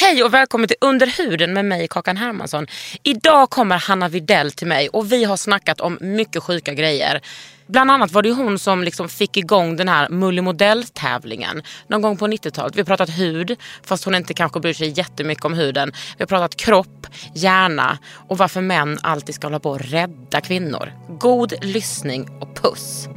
Hej 0.00 0.24
och 0.24 0.34
välkommen 0.34 0.68
till 0.68 0.76
Under 0.80 1.06
huden 1.06 1.52
med 1.52 1.64
mig 1.64 1.88
Kakan 1.88 2.16
Hermansson. 2.16 2.66
Idag 3.02 3.50
kommer 3.50 3.78
Hanna 3.78 4.08
Videll 4.08 4.52
till 4.52 4.66
mig 4.66 4.88
och 4.88 5.12
vi 5.12 5.24
har 5.24 5.36
snackat 5.36 5.80
om 5.80 5.98
mycket 6.00 6.42
sjuka 6.42 6.74
grejer. 6.74 7.20
Bland 7.66 7.90
annat 7.90 8.12
var 8.12 8.22
det 8.22 8.32
hon 8.32 8.58
som 8.58 8.82
liksom 8.82 9.08
fick 9.08 9.36
igång 9.36 9.76
den 9.76 9.88
här 9.88 10.08
mullimodell-tävlingen 10.08 11.62
någon 11.86 12.02
gång 12.02 12.16
på 12.16 12.26
90-talet. 12.26 12.76
Vi 12.76 12.80
har 12.80 12.86
pratat 12.86 13.18
hud, 13.18 13.56
fast 13.82 14.04
hon 14.04 14.14
inte 14.14 14.34
kanske 14.34 14.60
bryr 14.60 14.72
sig 14.72 14.98
jättemycket 14.98 15.44
om 15.44 15.54
huden. 15.54 15.92
Vi 16.16 16.22
har 16.22 16.26
pratat 16.26 16.56
kropp, 16.56 17.06
hjärna 17.34 17.98
och 18.28 18.38
varför 18.38 18.60
män 18.60 18.98
alltid 19.02 19.34
ska 19.34 19.46
hålla 19.46 19.60
på 19.60 19.74
att 19.74 19.92
rädda 19.92 20.40
kvinnor. 20.40 20.92
God 21.08 21.64
lyssning 21.64 22.28
och 22.40 22.62
puss. 22.62 23.08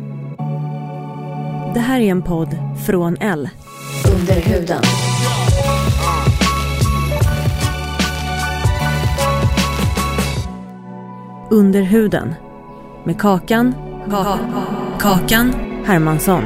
Det 1.73 1.79
här 1.79 1.99
är 1.99 2.11
en 2.11 2.23
podd 2.23 2.57
från 2.85 3.17
L. 3.17 3.49
Under 4.05 4.41
huden. 4.41 4.83
Under 11.53 11.81
huden. 11.81 12.35
Med 13.03 13.21
Kakan. 13.21 13.75
Kakan 14.99 15.53
Hermansson. 15.85 16.43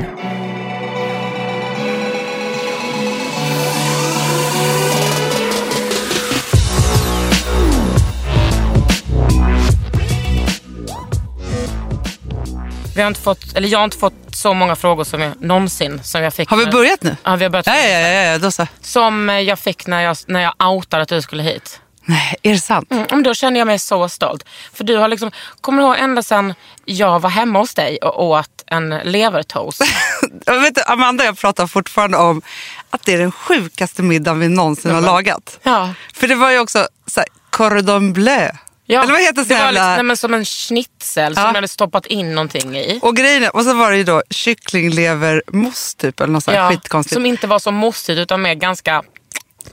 Vi 12.95 13.01
har 13.01 13.07
inte 13.07 13.19
fått, 13.19 13.57
eller 13.57 13.67
jag 13.67 13.79
har 13.79 13.83
inte 13.83 13.97
fått 13.97 14.13
så 14.31 14.53
många 14.53 14.75
frågor 14.75 15.03
som 15.03 15.21
jag 15.21 15.41
någonsin 15.41 16.03
som 16.03 16.21
jag 16.21 16.33
fick. 16.33 16.49
Har 16.49 16.57
vi 16.57 16.65
börjat 16.65 17.03
nu? 17.03 17.15
Ja, 17.23 17.35
vi 17.35 17.43
har 17.43 17.49
börjat. 17.49 17.67
Ja, 17.67 17.77
ja, 17.77 17.99
ja, 17.99 18.23
ja, 18.23 18.37
då 18.37 18.51
så. 18.51 18.67
Som 18.81 19.29
jag 19.29 19.59
fick 19.59 19.87
när 19.87 20.01
jag, 20.01 20.17
när 20.27 20.41
jag 20.41 20.71
outade 20.71 21.03
att 21.03 21.09
du 21.09 21.21
skulle 21.21 21.43
hit. 21.43 21.81
Nej, 22.09 22.35
är 22.41 22.51
det 22.53 22.59
sant? 22.59 22.91
Mm, 22.91 23.05
men 23.11 23.23
då 23.23 23.33
kände 23.33 23.59
jag 23.59 23.65
mig 23.65 23.79
så 23.79 24.09
stolt. 24.09 24.43
För 24.73 24.83
du 24.83 24.97
har 24.97 25.07
liksom, 25.07 25.31
kommer 25.61 25.81
du 25.81 25.87
ihåg 25.87 25.97
ända 25.97 26.23
sedan 26.23 26.53
jag 26.85 27.19
var 27.19 27.29
hemma 27.29 27.59
hos 27.59 27.73
dig 27.73 27.97
och 27.97 28.23
åt 28.25 28.63
en 28.67 28.89
levertoast? 28.89 29.81
Jag 30.45 30.59
vet, 30.59 30.75
du, 30.75 30.81
Amanda 30.87 31.23
och 31.23 31.27
jag 31.27 31.37
pratar 31.37 31.67
fortfarande 31.67 32.17
om 32.17 32.41
att 32.89 33.05
det 33.05 33.13
är 33.13 33.17
den 33.17 33.31
sjukaste 33.31 34.01
middagen 34.03 34.39
vi 34.39 34.47
någonsin 34.49 34.91
har 34.91 35.01
lagat. 35.01 35.59
Ja. 35.63 35.93
För 36.13 36.27
det 36.27 36.35
var 36.35 36.51
ju 36.51 36.59
också 36.59 36.87
så 37.07 37.19
här, 37.19 37.29
cordon 37.49 38.13
bleu. 38.13 38.49
Ja, 38.85 39.03
Eller 39.03 39.13
vad 39.13 39.21
heter 39.21 39.43
det 39.43 39.55
var 39.55 39.65
sån 39.65 39.73
liksom, 39.73 39.87
nej, 39.93 40.03
men 40.03 40.17
som 40.17 40.33
en 40.33 40.45
schnitzel 40.45 41.33
som 41.33 41.41
Ja. 41.43 41.49
jag 41.49 41.53
hade 41.55 41.67
stoppat 41.67 42.05
in 42.05 42.35
någonting 42.35 42.77
i. 42.77 42.99
Och 43.03 43.15
grejen 43.15 43.49
och 43.49 43.63
så 43.63 43.73
var 43.73 43.91
det 43.91 43.97
ju 43.97 44.03
då 44.03 44.23
kycklinglevermousse 44.29 45.97
typ 45.97 46.19
eller 46.19 46.33
något 46.33 46.43
sånt 46.43 46.57
här 46.57 46.69
skitkonstigt. 46.69 47.13
som 47.13 47.25
inte 47.25 47.47
var 47.47 47.59
så 47.59 47.71
mossigt 47.71 48.19
utan 48.19 48.41
mer 48.41 48.53
ganska... 48.53 49.03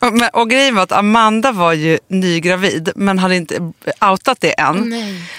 Och, 0.01 0.13
men, 0.13 0.29
och 0.33 0.51
grejen 0.51 0.75
var 0.75 0.83
att 0.83 0.93
Amanda 0.93 1.53
var 1.53 1.73
ju 1.73 1.99
nygravid 2.09 2.93
men 2.97 3.19
hade 3.19 3.37
inte 3.37 3.73
outat 4.11 4.41
det 4.41 4.61
än. 4.61 4.95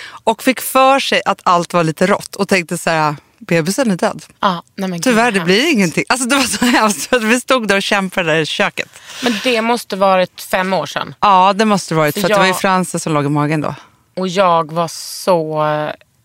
Och 0.07 0.43
fick 0.43 0.61
för 0.61 0.99
sig 0.99 1.21
att 1.25 1.39
allt 1.43 1.73
var 1.73 1.83
lite 1.83 2.07
rått 2.07 2.35
och 2.35 2.47
tänkte 2.47 2.77
så 2.77 2.89
här, 2.89 3.15
bebisen 3.39 3.91
är 3.91 3.95
död. 3.95 4.23
Ah, 4.39 4.61
nej, 4.75 4.89
men 4.89 5.01
Tyvärr, 5.01 5.31
det 5.31 5.39
blir 5.39 5.71
ingenting. 5.71 6.03
Alltså 6.09 6.27
det 6.27 6.35
var 6.35 6.43
så 6.43 6.65
hemskt. 6.77 7.09
för 7.09 7.19
Vi 7.19 7.39
stod 7.39 7.67
där 7.67 7.75
och 7.75 7.83
kämpade 7.83 8.39
i 8.39 8.45
köket. 8.45 8.89
Men 9.23 9.33
det 9.43 9.61
måste 9.61 9.95
varit 9.95 10.41
fem 10.41 10.73
år 10.73 10.85
sedan. 10.85 11.15
Ja, 11.19 11.53
det 11.53 11.65
måste 11.65 11.95
varit. 11.95 12.13
För 12.13 12.21
att 12.21 12.27
det 12.27 12.35
var 12.37 12.43
ju 12.45 12.49
Jag- 12.49 12.59
Frances 12.61 13.03
som 13.03 13.13
låg 13.13 13.25
i 13.25 13.29
magen 13.29 13.61
då. 13.61 13.75
Och 14.17 14.27
jag 14.27 14.71
var 14.71 14.87
så... 14.87 15.65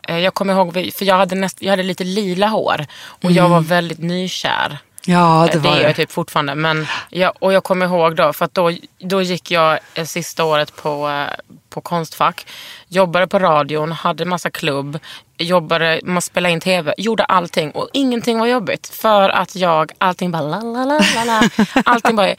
eh, 0.09 0.19
Jag 0.19 0.35
kommer 0.35 0.53
ihåg, 0.55 0.73
för 0.99 1.05
jag 1.05 1.17
hade, 1.17 1.35
näst, 1.35 1.57
jag 1.63 1.71
hade 1.71 1.83
lite 1.83 2.05
lila 2.05 2.47
hår. 2.49 2.87
Och 3.01 3.33
jag 3.33 3.49
var 3.49 3.61
väldigt 3.61 3.99
nykär. 3.99 4.79
Ja, 5.07 5.49
det 5.53 5.59
var 5.59 5.77
är 5.77 5.77
det. 5.77 5.83
jag 5.83 5.97
typ 5.97 6.13
fortfarande. 6.13 6.55
Men 6.55 6.87
jag, 7.11 7.33
och 7.39 7.53
jag 7.53 7.65
kommer 7.65 7.87
ihåg 7.87 8.17
då, 8.17 8.33
för 8.33 8.45
att 8.45 8.55
då, 8.55 8.73
då 8.99 9.23
gick 9.23 9.51
jag 9.51 9.79
eh, 9.95 10.05
sista 10.05 10.45
året 10.45 10.77
på, 10.77 11.09
eh, 11.09 11.55
på 11.71 11.81
Konstfack. 11.81 12.47
Jobbade 12.89 13.27
på 13.27 13.39
radion, 13.39 13.93
hade 13.93 14.25
massa 14.25 14.51
klubb, 14.51 14.99
jobbade, 15.39 16.01
man 16.05 16.23
spelade 16.23 16.53
in 16.53 16.61
tv, 16.61 16.95
gjorde 16.99 17.25
allting 17.25 17.71
och 17.71 17.89
ingenting 17.93 18.39
var 18.39 18.47
jobbigt. 18.47 18.89
För 18.89 19.29
att 19.29 19.57
jag, 19.57 19.93
allting 19.99 20.31
bara 20.31 20.43
la 20.43 20.61
la 20.61 20.85
la 20.85 21.01
la 21.15 21.25
la. 21.25 21.43
Allting 21.85 22.17
bara, 22.17 22.35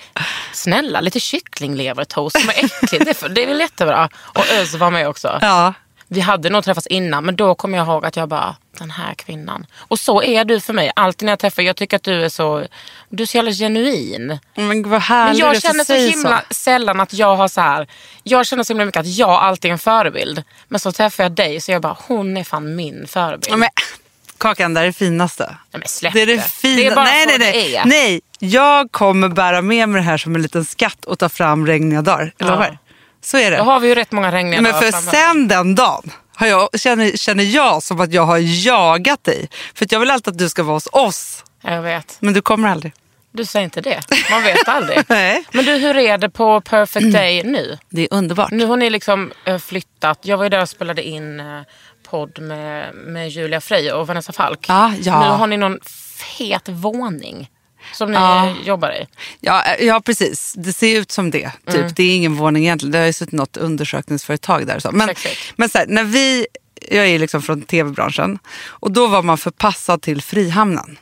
snälla 0.53 1.01
lite 1.01 1.19
kycklinglevertoast 1.19 2.39
som 2.39 2.49
är 2.49 2.53
äckligt, 2.65 3.05
det, 3.05 3.23
är 3.23 3.29
det 3.29 3.43
är 3.43 3.47
väl 3.47 3.59
jättebra. 3.59 4.09
Och 4.15 4.45
Öz 4.59 4.75
var 4.75 4.91
med 4.91 5.07
också. 5.07 5.37
Ja. 5.41 5.73
Vi 6.13 6.19
hade 6.21 6.49
nog 6.49 6.63
träffats 6.63 6.87
innan 6.87 7.25
men 7.25 7.35
då 7.35 7.55
kommer 7.55 7.77
jag 7.77 7.87
ihåg 7.87 8.05
att 8.05 8.15
jag 8.15 8.29
bara, 8.29 8.55
den 8.79 8.91
här 8.91 9.13
kvinnan. 9.13 9.65
Och 9.77 9.99
så 9.99 10.23
är 10.23 10.45
du 10.45 10.59
för 10.59 10.73
mig. 10.73 10.91
Alltid 10.95 11.25
när 11.25 11.31
jag 11.31 11.39
träffar 11.39 11.63
jag 11.63 11.75
tycker 11.75 11.97
att 11.97 12.03
du 12.03 12.25
är 12.25 12.29
så, 12.29 12.63
du 13.09 13.23
är 13.23 13.27
så 13.27 13.37
jävla 13.37 13.51
genuin. 13.51 14.39
Men 14.55 14.81
vad 14.83 14.91
Men 14.91 15.01
härligt 15.01 15.39
jag 15.39 15.47
att 15.49 15.55
du 15.55 15.61
känner 15.61 15.83
så 15.83 15.93
himla 15.93 16.43
sällan 16.49 16.99
att 16.99 17.13
jag 17.13 17.35
har 17.35 17.47
så 17.47 17.61
här. 17.61 17.87
Jag 18.23 18.45
känner 18.45 18.63
så 18.63 18.73
himla 18.73 18.85
mycket 18.85 18.99
att 18.99 19.07
jag 19.07 19.29
alltid 19.29 19.69
är 19.69 19.73
en 19.73 19.79
förebild. 19.79 20.43
Men 20.67 20.79
så 20.79 20.91
träffar 20.91 21.23
jag 21.23 21.31
dig 21.31 21.61
så 21.61 21.71
jag 21.71 21.81
bara, 21.81 21.97
hon 22.07 22.37
är 22.37 22.43
fan 22.43 22.75
min 22.75 23.07
förebild. 23.07 23.57
Men, 23.57 23.69
kakan, 24.37 24.73
det 24.73 24.81
är 24.81 24.85
det 24.85 24.93
finaste. 24.93 25.43
Nej, 25.45 25.79
men 25.79 25.87
släpp 25.87 26.13
Det 26.13 26.21
är 26.21 26.25
det 26.25 26.35
Det 26.35 26.41
fina. 26.41 26.91
är 26.91 26.95
bara 26.95 27.05
nej, 27.05 27.23
så 27.23 27.29
nej, 27.29 27.37
det 27.39 27.51
nej. 27.51 27.75
är. 27.75 27.85
nej, 27.85 28.21
jag 28.39 28.91
kommer 28.91 29.29
bära 29.29 29.61
med 29.61 29.89
mig 29.89 30.01
det 30.01 30.05
här 30.05 30.17
som 30.17 30.35
en 30.35 30.41
liten 30.41 30.65
skatt 30.65 31.05
och 31.05 31.19
ta 31.19 31.29
fram 31.29 31.67
regniga 31.67 32.01
dagar. 32.01 32.33
Jag 32.37 32.49
Ja. 32.49 32.77
Så 33.21 33.37
är 33.37 33.51
det. 33.51 33.57
Då 33.57 33.63
har 33.63 33.79
vi 33.79 33.87
ju 33.87 33.95
rätt 33.95 34.11
många 34.11 34.31
regniga 34.31 34.61
Men 34.61 34.73
för 34.73 34.91
framöver. 34.91 35.11
sen 35.11 35.47
den 35.47 35.75
dagen 35.75 36.11
har 36.35 36.47
jag, 36.47 36.79
känner, 36.79 37.17
känner 37.17 37.43
jag 37.43 37.83
som 37.83 38.01
att 38.01 38.13
jag 38.13 38.25
har 38.25 38.37
jagat 38.37 39.23
dig. 39.23 39.49
För 39.73 39.87
jag 39.89 39.99
vill 39.99 40.11
alltid 40.11 40.31
att 40.31 40.37
du 40.37 40.49
ska 40.49 40.63
vara 40.63 40.75
hos 40.75 40.87
oss. 40.91 41.43
Jag 41.63 41.81
vet. 41.81 42.17
Men 42.19 42.33
du 42.33 42.41
kommer 42.41 42.69
aldrig. 42.69 42.93
Du 43.33 43.45
säger 43.45 43.63
inte 43.63 43.81
det. 43.81 43.99
Man 44.31 44.43
vet 44.43 44.67
aldrig. 44.67 44.99
Nej. 45.07 45.43
Men 45.51 45.65
du, 45.65 45.71
hur 45.73 45.97
är 45.97 46.17
det 46.17 46.29
på 46.29 46.61
Perfect 46.61 47.13
Day 47.13 47.43
nu? 47.43 47.77
Det 47.89 48.01
är 48.01 48.07
underbart. 48.11 48.51
Nu 48.51 48.65
har 48.65 48.77
ni 48.77 48.89
liksom 48.89 49.31
eh, 49.45 49.57
flyttat. 49.57 50.19
Jag 50.21 50.37
var 50.37 50.43
ju 50.43 50.49
där 50.49 50.61
och 50.61 50.69
spelade 50.69 51.03
in 51.03 51.39
eh, 51.39 51.61
podd 52.09 52.39
med, 52.39 52.95
med 52.95 53.29
Julia 53.29 53.61
Frey 53.61 53.91
och 53.91 54.07
Vanessa 54.07 54.33
Falk. 54.33 54.65
Ja, 54.67 54.93
ja. 55.01 55.19
Nu 55.23 55.37
har 55.37 55.47
ni 55.47 55.57
någon 55.57 55.79
fet 56.37 56.69
våning 56.69 57.49
som 57.93 58.11
ni 58.11 58.17
Ja. 58.17 58.55
jobbar 58.65 58.91
i. 58.91 59.07
Ja, 59.39 59.63
eh, 59.63 59.85
ja, 59.85 60.01
precis. 60.05 60.53
Det 60.57 60.73
ser 60.73 60.99
ut 60.99 61.11
som 61.11 61.31
det. 61.31 61.51
Typ. 61.65 61.75
Mm. 61.75 61.91
Det 61.95 62.03
är 62.03 62.15
ingen 62.15 62.35
våning 62.35 62.63
egentligen. 62.63 62.91
Det 62.91 62.97
har 62.97 63.05
ju 63.05 63.13
suttit 63.13 63.31
något 63.33 63.57
undersökningsföretag 63.57 64.67
där. 64.67 64.79
Så. 64.79 64.91
Men, 64.91 65.09
men 65.55 65.69
så 65.69 65.77
här, 65.77 65.85
när 65.87 66.03
vi, 66.03 66.47
jag 66.91 67.07
är 67.07 67.19
liksom 67.19 67.41
från 67.41 67.61
tv-branschen 67.61 68.39
och 68.65 68.91
då 68.91 69.07
var 69.07 69.23
man 69.23 69.37
förpassad 69.37 70.01
till 70.01 70.21
Frihamnen. 70.21 70.97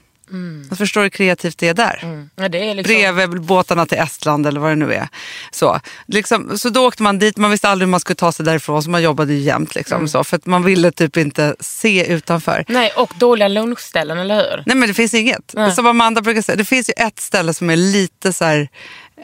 Jag 0.69 0.77
förstår 0.77 1.01
hur 1.01 1.09
kreativt 1.09 1.57
det 1.57 1.67
är 1.67 1.73
där. 1.73 2.27
Ja, 2.35 2.49
det 2.49 2.69
är 2.69 2.75
liksom, 2.75 2.93
Bredvid 2.95 3.41
båtarna 3.41 3.85
till 3.85 3.97
Estland 3.97 4.47
eller 4.47 4.59
vad 4.59 4.71
det 4.71 4.75
nu 4.75 4.93
är. 4.93 5.07
Så, 5.51 5.79
liksom, 6.07 6.57
så 6.57 6.69
då 6.69 6.87
åkte 6.87 7.03
man 7.03 7.19
dit, 7.19 7.37
man 7.37 7.51
visste 7.51 7.69
aldrig 7.69 7.87
hur 7.87 7.91
man 7.91 7.99
skulle 7.99 8.15
ta 8.15 8.31
sig 8.31 8.45
därifrån 8.45 8.83
så 8.83 8.89
man 8.89 9.01
jobbade 9.01 9.33
ju 9.33 9.39
jämt. 9.39 9.75
Liksom, 9.75 9.95
Mm. 9.97 10.07
så, 10.07 10.23
för 10.23 10.37
att 10.37 10.45
man 10.45 10.63
ville 10.63 10.91
typ 10.91 11.17
inte 11.17 11.55
se 11.59 12.05
utanför. 12.13 12.65
Nej, 12.67 12.91
och 12.95 13.13
dåliga 13.19 13.47
lunchställen, 13.47 14.17
eller 14.17 14.35
hur? 14.35 14.63
Nej 14.65 14.75
men 14.75 14.87
det 14.87 14.93
finns 14.93 15.13
inget. 15.13 15.51
Nej. 15.53 15.71
Som 15.71 15.85
Amanda 15.87 16.21
brukar 16.21 16.41
säga, 16.41 16.55
det 16.55 16.65
finns 16.65 16.89
ju 16.89 16.93
ett 16.97 17.19
ställe 17.19 17.53
som 17.53 17.69
är 17.69 17.75
lite 17.75 18.33
så 18.33 18.45
här, 18.45 18.67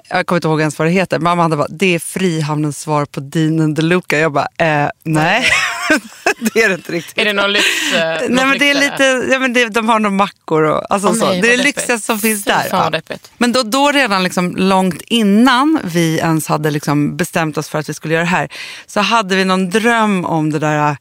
jag 0.09 0.25
kommer 0.25 0.37
inte 0.37 0.47
ihåg 0.47 0.59
ens 0.59 0.79
vad 0.79 0.87
det 0.87 0.91
heter, 0.91 1.19
men 1.19 1.31
Amanda 1.31 1.57
bara, 1.57 1.67
det 1.67 1.95
är 1.95 1.99
Frihamnens 1.99 2.79
svar 2.79 3.05
på 3.05 3.19
Dean 3.19 3.59
and 3.59 3.75
DeLuca. 3.75 4.17
Jag 4.17 4.31
bara, 4.31 4.47
eh, 4.57 4.89
nej. 5.03 5.45
det 6.53 6.63
är 6.63 6.69
det 6.69 6.75
inte 6.75 6.91
riktigt. 6.91 7.17
Är 7.17 7.25
det 7.25 7.33
någon 7.33 7.53
lyx? 7.53 7.65
eh, 7.93 8.21
Nej, 8.29 8.45
men 8.45 8.59
det 8.59 8.69
är 8.69 8.73
lite, 8.75 9.27
ja, 9.31 9.39
men 9.39 9.53
det, 9.53 9.65
de 9.65 9.89
har 9.89 9.99
nog 9.99 10.13
mackor 10.13 10.63
och 10.63 10.91
alltså, 10.93 11.09
Åh, 11.09 11.15
så. 11.15 11.25
nej, 11.25 11.41
Det 11.41 11.53
är 11.53 11.57
det 11.57 11.63
lyxigaste 11.63 12.05
som 12.05 12.19
finns 12.19 12.43
där. 12.43 12.67
Ja. 12.71 12.91
Men 13.37 13.51
då, 13.51 13.63
då 13.63 13.91
redan 13.91 14.23
liksom 14.23 14.55
långt 14.55 15.01
innan 15.01 15.79
vi 15.83 16.17
ens 16.17 16.47
hade 16.47 16.71
liksom 16.71 17.17
bestämt 17.17 17.57
oss 17.57 17.69
för 17.69 17.79
att 17.79 17.89
vi 17.89 17.93
skulle 17.93 18.13
göra 18.13 18.23
det 18.23 18.29
här 18.29 18.49
så 18.85 18.99
hade 18.99 19.35
vi 19.35 19.45
någon 19.45 19.69
dröm 19.69 20.25
om 20.25 20.51
det 20.51 20.59
där 20.59 20.97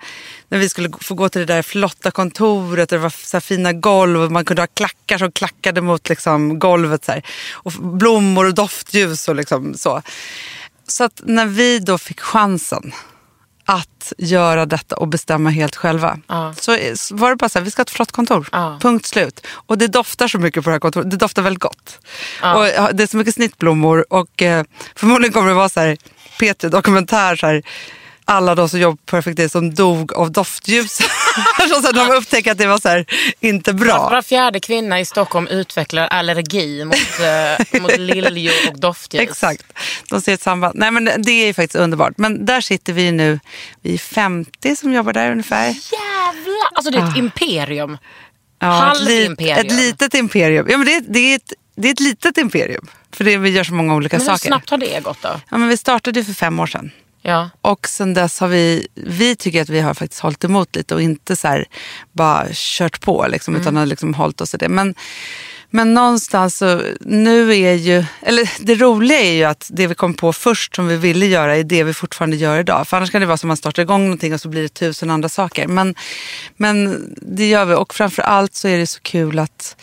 när 0.49 0.59
vi 0.59 0.69
skulle 0.69 0.91
få 1.01 1.15
gå 1.15 1.29
till 1.29 1.41
det 1.47 1.55
där 1.55 1.63
flotta 1.63 2.11
kontoret 2.11 2.93
och 2.93 2.99
det 2.99 3.03
var 3.03 3.15
så 3.27 3.41
fina 3.41 3.73
golv 3.73 4.21
och 4.23 4.33
man 4.33 4.45
kunde 4.45 4.63
ha 4.63 4.67
klackar 4.67 5.19
som 5.19 5.33
klackade 5.33 5.81
mot 5.81 6.09
liksom 6.09 6.59
golvet. 6.59 7.05
Så 7.05 7.13
här. 7.13 7.23
Och 7.53 7.73
blommor 7.73 8.47
och 8.47 8.55
doftljus 8.55 9.29
och 9.29 9.35
liksom 9.35 9.75
så. 9.75 10.03
Så 10.87 11.05
att 11.05 11.21
när 11.25 11.47
vi 11.47 11.79
då 11.79 11.99
fick 11.99 12.21
chansen 12.21 12.93
att 13.65 14.13
göra 14.19 14.67
detta 14.67 14.97
och 14.97 15.09
bestämma 15.09 15.51
helt 15.51 15.77
själva. 15.77 16.19
Ja. 16.27 16.55
Så 16.57 16.77
var 17.11 17.31
det 17.31 17.37
bara 17.37 17.49
så 17.49 17.59
här, 17.59 17.65
vi 17.65 17.71
ska 17.71 17.81
ha 17.81 17.85
ett 17.85 17.91
flott 17.91 18.13
kontor. 18.13 18.49
Ja. 18.53 18.79
Punkt 18.83 19.07
slut. 19.07 19.47
Och 19.51 19.79
det 19.79 19.87
doftar 19.87 20.29
så 20.29 20.39
mycket 20.39 20.65
på 20.65 20.71
det 20.71 20.75
här 20.75 20.81
kontoret. 20.81 21.11
Det 21.11 21.17
doftar 21.17 21.43
väldigt 21.43 21.63
gott. 21.63 21.99
Ja. 22.43 22.55
Och 22.55 22.95
det 22.95 23.03
är 23.03 23.07
så 23.07 23.17
mycket 23.17 23.35
snittblommor 23.35 24.07
och 24.11 24.43
eh, 24.43 24.65
förmodligen 24.95 25.33
kommer 25.33 25.49
det 25.49 25.55
vara 25.55 25.69
så 25.69 25.81
här 25.81 25.97
P3 26.41 26.69
dokumentär 26.69 27.37
så 27.37 27.47
här, 27.47 27.63
alla 28.25 28.55
de 28.55 28.69
som 28.69 28.81
jobbar 28.81 28.97
på 28.97 29.03
Perfect 29.05 29.37
Day 29.37 29.49
som 29.49 29.75
dog 29.75 30.13
av 30.13 30.33
doftljus. 30.33 30.99
så 31.69 31.89
att 31.89 31.95
de 31.95 32.11
upptäcker 32.11 32.53
att 32.53 32.59
det 32.59 32.67
var 32.67 32.79
så 32.79 32.89
här, 32.89 33.07
inte 33.41 33.73
bra. 33.73 34.09
Var 34.09 34.23
fjärde 34.23 34.61
kvinna 34.61 35.01
i 35.01 35.05
Stockholm 35.05 35.47
utvecklar 35.47 36.07
allergi 36.07 36.85
mot, 36.85 36.95
eh, 36.95 37.81
mot 37.83 37.97
liljor 37.97 38.55
och 38.71 38.81
doftljus. 38.81 39.23
Exakt. 39.23 39.65
De 40.11 40.21
ser 40.21 40.35
ett 40.35 40.43
samband. 40.43 40.79
Nej, 40.79 40.91
men 40.91 41.05
det 41.05 41.31
är 41.31 41.47
ju 41.47 41.55
faktiskt 41.55 41.75
underbart. 41.77 42.13
Men 42.17 42.47
där 42.47 42.61
sitter 42.61 42.93
vi 42.93 43.13
nu. 43.13 43.41
Vi 43.83 43.95
är 43.95 43.99
50 43.99 44.77
som 44.77 44.93
jobbar 44.93 45.13
där 45.13 45.31
ungefär. 45.31 45.67
Jävlar! 45.67 46.69
Alltså 46.75 46.91
det 46.91 46.99
är 46.99 47.11
ett 47.11 47.17
imperium. 47.17 47.99
Ja, 48.59 48.93
ett, 48.93 49.01
lit, 49.01 49.09
Halvimperium. 49.09 49.59
ett 49.67 49.73
litet 49.73 50.15
imperium. 50.15 50.67
Ja, 50.71 50.77
men 50.77 50.87
det, 50.87 50.95
är, 50.95 51.03
det, 51.09 51.19
är 51.19 51.37
ett, 51.37 51.53
det 51.77 51.89
är 51.89 51.93
ett 51.93 52.01
litet 52.01 52.39
imperium. 52.39 52.87
För 53.13 53.25
det, 53.25 53.37
vi 53.37 53.51
gör 53.51 53.65
så 53.65 53.75
många 53.75 53.95
olika 53.95 54.17
Men 54.17 54.27
hur 54.27 54.33
saker. 54.33 54.47
snabbt 54.49 54.71
har 54.71 54.79
det 54.79 55.05
gått 55.05 55.23
då? 55.23 55.41
Ja, 55.51 55.59
men 55.59 55.69
vi 55.69 55.77
startade 55.77 56.25
för 56.25 56.33
fem 56.33 56.61
år 56.61 56.67
sedan. 56.67 56.91
Ja. 57.27 57.51
Och 57.61 57.89
sen 57.89 58.15
dess 58.15 58.41
har 58.41 58.49
vi, 58.49 58.87
vi 58.95 59.37
tycker 59.37 59.63
att 59.63 59.69
vi 59.69 59.81
har 59.81 59.95
faktiskt 59.95 60.23
hållit 60.23 60.45
emot 60.45 60.77
lite 60.77 60.95
och 60.95 61.03
inte 61.03 61.37
så 61.37 61.49
här 61.49 61.65
bara 62.13 62.47
kört 62.53 63.01
på 63.01 63.27
liksom, 63.29 63.57
utan 63.57 63.77
har 63.77 63.87
liksom 63.87 64.15
hållit 64.15 64.41
oss 64.41 64.55
i 64.55 64.57
det. 64.57 64.69
Men, 64.69 64.95
men 65.71 65.95
någonstans 65.95 66.57
så, 66.57 66.83
nu 67.01 67.55
är 67.55 67.75
ju, 67.75 68.05
eller 68.23 68.51
det 68.61 68.75
roliga 68.75 69.21
är 69.21 69.33
ju 69.33 69.45
att 69.45 69.71
det 69.73 69.87
vi 69.87 69.95
kom 69.95 70.15
på 70.15 70.33
först 70.33 70.77
som 70.77 70.89
vi 70.89 70.97
ville 70.97 71.27
göra 71.27 71.57
är 71.57 71.65
det 71.65 71.85
vi 71.85 71.95
fortfarande 71.95 72.37
gör 72.37 72.59
idag. 72.59 72.89
För 72.89 72.97
annars 72.97 73.11
kan 73.11 73.21
det 73.21 73.27
vara 73.27 73.37
som 73.37 73.49
att 73.49 73.51
man 73.51 73.57
startar 73.57 73.83
igång 73.83 74.03
någonting 74.03 74.35
och 74.35 74.41
så 74.41 74.49
blir 74.49 74.63
det 74.63 74.69
tusen 74.69 75.11
andra 75.11 75.29
saker. 75.29 75.67
Men, 75.67 75.95
men 76.57 77.09
det 77.23 77.49
gör 77.49 77.65
vi 77.65 77.75
och 77.75 77.95
framför 77.95 78.23
allt 78.23 78.55
så 78.55 78.69
är 78.69 78.79
det 78.79 78.87
så 78.87 79.01
kul 79.01 79.39
att 79.39 79.77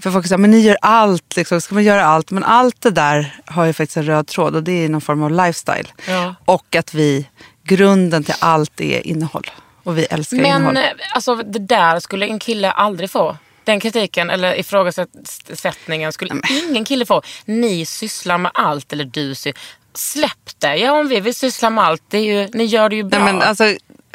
för 0.00 0.10
folk 0.10 0.26
säger, 0.26 0.38
men 0.38 0.50
ni 0.50 0.58
gör 0.60 0.76
allt, 0.82 1.36
liksom. 1.36 1.60
ska 1.60 1.74
man 1.74 1.84
göra 1.84 2.04
allt? 2.04 2.30
Men 2.30 2.44
allt 2.44 2.80
det 2.80 2.90
där 2.90 3.40
har 3.46 3.64
ju 3.64 3.72
faktiskt 3.72 3.96
en 3.96 4.04
röd 4.06 4.26
tråd 4.26 4.56
och 4.56 4.62
det 4.62 4.84
är 4.84 4.88
någon 4.88 5.00
form 5.00 5.22
av 5.22 5.30
lifestyle. 5.30 5.88
Ja. 6.08 6.34
Och 6.44 6.76
att 6.76 6.94
vi, 6.94 7.28
grunden 7.64 8.24
till 8.24 8.34
allt 8.38 8.80
är 8.80 9.06
innehåll. 9.06 9.50
Och 9.84 9.98
vi 9.98 10.04
älskar 10.04 10.36
Men 10.36 10.46
innehåll. 10.46 10.76
eh, 10.76 10.82
alltså, 11.14 11.34
det 11.34 11.58
där 11.58 12.00
skulle 12.00 12.26
en 12.26 12.38
kille 12.38 12.70
aldrig 12.70 13.10
få. 13.10 13.36
Den 13.64 13.80
kritiken 13.80 14.30
eller 14.30 14.58
ifrågasättningen 14.58 16.12
skulle 16.12 16.40
ingen 16.68 16.84
kille 16.84 17.06
få. 17.06 17.22
Ni 17.44 17.86
sysslar 17.86 18.38
med 18.38 18.50
allt 18.54 18.92
eller 18.92 19.04
du 19.04 19.34
sy- 19.34 19.52
Släpp 19.94 20.60
det. 20.60 20.76
Ja 20.76 20.92
om 20.92 21.08
vi 21.08 21.20
vill 21.20 21.34
syssla 21.34 21.70
med 21.70 21.84
allt, 21.84 22.02
det 22.08 22.18
är 22.18 22.22
ju, 22.22 22.48
ni 22.54 22.64
gör 22.64 22.88
det 22.88 22.96
ju 22.96 23.02
bra. 23.04 23.24
Nej, 23.24 23.32
men 23.32 23.42
alltså, 23.42 23.64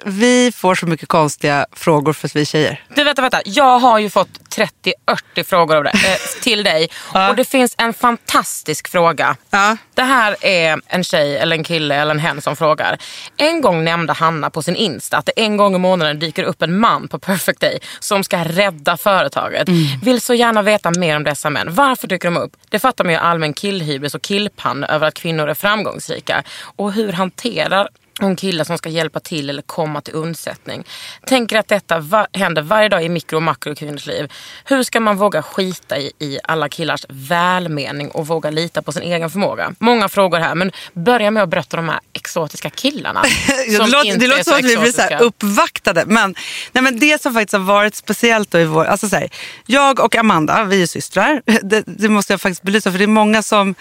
vi 0.05 0.51
får 0.51 0.75
så 0.75 0.85
mycket 0.85 1.09
konstiga 1.09 1.65
frågor 1.71 2.13
för 2.13 2.27
att 2.27 2.35
vi 2.35 2.41
är 2.41 2.45
tjejer. 2.45 2.83
Du 2.95 3.03
vänta, 3.03 3.21
vänta. 3.21 3.41
Jag 3.45 3.79
har 3.79 4.00
ju 4.00 4.09
fått 4.09 4.29
30-40 4.50 5.44
frågor 5.44 5.75
av 5.75 5.83
det, 5.83 5.89
eh, 5.89 6.41
till 6.41 6.63
dig. 6.63 6.89
Och 7.29 7.35
det 7.35 7.45
finns 7.45 7.75
en 7.77 7.94
fantastisk 7.94 8.88
fråga. 8.88 9.35
Ja. 9.50 9.77
Det 9.94 10.03
här 10.03 10.35
är 10.41 10.81
en 10.88 11.03
tjej 11.03 11.38
eller 11.38 11.55
en 11.55 11.63
kille 11.63 11.95
eller 11.95 12.11
en 12.11 12.19
hen 12.19 12.41
som 12.41 12.55
frågar. 12.55 12.97
En 13.38 13.61
gång 13.61 13.83
nämnde 13.83 14.13
Hanna 14.13 14.50
på 14.50 14.61
sin 14.61 14.75
Insta 14.75 15.17
att 15.17 15.25
det 15.25 15.31
en 15.35 15.57
gång 15.57 15.75
i 15.75 15.77
månaden 15.77 16.19
dyker 16.19 16.44
upp 16.44 16.61
en 16.61 16.79
man 16.79 17.07
på 17.07 17.19
Perfect 17.19 17.59
Day 17.59 17.79
som 18.00 18.23
ska 18.23 18.44
rädda 18.44 18.97
företaget. 18.97 19.69
Vill 20.03 20.21
så 20.21 20.33
gärna 20.33 20.61
veta 20.61 20.91
mer 20.91 21.15
om 21.15 21.23
dessa 21.23 21.50
män. 21.50 21.67
Varför 21.71 22.07
dyker 22.07 22.31
de 22.31 22.38
upp? 22.38 22.51
Det 22.69 22.79
fattar 22.79 23.03
man 23.03 23.13
ju 23.13 23.19
allmän 23.19 23.53
killhybris 23.53 24.15
och 24.15 24.21
killpanna 24.21 24.88
över 24.88 25.07
att 25.07 25.13
kvinnor 25.13 25.47
är 25.47 25.53
framgångsrika. 25.53 26.44
Och 26.75 26.94
hur 26.94 27.11
hanterar 27.13 27.89
hon 28.19 28.36
killar 28.36 28.63
som 28.63 28.77
ska 28.77 28.89
hjälpa 28.89 29.19
till 29.19 29.50
eller 29.50 29.62
komma 29.62 30.01
till 30.01 30.13
undsättning. 30.13 30.83
Tänker 31.27 31.57
att 31.57 31.68
detta 31.68 32.00
va- 32.00 32.27
händer 32.33 32.62
varje 32.62 32.89
dag 32.89 33.04
i 33.04 33.10
mikro 33.10 33.36
och 33.36 33.44
makrokvinnors 33.44 34.06
liv. 34.06 34.31
Hur 34.65 34.83
ska 34.83 35.00
man 35.00 35.18
våga 35.18 35.42
skita 35.44 35.98
i, 35.98 36.12
i 36.19 36.39
alla 36.44 36.69
killars 36.69 37.06
välmening 37.10 38.12
och 38.12 38.27
våga 38.27 38.50
lita 38.50 38.81
på 38.81 38.92
sin 38.92 39.01
egen 39.01 39.30
förmåga? 39.30 39.74
Många 39.80 40.10
frågor 40.10 40.39
här, 40.39 40.56
men 40.56 40.71
börja 40.94 41.31
med 41.31 41.44
att 41.44 41.50
berätta 41.50 41.77
om 41.77 41.86
de 41.86 41.92
här 41.92 42.01
exotiska 42.13 42.69
killarna. 42.69 43.24
Det 43.68 43.77
låter, 43.77 44.18
det 44.18 44.27
låter 44.27 44.44
som 44.44 44.54
att 44.54 44.65
vi 44.65 44.77
blir 44.77 44.92
så 44.92 45.01
här 45.01 45.21
uppvaktade. 45.21 46.04
Men, 46.07 46.36
nej, 46.71 46.83
men 46.83 47.00
det 47.00 47.21
som 47.21 47.33
faktiskt 47.33 47.54
har 47.54 47.60
varit 47.60 47.95
speciellt 47.95 48.51
då 48.51 48.60
i 48.60 48.65
vår... 48.65 48.86
Alltså 48.86 49.10
så 49.10 49.15
här, 49.15 49.30
jag 49.65 50.00
och 50.00 50.15
Amanda, 50.15 50.63
vi 50.63 50.81
är 50.81 50.88
systrar. 50.88 51.42
Det, 51.63 51.83
det 51.88 52.10
måste 52.10 52.33
jag 52.33 52.42
faktiskt 52.42 52.63
belysa 52.63 52.92
för 52.92 52.98
det 52.98 53.06
är 53.06 53.07
många 53.07 53.42
som... 53.44 53.75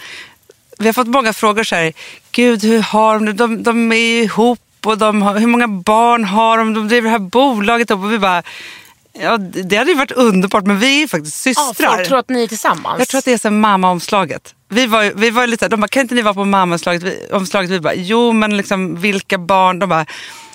Vi 0.78 0.86
har 0.86 0.92
fått 0.92 1.08
många 1.08 1.32
frågor 1.32 1.64
så 1.64 1.74
här. 1.74 1.92
Gud, 2.32 2.62
hur 2.64 2.80
har 2.82 3.18
de? 3.20 3.36
De, 3.36 3.62
de 3.62 3.92
är 3.92 3.96
ju 3.96 4.22
ihop 4.22 4.60
och 4.84 4.98
de 4.98 5.22
har, 5.22 5.38
hur 5.38 5.46
många 5.46 5.68
barn 5.68 6.24
har 6.24 6.58
de? 6.58 6.74
De 6.74 6.88
driver 6.88 7.08
det 7.08 7.12
här 7.12 7.18
bolaget 7.18 7.90
upp 7.90 8.00
och 8.02 8.12
vi 8.12 8.18
bara... 8.18 8.42
Ja, 9.20 9.36
det 9.38 9.76
hade 9.76 9.90
ju 9.90 9.96
varit 9.96 10.10
underbart 10.12 10.64
men 10.64 10.78
vi 10.78 10.96
är 10.96 11.00
ju 11.00 11.08
faktiskt 11.08 11.46
Ja, 11.46 11.54
systrar. 11.54 11.96
folk 11.96 12.08
tror 12.08 12.18
att 12.18 12.28
ni 12.28 12.42
är 12.42 12.46
tillsammans. 12.48 12.98
Jag 12.98 13.08
tror 13.08 13.18
att 13.18 13.24
det 13.24 13.32
är 13.32 13.38
så 13.38 13.48
här 13.48 13.56
mammaomslaget. 13.56 14.54
Vi 14.68 14.86
var, 14.86 15.12
vi 15.14 15.30
var 15.30 15.46
lite 15.46 15.68
de 15.68 15.80
bara, 15.80 15.88
kan 15.88 16.02
inte 16.02 16.14
ni 16.14 16.22
vara 16.22 16.34
på 16.34 16.44
mammaomslaget? 16.44 17.02
Vi, 17.02 17.26
omslaget? 17.32 17.70
vi 17.70 17.80
bara, 17.80 17.94
jo 17.94 18.32
men 18.32 18.56
liksom 18.56 19.00
vilka 19.00 19.38
barn? 19.38 19.78
De 19.78 19.88
bara, 19.88 20.06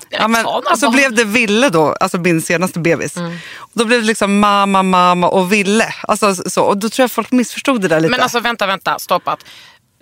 ja, 0.10 0.28
men, 0.28 0.46
och 0.46 0.64
så 0.80 0.86
barn. 0.86 0.94
blev 0.96 1.14
det 1.16 1.24
Ville 1.24 1.70
då, 1.70 1.96
alltså 2.00 2.18
min 2.18 2.42
senaste 2.42 2.80
bebis. 2.80 3.18
Och 3.58 3.72
då 3.74 3.86
blev 3.86 4.02
det 4.02 4.08
liksom 4.08 4.40
mamma, 4.40 4.84
mamma 4.84 5.28
och 5.30 5.54
Ville. 5.54 5.94
Alltså, 6.02 6.36
så, 6.36 6.64
och 6.64 6.78
då 6.78 6.90
tror 6.90 7.04
jag 7.04 7.12
folk 7.12 7.32
missförstod 7.32 7.82
det 7.82 7.88
där 7.88 8.00
lite. 8.00 8.12
Men 8.12 8.20
alltså 8.22 8.40
vänta, 8.40 8.68
vänta, 8.68 9.00
stoppat. 9.00 9.40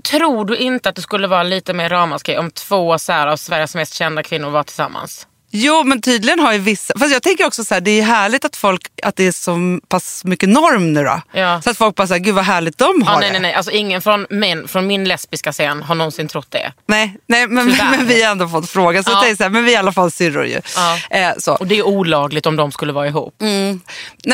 Tror 0.10 0.46
du 0.46 0.57
inte 0.57 0.90
att 0.90 0.96
det 0.96 1.02
skulle 1.02 1.28
vara 1.28 1.44
lite 1.44 1.74
mer 1.74 1.90
ramaskri 1.90 2.38
om 2.38 2.52
två 2.52 3.00
så 3.00 3.12
här, 3.12 3.28
av 3.28 3.38
Sveriges 3.38 3.75
mest 3.75 3.94
kända 3.94 4.24
kvinnor 4.24 4.50
var 4.50 4.63
tillsammans? 4.63 5.28
Jo 5.57 5.84
men 5.84 6.02
tydligen 6.02 6.40
har 6.40 6.54
ju 6.54 6.60
vissa, 6.60 6.94
fast 7.00 7.13
jag 7.13 7.24
tänker 7.24 7.46
också 7.46 7.63
så 7.63 7.74
här, 7.74 7.81
det 7.81 7.92
är 8.00 8.04
härligt 8.04 8.46
att 8.46 8.56
folk, 8.56 8.81
att 9.04 9.16
det 9.16 9.28
är 9.28 9.31
så 9.31 9.80
pass 9.88 10.24
mycket 10.25 10.50
norm 10.50 10.94
nu 10.94 11.04
då. 11.04 11.22
Ja. 11.34 11.62
Så 11.62 11.69
att 11.69 11.78
folk 11.78 11.96
bara 11.96 12.07
säger, 12.07 12.19
gud 12.24 12.36
vad 12.36 12.44
härligt 12.46 12.78
de 12.78 13.02
har 13.04 13.13
Ja, 13.13 13.19
det. 13.19 13.19
nej, 13.22 13.31
nej, 13.31 13.42
nej. 13.42 13.54
Alltså, 13.54 13.72
ingen 13.72 14.02
från 14.02 14.28
min, 14.30 14.68
från 14.68 14.88
min 14.88 15.04
lesbiska 15.06 15.52
scen 15.52 15.84
har 15.84 15.96
någonsin 15.96 16.28
trott 16.28 16.48
det. 16.51 16.72
Nej, 16.88 17.18
nej 17.28 17.48
men, 17.48 17.72
Tyvärr. 17.72 17.89
men 17.98 18.08
vi 18.08 18.24
har 18.24 18.32
ändå 18.32 18.48
fått 18.48 18.70
frågan. 18.70 19.03
Så 19.03 19.12
Ja. 19.12 19.27
jag 19.27 19.38
så 19.38 19.44
här, 19.44 19.50
men 19.50 19.63
vi 19.65 19.72
är 19.72 19.74
i 19.74 19.77
alla 19.77 19.94
fall 19.94 20.12
syrror 20.12 20.46
ju. 20.46 20.62
Ja. 20.75 20.98
Eh, 21.18 21.32
så. 21.38 21.53
Och 21.56 21.68
det 21.68 21.75
är 21.77 21.84
olagligt 21.84 22.46
om 22.46 22.56
de 22.56 22.72
skulle 22.72 22.94
vara 22.94 23.08
ihop. 23.08 23.36
Nej, 23.39 23.79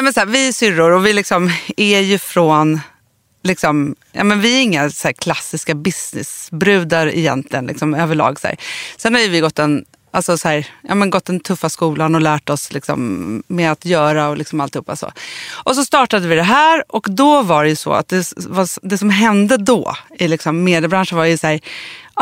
men 0.03 0.13
så 0.13 0.19
här, 0.19 0.27
vi 0.27 0.48
är 0.48 0.51
syrror 0.51 0.91
och 0.91 1.05
vi 1.05 1.13
liksom 1.13 1.51
är 1.77 2.00
ju 2.00 2.19
från... 2.19 2.81
Liksom, 3.43 3.95
ja, 4.12 4.24
men 4.24 4.41
vi 4.41 4.57
är 4.57 4.62
inga 4.62 4.89
så 4.89 5.07
här 5.07 5.13
klassiska 5.13 5.75
businessbrudar 5.75 7.07
egentligen 7.07 7.65
liksom, 7.65 7.93
överlag. 7.93 8.39
Så 8.39 8.48
här. 8.48 8.57
Sen 8.98 9.13
har 9.13 9.21
ju 9.21 9.27
vi 9.27 9.39
gått 9.39 9.55
den, 9.55 9.86
alltså, 10.12 10.38
så 10.38 10.48
här, 10.48 10.67
ja, 10.81 10.95
men 10.95 11.10
gått 11.10 11.25
den 11.25 11.39
tuffa 11.39 11.69
skolan 11.69 12.15
och 12.15 12.21
lärt 12.21 12.50
oss 12.50 12.74
liksom, 12.74 13.43
med 13.48 13.71
att 13.71 13.86
göra 13.86 14.27
och 14.27 14.38
liksom 14.38 14.62
alltihopa. 14.62 14.95
Så. 14.95 15.12
Och 15.63 15.75
så 15.75 15.86
startade 15.86 16.27
vi 16.27 16.36
det 16.36 16.43
här 16.43 16.83
och 16.88 17.07
då 17.10 17.41
var 17.41 17.63
det 17.63 17.69
ju 17.69 17.75
så 17.75 17.93
att 17.93 18.07
det, 18.07 18.33
var, 18.36 18.88
det 18.88 18.98
som 18.98 19.10
hände 19.10 19.57
då 19.57 19.95
i 20.19 20.27
liksom, 20.27 20.63
mediebranschen 20.63 21.17
var 21.17 21.25
ju 21.25 21.38
så 21.38 21.48
här, 21.48 21.60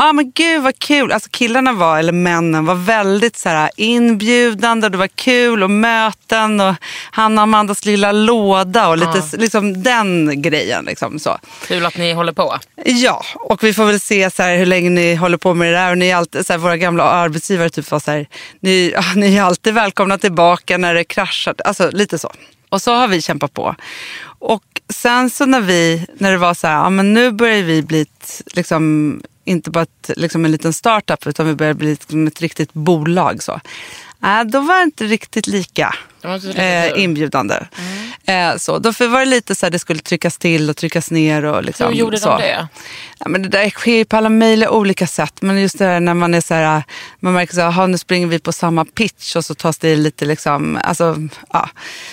ah, 0.02 0.12
men 0.12 0.30
gud 0.34 0.62
vad 0.62 0.78
kul. 0.78 1.12
Alltså 1.12 1.28
killarna 1.32 1.72
var, 1.72 1.98
eller 1.98 2.12
männen 2.12 2.66
var 2.66 2.74
väldigt 2.74 3.36
så 3.36 3.48
här 3.48 3.70
inbjudande 3.76 4.86
och 4.86 4.90
det 4.90 4.98
var 4.98 5.06
kul 5.08 5.62
och 5.62 5.70
möten 5.70 6.60
och 6.60 6.74
han 7.10 7.38
och 7.38 7.42
Amandas 7.42 7.84
lilla 7.84 8.12
låda 8.12 8.88
och 8.88 8.98
lite 8.98 9.18
s- 9.18 9.34
liksom 9.38 9.82
den 9.82 10.42
grejen. 10.42 10.84
Liksom, 10.84 11.18
så. 11.18 11.38
Kul 11.68 11.86
att 11.86 11.96
ni 11.96 12.12
håller 12.12 12.32
på. 12.32 12.58
Ja, 12.84 13.22
och 13.34 13.64
vi 13.64 13.74
får 13.74 13.84
väl 13.84 14.00
se 14.00 14.30
så 14.30 14.42
här, 14.42 14.56
hur 14.56 14.66
länge 14.66 14.90
ni 14.90 15.14
håller 15.14 15.36
på 15.36 15.54
med 15.54 15.68
det 15.72 15.78
där. 15.78 15.90
Och 15.90 15.98
ni 15.98 16.08
är 16.08 16.16
alltid, 16.16 16.46
så 16.46 16.52
här, 16.52 16.58
våra 16.58 16.76
gamla 16.76 17.02
arbetsgivare 17.04 17.70
typ 17.70 17.90
var 17.90 18.00
så 18.00 18.10
här, 18.10 18.26
ni, 18.60 18.92
ja, 18.94 19.02
ni 19.16 19.36
är 19.36 19.42
alltid 19.42 19.74
välkomna 19.74 20.18
tillbaka 20.18 20.78
när 20.78 20.94
det 20.94 21.04
kraschar. 21.04 21.54
Alltså 21.64 21.90
lite 21.92 22.18
så. 22.18 22.32
Och 22.68 22.82
så 22.82 22.92
har 22.94 23.08
vi 23.08 23.22
kämpat 23.22 23.54
på. 23.54 23.74
Och 24.38 24.62
sen 24.92 25.30
så 25.30 25.46
när 25.46 25.60
vi, 25.60 26.06
när 26.18 26.30
det 26.30 26.38
var 26.38 26.54
så 26.54 26.66
här, 26.66 26.74
ja 26.74 26.90
men 26.90 27.12
nu 27.12 27.30
börjar 27.32 27.62
vi 27.62 27.82
bli 27.82 28.06
liksom, 28.54 29.20
inte 29.44 29.70
bara 29.70 29.82
ett, 29.82 30.10
liksom 30.16 30.44
en 30.44 30.52
liten 30.52 30.72
startup 30.72 31.26
utan 31.26 31.46
vi 31.46 31.54
börjar 31.54 31.74
bli 31.74 31.92
ett, 31.92 32.00
liksom 32.00 32.26
ett 32.26 32.40
riktigt 32.40 32.72
bolag. 32.72 33.42
Så. 33.42 33.60
Nej, 34.18 34.44
då 34.44 34.60
var 34.60 34.76
det 34.76 34.82
inte 34.82 35.04
riktigt 35.04 35.46
lika 35.46 35.94
eh, 36.54 37.02
inbjudande. 37.02 37.56
Eh, 38.24 38.56
så, 38.56 38.78
då 38.78 38.90
var 38.90 39.20
det 39.20 39.26
lite 39.26 39.54
så 39.54 39.66
här, 39.66 39.70
det 39.70 39.78
skulle 39.78 40.00
tryckas 40.00 40.38
till 40.38 40.70
och 40.70 40.76
tryckas 40.76 41.10
ner. 41.10 41.44
Och 41.44 41.64
liksom, 41.64 41.86
Hur 41.88 41.94
gjorde 41.94 42.18
så. 42.18 42.28
de 42.28 42.42
det? 42.42 42.68
Ja, 43.24 43.28
men 43.28 43.42
det 43.42 43.48
där 43.48 43.70
sker 43.70 43.96
ju 43.96 44.04
på 44.04 44.16
alla 44.16 44.28
möjliga 44.28 44.70
olika 44.70 45.06
sätt. 45.06 45.42
Men 45.42 45.60
just 45.60 45.78
det 45.78 45.84
där 45.84 46.00
när 46.00 46.14
man 46.14 46.34
är 46.34 46.40
så 46.40 46.54
här, 46.54 46.82
man 47.20 47.32
märker 47.32 47.54
så 47.54 47.60
här, 47.60 47.66
"Jaha, 47.72 47.86
nu 47.86 47.98
springer 47.98 48.26
vi 48.26 48.38
på 48.38 48.52
samma 48.52 48.84
pitch 48.84 49.36
och 49.36 49.44
så 49.44 49.54
tas 49.54 49.78
det 49.78 49.96
lite 49.96 50.24
liksom, 50.24 50.78
alltså, 50.84 51.16
ja. 51.52 51.68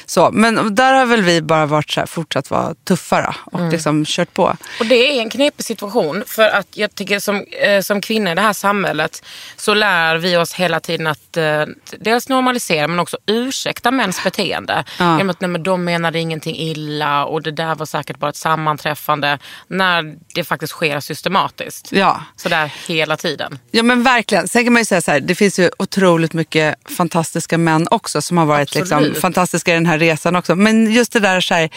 Så. 0.05 0.31
Men 0.31 0.75
där 0.75 0.93
har 0.93 1.05
väl 1.05 1.21
vi 1.21 1.41
bara 1.41 1.65
varit 1.65 1.89
så 1.89 1.99
här, 1.99 2.07
fortsatt 2.07 2.51
vara 2.51 2.73
tuffa 2.87 3.21
då, 3.21 3.33
och 3.59 3.71
liksom 3.71 4.05
kört 4.05 4.33
på. 4.33 4.55
Och 4.79 4.85
det 4.85 4.95
är 4.95 5.21
en 5.21 5.29
knepig 5.29 5.65
situation. 5.65 6.23
För 6.27 6.49
att 6.49 6.67
jag 6.73 6.95
tycker 6.95 7.19
som, 7.19 7.45
eh, 7.61 7.81
som 7.81 8.01
kvinnor 8.01 8.31
i 8.31 8.35
det 8.35 8.41
här 8.41 8.53
samhället 8.53 9.23
så 9.55 9.73
lär 9.73 10.15
vi 10.17 10.37
oss 10.37 10.53
hela 10.53 10.79
tiden 10.79 11.07
att 11.07 11.37
eh, 11.37 11.63
dels 11.99 12.29
normalisera 12.29 12.87
men 12.87 12.99
också 12.99 13.17
ursäkta 13.25 13.91
mäns 13.91 14.23
beteende. 14.23 14.83
Genom 15.17 15.29
att 15.29 15.41
nej, 15.41 15.49
men 15.49 15.63
de 15.63 15.83
menade 15.83 16.19
ingenting 16.19 16.55
illa 16.55 17.25
och 17.25 17.41
det 17.41 17.51
där 17.51 17.75
var 17.75 17.85
säkert 17.85 18.17
bara 18.17 18.29
ett 18.29 18.35
sammanträffande. 18.35 19.39
När 19.67 20.15
det 20.35 20.43
faktiskt 20.43 20.73
sker 20.73 20.96
systematiskt. 21.01 21.91
Ja. 21.91 22.21
Sådär 22.35 22.73
hela 22.87 23.17
tiden. 23.17 23.59
Ja 23.71 23.83
men 23.83 24.03
verkligen. 24.03 24.47
Sen 24.47 24.63
kan 24.63 24.73
man 24.73 24.81
ju 24.81 24.85
säga 24.85 25.01
så 25.01 25.11
här, 25.11 25.19
det 25.19 25.35
finns 25.35 25.59
ju 25.59 25.69
otroligt 25.79 26.33
mycket 26.33 26.75
fantastiska 26.97 27.57
män 27.57 27.87
också 27.91 28.21
som 28.21 28.37
har 28.37 28.45
varit 28.45 28.75
liksom, 28.75 29.13
fantastiska 29.21 29.71
i 29.71 29.73
den 29.73 29.85
här 29.85 29.99
resan 29.99 30.35
också. 30.35 30.55
Men 30.55 30.91
just 30.91 31.11
det 31.11 31.19
där 31.19 31.41
så 31.41 31.53
här, 31.53 31.69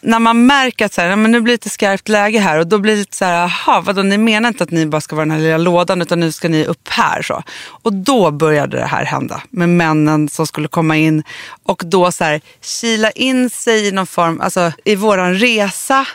när 0.00 0.18
man 0.18 0.46
märker 0.46 0.84
att 0.84 0.94
så 0.94 1.00
här, 1.00 1.16
men 1.16 1.30
nu 1.30 1.40
blir 1.40 1.52
det 1.52 1.54
lite 1.54 1.70
skarpt 1.70 2.08
läge 2.08 2.38
här 2.38 2.58
och 2.58 2.66
då 2.66 2.78
blir 2.78 2.92
det 2.92 2.98
lite 2.98 3.16
så 3.16 3.24
här, 3.24 3.34
jaha, 3.34 3.80
vadå, 3.80 4.02
ni 4.02 4.18
menar 4.18 4.48
inte 4.48 4.64
att 4.64 4.70
ni 4.70 4.86
bara 4.86 5.00
ska 5.00 5.16
vara 5.16 5.26
den 5.26 5.30
här 5.30 5.40
lilla 5.40 5.58
lådan 5.58 6.02
utan 6.02 6.20
nu 6.20 6.32
ska 6.32 6.48
ni 6.48 6.64
upp 6.64 6.88
här. 6.88 7.22
Så. 7.22 7.42
Och 7.68 7.92
då 7.92 8.30
började 8.30 8.76
det 8.76 8.86
här 8.86 9.04
hända 9.04 9.42
med 9.50 9.68
männen 9.68 10.28
som 10.28 10.46
skulle 10.46 10.68
komma 10.68 10.96
in 10.96 11.22
och 11.62 11.82
då 11.84 12.12
så 12.12 12.24
här, 12.24 12.40
kila 12.60 13.10
in 13.10 13.50
sig 13.50 13.86
i 13.88 13.92
någon 13.92 14.06
form, 14.06 14.40
alltså 14.40 14.72
i 14.84 14.94
våran 14.94 15.34
resa. 15.34 16.06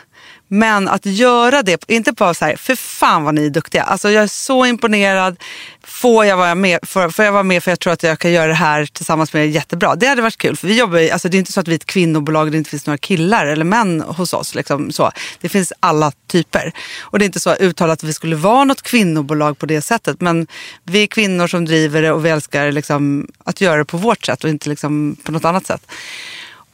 Men 0.54 0.88
att 0.88 1.06
göra 1.06 1.62
det, 1.62 1.84
inte 1.90 2.12
bara 2.12 2.34
så 2.34 2.44
här, 2.44 2.56
för 2.56 2.76
fan 2.76 3.24
vad 3.24 3.34
ni 3.34 3.46
är 3.46 3.50
duktiga. 3.50 3.82
Alltså 3.82 4.10
jag 4.10 4.22
är 4.22 4.26
så 4.26 4.66
imponerad. 4.66 5.36
Får 5.82 6.24
jag 6.26 6.36
vara 6.36 6.54
med 6.54 6.78
för, 6.82 7.08
får 7.10 7.24
jag 7.24 7.32
vara 7.32 7.42
med 7.42 7.64
för 7.64 7.70
jag 7.70 7.80
tror 7.80 7.92
att 7.92 8.02
jag 8.02 8.18
kan 8.18 8.32
göra 8.32 8.46
det 8.46 8.54
här 8.54 8.86
tillsammans 8.86 9.32
med 9.32 9.42
er 9.44 9.48
jättebra. 9.48 9.94
Det 9.96 10.06
hade 10.06 10.22
varit 10.22 10.36
kul. 10.36 10.56
För 10.56 10.68
vi 10.68 10.78
jobbar, 10.78 10.98
ju- 10.98 11.10
alltså 11.10 11.28
det 11.28 11.36
är 11.36 11.38
inte 11.38 11.52
så 11.52 11.60
att 11.60 11.68
vi 11.68 11.72
är 11.72 11.76
ett 11.76 11.84
kvinnobolag 11.86 12.46
där 12.46 12.50
det 12.50 12.58
inte 12.58 12.70
finns 12.70 12.86
några 12.86 12.98
killar 12.98 13.46
eller 13.46 13.64
män 13.64 14.00
hos 14.00 14.32
oss. 14.32 14.54
Liksom 14.54 14.92
så. 14.92 15.10
Det 15.40 15.48
finns 15.48 15.72
alla 15.80 16.12
typer. 16.26 16.72
Och 17.00 17.18
det 17.18 17.24
är 17.24 17.26
inte 17.26 17.40
så 17.40 17.54
uttalat 17.54 17.98
att 17.98 18.08
vi 18.08 18.12
skulle 18.12 18.36
vara 18.36 18.64
något 18.64 18.82
kvinnobolag 18.82 19.58
på 19.58 19.66
det 19.66 19.82
sättet. 19.82 20.20
Men 20.20 20.46
vi 20.84 21.02
är 21.02 21.06
kvinnor 21.06 21.46
som 21.46 21.64
driver 21.64 22.02
det 22.02 22.12
och 22.12 22.24
vi 22.26 22.30
älskar 22.30 22.72
liksom 22.72 23.28
att 23.44 23.60
göra 23.60 23.76
det 23.76 23.84
på 23.84 23.96
vårt 23.96 24.24
sätt 24.26 24.44
och 24.44 24.50
inte 24.50 24.68
liksom 24.68 25.16
på 25.24 25.32
något 25.32 25.44
annat 25.44 25.66
sätt. 25.66 25.86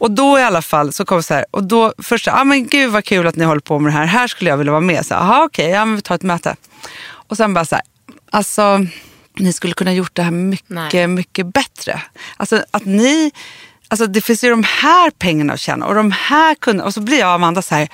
Och 0.01 0.11
då 0.11 0.39
i 0.39 0.43
alla 0.43 0.63
fall 0.63 0.93
så 0.93 1.05
kom 1.05 1.23
så 1.23 1.35
här, 1.35 1.45
och 1.51 1.65
då 1.65 1.95
först 1.99 2.25
så, 2.25 2.31
ah, 2.31 2.45
men 2.45 2.67
gud 2.67 2.91
vad 2.91 3.05
kul 3.05 3.27
att 3.27 3.37
ni 3.37 3.45
håller 3.45 3.61
på 3.61 3.79
med 3.79 3.93
det 3.93 3.97
här, 3.97 4.07
här 4.07 4.29
skulle 4.29 4.51
jag 4.51 4.57
vilja 4.57 4.73
vara 4.73 4.81
med. 4.81 5.07
Så, 5.07 5.15
aha, 5.15 5.45
okej, 5.45 5.71
ja, 5.71 5.85
men 5.85 5.97
vi 5.97 6.03
tar 6.03 6.15
ett 6.15 6.23
möte. 6.23 6.57
Och 7.11 7.37
sen 7.37 7.55
bara 7.55 7.65
så 7.65 7.75
här, 7.75 7.85
alltså 8.31 8.87
ni 9.39 9.53
skulle 9.53 9.75
kunna 9.75 9.93
gjort 9.93 10.15
det 10.15 10.23
här 10.23 10.31
mycket, 10.31 10.93
Nej. 10.93 11.07
mycket 11.07 11.47
bättre. 11.47 12.03
Alltså 12.37 12.65
att 12.71 12.85
ni, 12.85 13.33
alltså 13.89 14.07
det 14.07 14.21
finns 14.21 14.45
ju 14.45 14.51
de 14.51 14.65
här 14.65 15.11
pengarna 15.11 15.53
att 15.53 15.61
tjäna 15.61 15.87
och 15.87 15.95
de 15.95 16.13
här 16.13 16.55
kunderna. 16.55 16.87
Och 16.87 16.95
så 16.95 17.01
blir 17.01 17.19
jag 17.19 17.29
och 17.29 17.35
Amanda 17.35 17.63
så 17.63 17.75
här, 17.75 17.89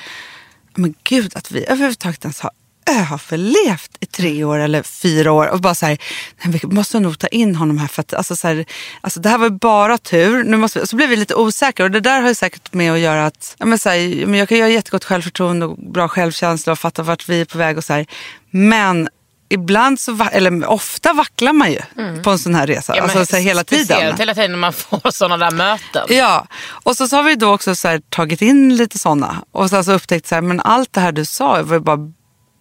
men 0.75 0.95
gud 1.05 1.37
att 1.37 1.51
vi 1.51 1.65
överhuvudtaget 1.65 2.25
ens 2.25 2.41
har 2.41 2.51
överlevt 2.91 3.91
i 4.01 4.07
tre 4.07 4.45
år 4.45 4.59
eller 4.59 4.83
fyra 4.83 5.33
år 5.33 5.47
och 5.47 5.61
bara 5.61 5.75
så 5.75 5.87
här, 5.87 5.99
nej, 6.45 6.61
vi 6.63 6.75
måste 6.75 7.01
nog 7.01 7.19
ta 7.19 7.27
in 7.27 7.57
honom 7.57 7.79
här 7.79 7.87
för 7.87 8.01
att 8.01 8.15
alltså, 8.15 8.37
så 8.37 8.49
här, 8.49 8.65
alltså, 9.01 9.21
det 9.21 9.29
här 9.29 9.39
var 9.39 9.51
bara 9.51 9.99
tur. 9.99 10.45
Nu 10.45 10.57
måste 10.57 10.81
vi, 10.81 10.87
så 10.87 10.97
blev 10.97 11.09
vi 11.09 11.17
lite 11.17 11.35
osäkra 11.35 11.85
och 11.85 11.91
det 11.91 12.01
där 12.01 12.21
har 12.21 12.29
ju 12.29 12.35
säkert 12.35 12.73
med 12.73 12.93
att 12.93 12.99
göra 12.99 13.27
att 13.27 13.57
ja, 13.59 13.67
men, 13.67 13.79
så 13.79 13.89
här, 13.89 13.97
jag 14.37 14.49
kan 14.49 14.61
ha 14.61 14.69
jättegott 14.69 15.05
självförtroende 15.05 15.67
och 15.67 15.79
bra 15.79 16.09
självkänsla 16.09 16.73
och 16.73 16.79
fatta 16.79 17.03
vart 17.03 17.29
vi 17.29 17.41
är 17.41 17.45
på 17.45 17.59
väg 17.59 17.79
och 17.79 17.85
så 17.85 17.93
här. 17.93 18.07
Men 18.51 19.09
ibland 19.49 20.01
så, 20.01 20.19
eller 20.33 20.67
ofta 20.71 21.13
vacklar 21.13 21.53
man 21.53 21.73
ju 21.73 21.81
på 22.23 22.31
en 22.31 22.39
sån 22.39 22.55
här 22.55 22.67
resa. 22.67 22.97
Ja, 22.97 23.03
alltså 23.03 23.27
så 23.27 23.37
här, 23.37 23.43
hela 23.43 23.65
tiden. 23.65 24.17
Hela 24.19 24.35
tiden 24.35 24.51
när 24.51 24.59
man 24.59 24.73
får 24.73 25.11
sådana 25.11 25.37
där 25.37 25.57
möten. 25.57 26.07
Ja, 26.09 26.47
och 26.69 26.97
så, 26.97 27.09
så 27.09 27.17
har 27.17 27.23
vi 27.23 27.35
då 27.35 27.55
också 27.55 27.75
så 27.75 27.89
här, 27.89 28.01
tagit 28.09 28.43
in 28.43 28.77
lite 28.77 28.99
sådana 28.99 29.45
och 29.53 29.71
så 29.71 29.77
alltså 29.77 29.93
upptäckt 29.93 30.27
så 30.27 30.35
här, 30.35 30.43
men 30.43 30.61
allt 30.61 30.93
det 30.93 31.01
här 31.01 31.13
du 31.13 31.25
sa 31.25 31.63
var 31.63 31.75
ju 31.75 31.81
bara 31.81 32.13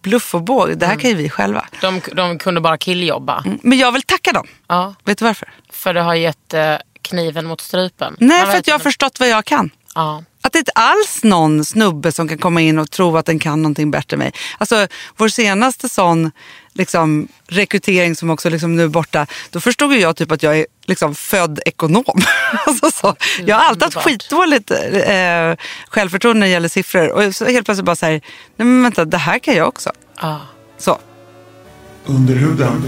bluff 0.06 0.34
och 0.34 0.42
båg. 0.42 0.78
Det 0.78 0.86
här 0.86 0.96
kan 0.96 1.10
ju 1.10 1.16
vi 1.16 1.28
själva. 1.30 1.66
De, 1.80 2.00
de 2.12 2.38
kunde 2.38 2.60
bara 2.60 2.78
killjobba. 2.78 3.42
Mm, 3.46 3.58
Men 3.62 3.78
jag 3.78 3.92
vill 3.92 4.02
tacka 4.02 4.32
dem. 4.32 4.46
Ja, 4.68 4.94
Vet 5.04 5.18
du 5.18 5.24
varför? 5.24 5.48
för 5.70 5.94
det 5.94 6.00
har 6.00 6.14
gett 6.14 6.54
eh, 6.54 6.74
kniven 7.02 7.46
mot 7.46 7.60
strupen. 7.60 8.16
Nej, 8.18 8.28
Man 8.38 8.46
för 8.46 8.52
vet 8.52 8.60
att 8.60 8.66
jag 8.66 8.74
har 8.74 8.78
inte. 8.78 8.84
förstått 8.84 9.20
vad 9.20 9.28
jag 9.28 9.44
kan. 9.44 9.70
Ja. 9.94 10.22
Att 10.46 10.52
det 10.52 10.58
inte 10.58 10.72
alls 10.72 11.24
någon 11.24 11.64
snubbe 11.64 12.12
som 12.12 12.28
kan 12.28 12.38
komma 12.38 12.60
in 12.60 12.78
och 12.78 12.90
tro 12.90 13.16
att 13.16 13.26
den 13.26 13.38
kan 13.38 13.62
någonting 13.62 13.90
bättre 13.90 14.14
än 14.14 14.18
mig. 14.18 14.32
Alltså 14.58 14.86
vår 15.16 15.28
senaste 15.28 15.88
sån 15.88 16.30
liksom, 16.72 17.28
rekrytering 17.46 18.16
som 18.16 18.30
också 18.30 18.50
liksom 18.50 18.76
nu 18.76 18.84
är 18.84 18.88
borta. 18.88 19.26
Då 19.50 19.60
förstod 19.60 19.92
ju 19.92 20.00
jag 20.00 20.16
typ 20.16 20.32
att 20.32 20.42
jag 20.42 20.58
är 20.58 20.66
liksom 20.84 21.14
född 21.14 21.60
ekonom. 21.66 22.04
alltså 22.66 22.90
så. 22.90 23.16
Jag 23.46 23.56
har 23.56 23.64
alltid 23.64 23.82
haft 23.82 23.96
skitdåligt 23.96 24.70
eh, 24.70 25.54
självförtroende 25.88 26.40
när 26.40 26.46
det 26.46 26.52
gäller 26.52 26.68
siffror. 26.68 27.08
Och 27.08 27.34
så 27.34 27.44
helt 27.44 27.66
plötsligt 27.66 27.86
bara 27.86 27.96
säger 27.96 28.20
nej 28.56 28.66
men 28.66 28.82
vänta 28.82 29.04
det 29.04 29.18
här 29.18 29.38
kan 29.38 29.54
jag 29.54 29.68
också. 29.68 29.90
Ja. 30.20 30.40
Så. 30.78 30.98
Under 32.06 32.34
huden. 32.34 32.82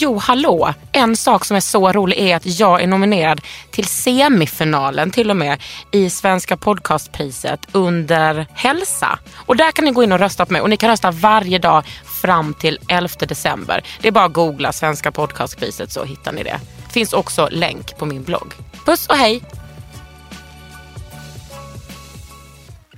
Jo, 0.00 0.18
hallå! 0.18 0.74
En 0.92 1.16
sak 1.16 1.44
som 1.44 1.56
är 1.56 1.60
så 1.60 1.92
rolig 1.92 2.18
är 2.18 2.36
att 2.36 2.46
jag 2.46 2.82
är 2.82 2.86
nominerad 2.86 3.40
till 3.70 3.84
semifinalen 3.84 5.10
till 5.10 5.30
och 5.30 5.36
med 5.36 5.62
i 5.92 6.10
Svenska 6.10 6.56
podcastpriset 6.56 7.68
under 7.72 8.46
hälsa. 8.54 9.18
Och 9.34 9.56
där 9.56 9.72
kan 9.72 9.84
ni 9.84 9.90
gå 9.90 10.02
in 10.02 10.12
och 10.12 10.18
rösta 10.18 10.46
på 10.46 10.52
mig 10.52 10.62
och 10.62 10.70
ni 10.70 10.76
kan 10.76 10.90
rösta 10.90 11.10
varje 11.10 11.58
dag 11.58 11.84
fram 12.22 12.54
till 12.54 12.78
11 12.88 13.08
december. 13.18 13.84
Det 14.00 14.08
är 14.08 14.12
bara 14.12 14.24
att 14.24 14.32
googla 14.32 14.72
Svenska 14.72 15.12
podcastpriset 15.12 15.92
så 15.92 16.04
hittar 16.04 16.32
ni 16.32 16.42
det. 16.42 16.60
Finns 16.90 17.12
också 17.12 17.48
länk 17.50 17.98
på 17.98 18.06
min 18.06 18.22
blogg. 18.22 18.54
Puss 18.84 19.06
och 19.06 19.16
hej! 19.16 19.42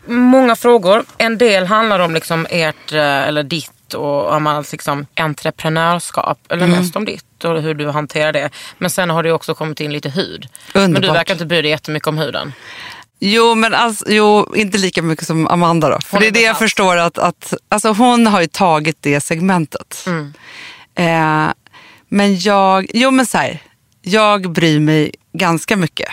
Många 0.07 0.57
frågor. 0.57 1.05
En 1.19 1.39
del 1.39 1.67
handlar 1.67 2.01
om 2.01 2.15
liksom 2.15 2.47
ert, 2.51 2.93
eh, 2.93 3.29
eller 3.29 3.43
ditt 3.43 3.80
och 3.95 4.33
om 4.33 4.43
man 4.43 4.65
liksom 4.73 5.07
entreprenörskap. 5.17 6.39
Eller 6.49 6.65
Mm. 6.65 6.79
mest 6.79 6.97
om 6.97 7.05
ditt 7.05 7.45
och 7.45 7.63
hur 7.63 7.75
du 7.75 7.89
hanterar 7.91 8.33
det. 8.33 8.51
Men 8.79 8.91
sen 8.91 9.11
har 9.11 9.23
det 9.23 9.33
också 9.33 9.55
kommit 9.55 9.81
in 9.81 9.93
lite 9.93 10.09
hud. 10.11 10.49
Men 10.75 10.83
du 10.83 10.85
Underbart. 10.97 11.17
verkar 11.17 11.35
inte 11.35 11.47
bry 11.47 11.63
dig 11.63 11.71
jättemycket 11.71 12.07
om 12.09 12.19
huden. 12.19 12.53
Jo, 13.21 13.55
men 13.55 13.75
alltså, 13.75 14.05
jo, 14.09 14.55
inte 14.57 14.79
lika 14.79 15.03
mycket 15.03 15.27
som 15.27 15.49
Amanda 15.49 15.89
då. 15.89 15.99
För 16.01 16.11
Hon 16.13 16.21
det 16.21 16.27
är 16.27 16.31
det 16.31 16.41
jag 16.43 16.59
förstår 16.59 16.97
att, 16.97 17.19
att 17.19 17.55
alltså, 17.69 17.89
hon 17.93 18.27
har 18.27 18.41
ju 18.41 18.47
tagit 18.47 18.97
det 19.01 19.21
segmentet. 19.21 20.05
Mm. 20.07 20.33
Eh, 20.95 21.53
men 22.09 22.39
jag, 22.39 22.87
jo 22.95 23.11
men 23.11 23.27
så 23.27 23.39
här, 23.39 23.59
jag 24.03 24.53
bryr 24.53 24.81
mig 24.81 25.11
ganska 25.33 25.77
mycket. 25.77 26.09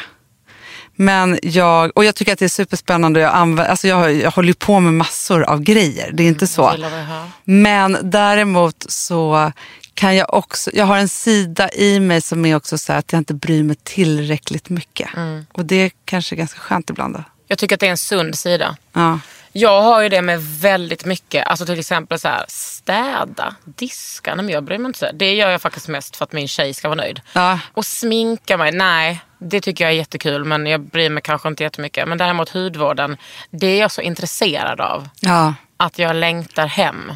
Men 0.99 1.39
jag, 1.43 1.91
och 1.95 2.05
jag 2.05 2.15
tycker 2.15 2.33
att 2.33 2.39
det 2.39 2.45
är 2.45 2.49
superspännande. 2.49 3.19
Jag, 3.19 3.33
använder, 3.33 3.71
alltså 3.71 3.87
jag, 3.87 4.13
jag 4.13 4.31
håller 4.31 4.47
ju 4.47 4.53
på 4.53 4.79
med 4.79 4.93
massor 4.93 5.43
av 5.43 5.61
grejer. 5.61 6.11
Det 6.13 6.23
är 6.23 6.27
inte 6.27 6.47
så. 6.47 6.73
Jag 6.77 6.89
hör. 6.89 7.29
Men 7.43 7.97
däremot 8.03 8.85
så 8.89 9.51
kan 9.93 10.15
jag 10.15 10.33
också, 10.33 10.71
jag 10.73 10.85
har 10.85 10.97
en 10.97 11.09
sida 11.09 11.69
i 11.69 11.99
mig 11.99 12.21
som 12.21 12.45
är 12.45 12.55
också 12.55 12.77
så 12.77 12.91
här 12.91 12.99
att 12.99 13.11
jag 13.11 13.19
inte 13.19 13.33
bryr 13.33 13.63
mig 13.63 13.75
tillräckligt 13.83 14.69
mycket. 14.69 15.09
Mm. 15.15 15.45
Och 15.51 15.65
det 15.65 15.75
är 15.75 15.91
kanske 16.05 16.35
ganska 16.35 16.59
skönt 16.59 16.89
ibland. 16.89 17.15
Då. 17.15 17.23
Jag 17.47 17.57
tycker 17.57 17.75
att 17.75 17.79
det 17.79 17.87
är 17.87 17.91
en 17.91 17.97
sund 17.97 18.35
sida. 18.35 18.77
Ja. 18.93 19.19
Jag 19.59 19.81
har 19.81 20.01
ju 20.01 20.09
det 20.09 20.21
med 20.21 20.41
väldigt 20.43 21.05
mycket. 21.05 21.47
Alltså 21.47 21.65
till 21.65 21.79
exempel 21.79 22.19
så 22.19 22.27
här, 22.27 22.45
städa, 22.47 23.55
diska. 23.65 24.35
Nej, 24.35 24.45
men 24.45 24.53
jag 24.53 24.63
bryr 24.63 24.77
mig 24.77 24.87
inte 24.87 24.99
så. 24.99 25.07
Det 25.13 25.33
gör 25.33 25.49
jag 25.49 25.61
faktiskt 25.61 25.87
mest 25.87 26.15
för 26.15 26.23
att 26.23 26.31
min 26.31 26.47
tjej 26.47 26.73
ska 26.73 26.87
vara 26.87 27.01
nöjd. 27.01 27.21
Ja. 27.33 27.59
Och 27.73 27.85
sminka 27.85 28.57
mig, 28.57 28.71
nej. 28.71 29.21
Det 29.39 29.61
tycker 29.61 29.83
jag 29.83 29.91
är 29.91 29.97
jättekul 29.97 30.45
men 30.45 30.65
jag 30.65 30.81
bryr 30.81 31.09
mig 31.09 31.23
kanske 31.23 31.47
inte 31.47 31.63
jättemycket. 31.63 32.07
Men 32.07 32.17
däremot 32.17 32.49
hudvården, 32.49 33.17
det 33.51 33.67
är 33.67 33.79
jag 33.79 33.91
så 33.91 34.01
intresserad 34.01 34.81
av. 34.81 35.09
Ja. 35.19 35.53
Att 35.77 35.99
jag 35.99 36.15
längtar 36.15 36.67
hem. 36.67 37.11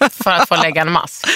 för 0.10 0.30
att 0.30 0.48
få 0.48 0.56
lägga 0.56 0.82
en 0.82 0.92
mask. 0.92 1.26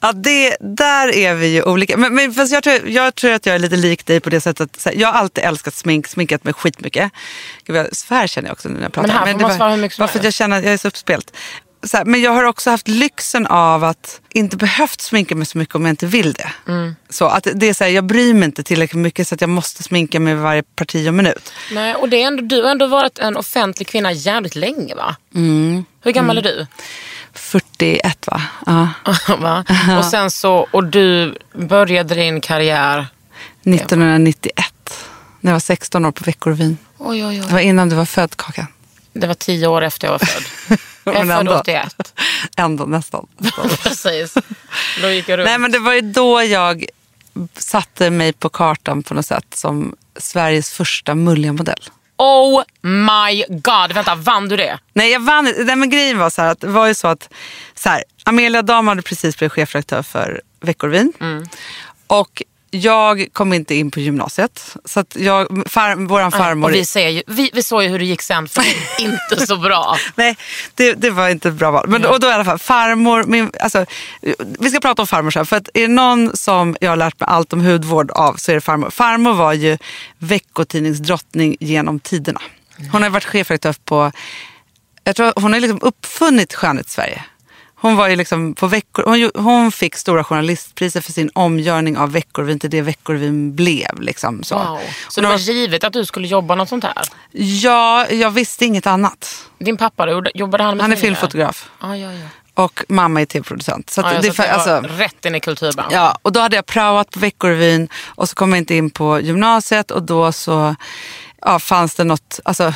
Ja, 0.00 0.12
det, 0.12 0.56
där 0.60 1.14
är 1.14 1.34
vi 1.34 1.46
ju 1.46 1.62
olika. 1.62 1.96
Men, 1.96 2.14
men 2.14 2.32
fast 2.34 2.52
jag, 2.52 2.62
tror, 2.62 2.88
jag 2.88 3.14
tror 3.14 3.32
att 3.32 3.46
jag 3.46 3.54
är 3.54 3.58
lite 3.58 3.76
lik 3.76 4.06
dig 4.06 4.20
på 4.20 4.30
det 4.30 4.40
sättet. 4.40 4.84
Här, 4.84 4.92
jag 4.96 5.08
har 5.08 5.14
alltid 5.20 5.44
älskat 5.44 5.74
smink, 5.74 6.08
sminkat 6.08 6.44
mig 6.44 6.54
skitmycket. 6.54 7.12
Gud, 7.66 7.86
känner 8.26 8.48
jag 8.48 8.52
också 8.52 8.68
när 8.68 8.82
jag 8.82 8.92
pratar. 8.92 9.08
Men 9.08 9.16
här 9.16 9.32
får 9.32 9.38
det 9.38 9.44
var- 9.44 9.56
svara 9.56 9.70
hur 9.70 9.76
mycket 9.76 9.96
som 9.96 10.02
Bara 10.02 10.08
för 10.08 10.18
att 10.18 10.24
jag 10.24 10.34
känner 10.34 10.58
att 10.58 10.64
jag 10.64 10.72
är 10.72 10.78
så 10.78 10.88
uppspelt. 10.88 11.36
Så 11.82 11.96
här, 11.96 12.04
men 12.04 12.22
jag 12.22 12.30
har 12.30 12.44
också 12.44 12.70
haft 12.70 12.88
lyxen 12.88 13.46
av 13.46 13.84
att 13.84 14.20
inte 14.32 14.56
behövt 14.56 15.00
sminka 15.00 15.34
mig 15.34 15.46
så 15.46 15.58
mycket 15.58 15.74
om 15.74 15.84
jag 15.84 15.92
inte 15.92 16.06
vill 16.06 16.32
det. 16.32 16.52
Mm. 16.68 16.96
Så 17.08 17.24
att 17.26 17.46
det 17.54 17.68
är 17.68 17.74
så 17.74 17.84
här, 17.84 17.90
jag 17.90 18.04
bryr 18.04 18.34
mig 18.34 18.44
inte 18.44 18.62
tillräckligt 18.62 19.02
mycket 19.02 19.28
så 19.28 19.34
att 19.34 19.40
jag 19.40 19.50
måste 19.50 19.82
sminka 19.82 20.20
mig 20.20 20.34
varje 20.34 20.62
parti 20.62 21.08
och 21.08 21.14
minut. 21.14 21.52
Nej, 21.72 21.94
och 21.94 22.08
det 22.08 22.22
är 22.22 22.26
ändå, 22.26 22.42
du 22.42 22.62
har 22.62 22.70
ändå 22.70 22.86
varit 22.86 23.18
en 23.18 23.36
offentlig 23.36 23.88
kvinna 23.88 24.12
jävligt 24.12 24.56
länge 24.56 24.94
va? 24.94 25.16
Mm. 25.34 25.84
Hur 26.02 26.12
gammal 26.12 26.38
är 26.38 26.42
du? 26.42 26.66
41 27.34 28.26
va? 28.26 28.42
Ja. 28.66 28.88
Va? 29.38 29.64
Och 29.98 30.04
sen 30.04 30.30
så, 30.30 30.68
och 30.70 30.84
du 30.84 31.38
började 31.54 32.14
din 32.14 32.40
karriär. 32.40 33.06
1991. 33.62 34.64
När 35.40 35.50
jag 35.50 35.54
var 35.54 35.60
16 35.60 36.04
år 36.04 36.12
på 36.12 36.24
Veckorevyn. 36.24 36.78
Oj, 36.98 37.24
oj, 37.26 37.36
Det 37.36 37.46
oj. 37.46 37.52
var 37.52 37.60
innan 37.60 37.88
du 37.88 37.96
var 37.96 38.04
född 38.04 38.36
Kakan. 38.36 38.66
Det 39.12 39.26
var 39.26 39.34
tio 39.34 39.66
år 39.66 39.82
efter 39.82 40.06
jag 40.06 40.12
var 40.12 40.18
född. 40.18 40.78
Jag 41.04 41.14
är 41.16 41.20
född 41.20 41.30
ändå. 41.38 41.58
81. 41.58 42.14
Ändå 42.56 42.84
nästan. 42.84 43.26
Precis. 43.82 44.34
Då 45.02 45.10
gick 45.10 45.28
jag 45.28 45.38
runt. 45.38 45.46
Nej 45.46 45.58
men 45.58 45.72
det 45.72 45.78
var 45.78 45.94
ju 45.94 46.00
då 46.00 46.42
jag 46.42 46.84
satte 47.58 48.10
mig 48.10 48.32
på 48.32 48.48
kartan 48.48 49.02
på 49.02 49.14
något 49.14 49.26
sätt 49.26 49.46
som 49.54 49.96
Sveriges 50.16 50.70
första 50.70 51.14
mulliga 51.14 51.52
modell. 51.52 51.80
Oh 52.16 52.62
my 52.82 53.44
god. 53.48 53.92
Vänta, 53.92 54.14
vann 54.14 54.48
du 54.48 54.56
det? 54.56 54.78
Nej, 54.92 55.12
jag 55.12 55.20
vann 55.20 55.54
Nej, 55.58 55.76
men 55.76 55.90
grejen 55.90 56.18
var 56.18 56.30
så 56.30 56.42
här 56.42 56.52
att 56.52 56.60
det 56.60 56.66
var 56.66 56.86
ju 56.86 56.94
så 56.94 57.08
att 57.08 57.32
så 57.74 57.88
här, 57.88 58.04
Amelia 58.24 58.62
Dam 58.62 58.88
hade 58.88 59.02
precis 59.02 59.38
blivit 59.38 59.52
chefredaktör 59.52 60.02
för 60.02 60.40
Veckorevyn. 60.60 61.12
Mm. 61.20 61.46
Och 62.06 62.42
jag 62.74 63.26
kom 63.32 63.52
inte 63.52 63.74
in 63.74 63.90
på 63.90 64.00
gymnasiet. 64.00 64.76
Så 64.84 65.00
att 65.00 65.16
jag, 65.16 65.62
far, 65.66 66.06
våran 66.06 66.32
farmor... 66.32 66.68
Och 66.68 66.74
vi, 66.74 66.84
ser 66.84 67.08
ju, 67.08 67.22
vi, 67.26 67.50
vi 67.54 67.62
såg 67.62 67.82
ju 67.82 67.88
hur 67.88 67.98
det 67.98 68.04
gick 68.04 68.22
sen 68.22 68.48
för 68.48 68.64
inte 68.98 69.46
så 69.46 69.56
bra. 69.56 69.96
Nej, 70.14 70.36
det, 70.74 70.92
det 70.92 71.10
var 71.10 71.28
inte 71.28 71.48
ett 71.48 71.54
bra 71.54 71.70
val. 71.70 71.88
Men, 71.88 72.04
och 72.04 72.20
då 72.20 72.26
i 72.26 72.32
alla 72.32 72.44
fall, 72.44 72.58
farmor, 72.58 73.24
min, 73.24 73.50
alltså, 73.60 73.86
vi 74.58 74.70
ska 74.70 74.80
prata 74.80 75.02
om 75.02 75.06
farmor 75.08 75.30
sen. 75.30 75.46
För 75.46 75.56
att 75.56 75.68
är 75.74 75.80
det 75.80 75.88
någon 75.88 76.36
som 76.36 76.76
jag 76.80 76.90
har 76.90 76.96
lärt 76.96 77.20
mig 77.20 77.26
allt 77.30 77.52
om 77.52 77.60
hudvård 77.60 78.10
av 78.10 78.34
så 78.34 78.50
är 78.50 78.54
det 78.54 78.60
farmor. 78.60 78.90
Farmor 78.90 79.32
var 79.32 79.52
ju 79.52 79.78
veckotidningsdrottning 80.18 81.56
genom 81.60 82.00
tiderna. 82.00 82.40
Hon 82.92 83.02
har 83.02 83.10
varit 83.10 83.24
chefredaktör 83.24 83.74
på, 83.84 84.12
jag 85.04 85.16
tror 85.16 85.32
hon 85.36 85.52
har 85.52 85.60
liksom 85.60 85.78
uppfunnit 85.82 86.54
Skönhets-Sverige. 86.54 87.22
Hon 87.84 87.96
var 87.96 88.08
ju 88.08 88.16
liksom 88.16 88.54
på 88.54 88.66
veckor, 88.66 89.04
hon, 89.06 89.44
hon 89.44 89.72
fick 89.72 89.94
stora 89.94 90.24
journalistpriser 90.24 91.00
för 91.00 91.12
sin 91.12 91.30
omgörning 91.34 91.98
av 91.98 92.12
Veckorevyn 92.12 92.58
till 92.58 92.70
det 92.70 92.82
Veckorevyn 92.82 93.54
blev. 93.54 94.00
Liksom, 94.00 94.42
så. 94.42 94.58
Wow. 94.58 94.80
Så 95.08 95.20
det 95.20 95.26
var 95.26 95.38
givet 95.38 95.84
att 95.84 95.92
du 95.92 96.04
skulle 96.04 96.28
jobba 96.28 96.54
något 96.54 96.68
sånt 96.68 96.84
här? 96.84 96.94
Ja, 97.32 98.06
jag 98.10 98.30
visste 98.30 98.64
inget 98.64 98.86
annat. 98.86 99.48
Din 99.58 99.76
pappa, 99.76 100.22
jobbade 100.34 100.64
han 100.64 100.76
med 100.76 100.84
Han 100.84 100.92
är 100.92 100.96
filmfotograf. 100.96 101.70
Ja, 101.80 101.96
ja, 101.96 102.12
ja. 102.12 102.26
Och 102.54 102.84
mamma 102.88 103.20
är 103.20 103.26
tv-producent. 103.26 103.90
Så 103.90 104.00
att 104.00 104.14
ja, 104.14 104.20
det, 104.20 104.32
så 104.32 104.42
det 104.42 104.48
var 104.48 104.54
alltså, 104.54 105.02
rätt 105.02 105.24
in 105.24 105.34
i 105.34 105.40
kulturbranschen. 105.40 105.92
ja, 105.92 106.18
och 106.22 106.32
då 106.32 106.40
hade 106.40 106.56
jag 106.56 106.66
praoat 106.66 107.10
på 107.10 107.18
Veckorevyn 107.20 107.88
och 108.06 108.28
så 108.28 108.34
kom 108.34 108.50
jag 108.50 108.58
inte 108.58 108.74
in 108.74 108.90
på 108.90 109.20
gymnasiet 109.20 109.90
och 109.90 110.02
då 110.02 110.32
så 110.32 110.76
ja, 111.42 111.58
fanns 111.58 111.94
det 111.94 112.04
något, 112.04 112.40
alltså 112.44 112.72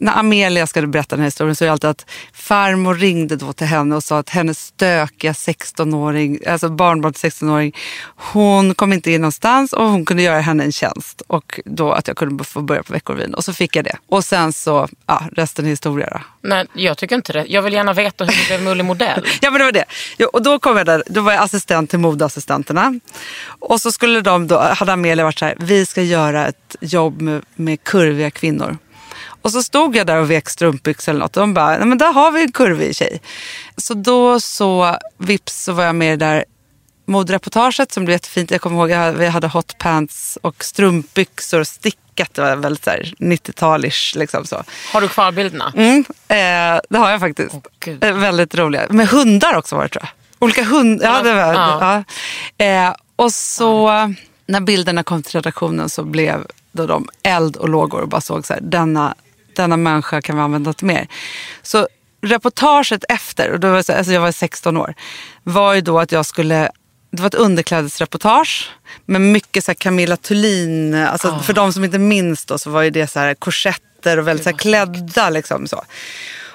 när 0.00 0.18
Amelia 0.18 0.66
skulle 0.66 0.86
berätta 0.86 1.16
den 1.16 1.20
här 1.20 1.26
historien 1.26 1.56
så 1.56 1.64
är 1.64 1.66
det 1.66 1.72
alltid 1.72 1.90
att 1.90 2.06
farmor 2.32 2.94
ringde 2.94 3.36
då 3.36 3.52
till 3.52 3.66
henne 3.66 3.96
och 3.96 4.04
sa 4.04 4.18
att 4.18 4.30
hennes 4.30 4.66
stökiga 4.66 5.32
16-åring, 5.32 6.38
alltså 6.46 6.68
barnbarn 6.68 7.12
till 7.12 7.30
16-åring, 7.30 7.76
hon 8.16 8.74
kom 8.74 8.92
inte 8.92 9.10
in 9.10 9.20
någonstans 9.20 9.72
och 9.72 9.84
hon 9.84 10.04
kunde 10.04 10.22
göra 10.22 10.40
henne 10.40 10.64
en 10.64 10.72
tjänst. 10.72 11.22
Och 11.26 11.60
då 11.64 11.92
att 11.92 12.08
jag 12.08 12.16
kunde 12.16 12.44
få 12.44 12.60
börja 12.60 12.82
på 12.82 12.92
Veckorevyn. 12.92 13.34
Och 13.34 13.44
så 13.44 13.52
fick 13.52 13.76
jag 13.76 13.84
det. 13.84 13.96
Och 14.08 14.24
sen 14.24 14.52
så, 14.52 14.88
ja, 15.06 15.22
resten 15.32 15.64
är 15.64 15.70
historia 15.70 16.08
då. 16.10 16.20
Nej, 16.48 16.66
jag 16.72 16.98
tycker 16.98 17.16
inte 17.16 17.32
det. 17.32 17.44
Jag 17.48 17.62
vill 17.62 17.72
gärna 17.72 17.92
veta 17.92 18.24
hur 18.24 18.32
du 18.32 18.46
blev 18.46 18.62
mullig 18.62 18.84
modell. 18.84 19.24
Ja 19.40 19.50
men 19.50 19.58
det 19.58 19.64
var 19.64 19.72
det. 19.72 19.84
Ja, 20.16 20.26
och 20.32 20.42
då 20.42 20.58
kom 20.58 20.76
jag 20.76 20.86
där, 20.86 21.02
då 21.06 21.20
var 21.20 21.32
jag 21.32 21.42
assistent 21.42 21.90
till 21.90 21.98
modeassistenterna. 21.98 23.00
Och 23.58 23.80
så 23.80 23.92
skulle 23.92 24.20
de 24.20 24.46
då, 24.46 24.58
hade 24.58 24.92
Amelia 24.92 25.24
varit 25.24 25.38
så 25.38 25.44
här, 25.44 25.56
vi 25.60 25.86
ska 25.86 26.02
göra 26.02 26.46
ett 26.46 26.76
jobb 26.80 27.20
med, 27.20 27.42
med 27.54 27.84
kurviga 27.84 28.30
kvinnor. 28.30 28.78
Och 29.48 29.52
så 29.52 29.62
stod 29.62 29.96
jag 29.96 30.06
där 30.06 30.16
och 30.16 30.30
vek 30.30 30.48
strumpbyxor 30.48 31.12
eller 31.12 31.20
något 31.20 31.36
och 31.36 31.40
de 31.40 31.54
bara, 31.54 31.78
nej 31.78 31.86
men 31.86 31.98
där 31.98 32.12
har 32.12 32.30
vi 32.30 32.42
en 32.42 32.52
kurvig 32.52 32.96
tjej. 32.96 33.20
Så 33.76 33.94
då 33.94 34.40
så, 34.40 34.96
vips 35.18 35.64
så 35.64 35.72
var 35.72 35.84
jag 35.84 35.94
med 35.94 36.12
i 36.12 36.16
det 36.16 36.26
där 36.26 36.44
modereportaget 37.06 37.92
som 37.92 38.04
blev 38.04 38.14
jättefint. 38.14 38.50
Jag 38.50 38.60
kommer 38.60 38.76
ihåg 38.76 38.92
att 38.92 39.14
vi 39.14 39.26
hade 39.26 39.48
hot 39.48 39.78
pants 39.78 40.38
och 40.42 40.64
strumpbyxor 40.64 41.60
och 41.60 41.66
stickat. 41.66 42.34
Det 42.34 42.42
var 42.42 42.56
väldigt 42.56 42.84
så 42.84 42.90
här 42.90 43.14
90-talish 43.18 44.18
liksom 44.18 44.44
så. 44.44 44.64
Har 44.92 45.00
du 45.00 45.08
kvar 45.08 45.32
bilderna? 45.32 45.72
Mm, 45.76 45.98
eh, 46.28 46.80
det 46.90 46.98
har 46.98 47.10
jag 47.10 47.20
faktiskt. 47.20 47.54
Gud. 47.80 48.04
Eh, 48.04 48.12
väldigt 48.14 48.54
roliga. 48.54 48.86
Med 48.90 49.08
hundar 49.08 49.56
också 49.56 49.76
var 49.76 49.82
det 49.82 49.88
tror 49.88 50.04
jag. 50.04 50.10
Olika 50.38 50.64
hundar. 50.64 51.14
Ja, 51.14 51.22
det 51.22 51.34
var, 51.34 51.54
Ja. 51.54 52.04
ja. 52.58 52.64
Eh, 52.64 52.94
och 53.16 53.32
så 53.32 53.90
när 54.46 54.60
bilderna 54.60 55.02
kom 55.02 55.22
till 55.22 55.32
redaktionen 55.32 55.88
så 55.88 56.02
blev 56.02 56.46
då 56.72 56.86
de 56.86 57.08
eld 57.22 57.56
och 57.56 57.68
lågor 57.68 58.00
och 58.00 58.08
bara 58.08 58.20
såg 58.20 58.46
så 58.46 58.52
här, 58.52 58.60
denna, 58.60 59.14
denna 59.62 59.76
människa 59.76 60.22
kan 60.22 60.36
vi 60.36 60.42
använda 60.42 60.72
till 60.72 60.86
mer. 60.86 61.08
Så 61.62 61.88
reportaget 62.22 63.04
efter, 63.08 63.50
och 63.50 63.60
då 63.60 63.68
var 63.68 63.76
jag, 63.76 63.84
så, 63.84 63.92
alltså 63.92 64.12
jag 64.12 64.20
var 64.20 64.32
16 64.32 64.76
år, 64.76 64.94
var 65.42 65.74
ju 65.74 65.80
då 65.80 66.00
att 66.00 66.12
jag 66.12 66.26
skulle 66.26 66.70
det 67.10 67.22
var 67.22 67.26
ett 67.26 67.34
underklädesreportage 67.34 68.70
med 69.06 69.20
mycket 69.20 69.64
så 69.64 69.74
Camilla 69.74 70.16
Thulin. 70.16 70.94
Alltså 70.94 71.38
För 71.38 71.52
de 71.52 71.72
som 71.72 71.84
inte 71.84 71.98
minns 71.98 72.44
då 72.44 72.58
så 72.58 72.70
var 72.70 72.82
ju 72.82 72.90
det 72.90 73.06
så 73.06 73.18
här 73.18 73.34
korsetter 73.34 74.18
och 74.18 74.28
väldigt 74.28 74.44
så 74.44 74.52
klädda. 74.52 75.30
Liksom, 75.30 75.66
så. 75.66 75.84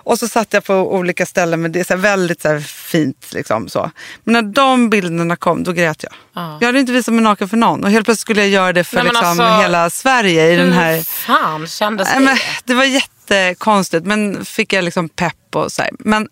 Och 0.03 0.19
så 0.19 0.27
satt 0.27 0.53
jag 0.53 0.63
på 0.63 0.73
olika 0.73 1.25
ställen 1.25 1.61
med 1.61 1.71
det 1.71 1.87
så 1.87 1.93
här 1.93 2.01
väldigt 2.01 2.41
så 2.41 2.59
fint. 2.59 3.33
Liksom, 3.33 3.69
så. 3.69 3.91
Men 4.23 4.33
när 4.33 4.53
de 4.53 4.89
bilderna 4.89 5.35
kom, 5.35 5.63
då 5.63 5.71
grät 5.71 6.03
jag. 6.03 6.13
Jag 6.61 6.67
hade 6.67 6.79
inte 6.79 6.91
visat 6.91 7.13
mig 7.13 7.23
naken 7.23 7.49
för 7.49 7.57
någon. 7.57 7.83
Och 7.83 7.89
helt 7.89 8.05
plötsligt 8.05 8.21
skulle 8.21 8.41
jag 8.41 8.49
göra 8.49 8.73
det 8.73 8.83
för 8.83 8.95
Nej, 8.95 9.03
men 9.03 9.13
liksom, 9.13 9.39
alltså, 9.39 9.61
hela 9.61 9.89
Sverige 9.89 10.53
i 10.53 10.55
den 10.55 10.71
här... 10.71 10.95
Hur 10.95 11.03
fan 11.03 11.67
kändes 11.67 12.13
det? 12.13 12.19
men, 12.19 12.37
det 12.63 12.73
var 12.73 12.83
jättekonstigt, 12.83 14.05
men 14.05 14.45
fick 14.45 14.73
jag 14.73 14.83
liksom 14.83 15.09
pepp 15.09 15.55
och 15.55 15.71
så 15.71 15.81
här. 15.81 15.91
Men, 15.99 16.27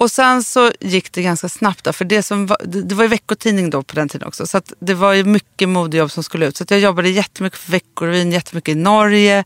och 0.00 0.10
sen 0.10 0.44
så 0.44 0.72
gick 0.80 1.12
det 1.12 1.22
ganska 1.22 1.48
snabbt. 1.48 1.84
Då, 1.84 1.92
för 1.92 2.04
det, 2.04 2.22
som 2.22 2.46
var, 2.46 2.58
det, 2.64 2.94
var 2.94 3.04
ju 3.04 3.08
veckotidning 3.08 3.70
då 3.70 3.82
på 3.82 3.94
den 3.94 4.08
tiden 4.08 4.28
också. 4.28 4.46
Så 4.46 4.60
det 4.80 4.94
var 4.94 5.12
ju 5.12 5.24
mycket 5.24 5.68
modejobb 5.68 6.10
som 6.10 6.22
skulle 6.22 6.46
ut. 6.46 6.56
Så 6.56 6.64
jag 6.68 6.80
jobbade 6.80 7.08
jättemycket 7.08 7.58
för 7.58 7.72
Veckorevyn, 7.72 8.32
jättemycket 8.32 8.72
i 8.72 8.74
Norge. 8.74 9.44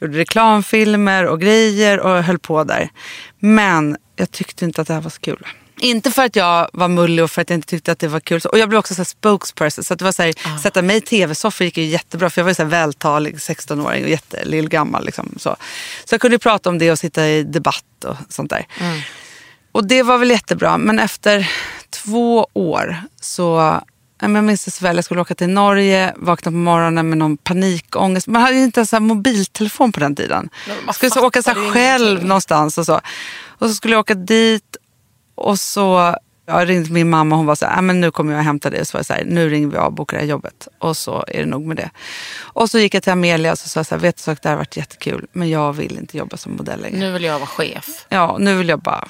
Gjorde 0.00 0.18
reklamfilmer 0.18 1.26
och 1.26 1.40
grejer 1.40 2.00
och 2.00 2.22
höll 2.22 2.38
på 2.38 2.64
där. 2.64 2.90
Men 3.38 3.96
jag 4.16 4.30
tyckte 4.30 4.64
inte 4.64 4.80
att 4.80 4.86
det 4.86 4.94
här 4.94 5.00
var 5.00 5.10
så 5.10 5.20
kul. 5.20 5.46
Inte 5.80 6.10
för 6.10 6.24
att 6.24 6.36
jag 6.36 6.68
var 6.72 6.88
mullig 6.88 7.24
och 7.24 7.30
för 7.30 7.42
att 7.42 7.50
jag 7.50 7.56
inte 7.56 7.68
tyckte 7.68 7.92
att 7.92 7.98
det 7.98 8.08
var 8.08 8.20
kul. 8.20 8.40
Och 8.52 8.58
jag 8.58 8.68
blev 8.68 8.78
också 8.78 8.94
så 8.94 9.04
spokesperson. 9.04 9.84
Så 9.84 9.92
att 9.92 9.98
det 9.98 10.04
var 10.04 10.12
så 10.12 10.22
här, 10.22 10.58
sätta 10.58 10.82
mig 10.82 10.96
i 10.96 11.00
tv-soffor 11.00 11.64
gick 11.64 11.76
ju 11.76 11.84
jättebra. 11.84 12.30
För 12.30 12.40
jag 12.40 12.44
var 12.44 12.50
ju 12.50 12.54
så 12.54 12.62
här 12.62 12.70
vältalig 12.70 13.36
16-åring 13.36 14.04
och 14.04 14.10
jättelillgammal. 14.10 15.04
Liksom, 15.04 15.34
så. 15.36 15.56
så 16.04 16.14
jag 16.14 16.20
kunde 16.20 16.34
ju 16.34 16.38
prata 16.38 16.70
om 16.70 16.78
det 16.78 16.92
och 16.92 16.98
sitta 16.98 17.28
i 17.28 17.42
debatt 17.42 18.04
och 18.04 18.16
sånt 18.28 18.50
där. 18.50 18.66
Och 19.74 19.86
det 19.86 20.02
var 20.02 20.18
väl 20.18 20.30
jättebra. 20.30 20.78
Men 20.78 20.98
efter 20.98 21.50
två 21.90 22.46
år 22.52 22.96
så 23.20 23.80
jag 24.20 24.30
minns 24.30 24.64
det 24.64 24.70
så 24.70 24.84
väl, 24.84 24.96
jag 24.96 25.04
skulle 25.04 25.20
åka 25.20 25.34
till 25.34 25.48
Norge, 25.48 26.14
vakna 26.16 26.50
på 26.50 26.56
morgonen 26.56 27.08
med 27.08 27.18
någon 27.18 27.36
panikångest. 27.36 28.26
Man 28.26 28.42
hade 28.42 28.56
ju 28.56 28.64
inte 28.64 28.80
ens 28.80 28.92
mobiltelefon 28.92 29.92
på 29.92 30.00
den 30.00 30.16
tiden. 30.16 30.48
Man 30.86 30.94
skulle 30.94 31.10
så 31.10 31.26
åka 31.26 31.42
så 31.42 31.50
själv 31.54 32.06
ingenting. 32.06 32.28
någonstans 32.28 32.78
och 32.78 32.86
så. 32.86 33.00
Och 33.48 33.68
så 33.68 33.74
skulle 33.74 33.94
jag 33.94 34.00
åka 34.00 34.14
dit 34.14 34.76
och 35.34 35.60
så 35.60 36.16
jag 36.46 36.68
ringde 36.68 36.90
min 36.92 37.10
mamma 37.10 37.34
och 37.34 37.36
hon 37.38 37.46
var 37.46 37.54
så 37.54 37.66
här, 37.66 37.78
"Ah, 37.78 37.80
men 37.80 38.00
nu 38.00 38.10
kommer 38.10 38.32
jag 38.32 38.38
och 38.38 38.44
hämta 38.44 38.70
dig. 38.70 38.80
Och 38.80 38.86
så 38.86 38.96
var 38.96 38.98
jag 38.98 39.06
så 39.06 39.12
här, 39.12 39.24
nu 39.24 39.48
ringer 39.50 39.68
vi 39.68 39.76
av 39.76 39.86
och 39.86 39.92
bokar 39.92 40.16
det 40.16 40.22
här 40.22 40.30
jobbet. 40.30 40.68
Och 40.78 40.96
så 40.96 41.24
är 41.28 41.38
det 41.40 41.46
nog 41.46 41.66
med 41.66 41.76
det. 41.76 41.90
Och 42.40 42.70
så 42.70 42.78
gick 42.78 42.94
jag 42.94 43.02
till 43.02 43.12
Amelia 43.12 43.52
och 43.52 43.58
så 43.58 43.68
sa 43.68 43.78
jag 43.80 43.86
så 43.86 43.94
här, 43.94 44.02
vet 44.02 44.16
du 44.16 44.22
sak, 44.22 44.38
det 44.42 44.48
här 44.48 44.56
har 44.56 44.58
varit 44.60 44.76
jättekul. 44.76 45.26
Men 45.32 45.50
jag 45.50 45.72
vill 45.72 45.98
inte 45.98 46.18
jobba 46.18 46.36
som 46.36 46.56
modell 46.56 46.80
längre 46.80 46.98
Nu 46.98 47.12
vill 47.12 47.24
jag 47.24 47.38
vara 47.38 47.46
chef. 47.46 48.06
ja, 48.08 48.36
nu 48.40 48.54
vill 48.56 48.68
jag 48.68 48.80
bara 48.80 49.08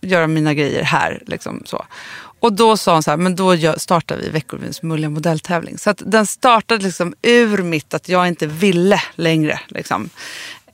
göra 0.00 0.26
mina 0.26 0.54
grejer 0.54 0.82
här. 0.82 1.22
Liksom 1.26 1.62
så. 1.66 1.86
Och 2.40 2.52
då 2.52 2.76
sa 2.76 2.92
hon 2.92 3.02
så 3.02 3.10
här, 3.10 3.16
men 3.18 3.36
då 3.36 3.56
startar 3.76 4.16
vi 4.16 4.28
Veckorevyns 4.28 4.82
mulliga 4.82 5.10
modelltävling. 5.10 5.78
Så 5.78 5.90
att 5.90 6.02
den 6.06 6.26
startade 6.26 6.84
liksom 6.84 7.14
ur 7.22 7.62
mitt 7.62 7.94
att 7.94 8.08
jag 8.08 8.28
inte 8.28 8.46
ville 8.46 9.02
längre. 9.14 9.60
Liksom. 9.68 10.10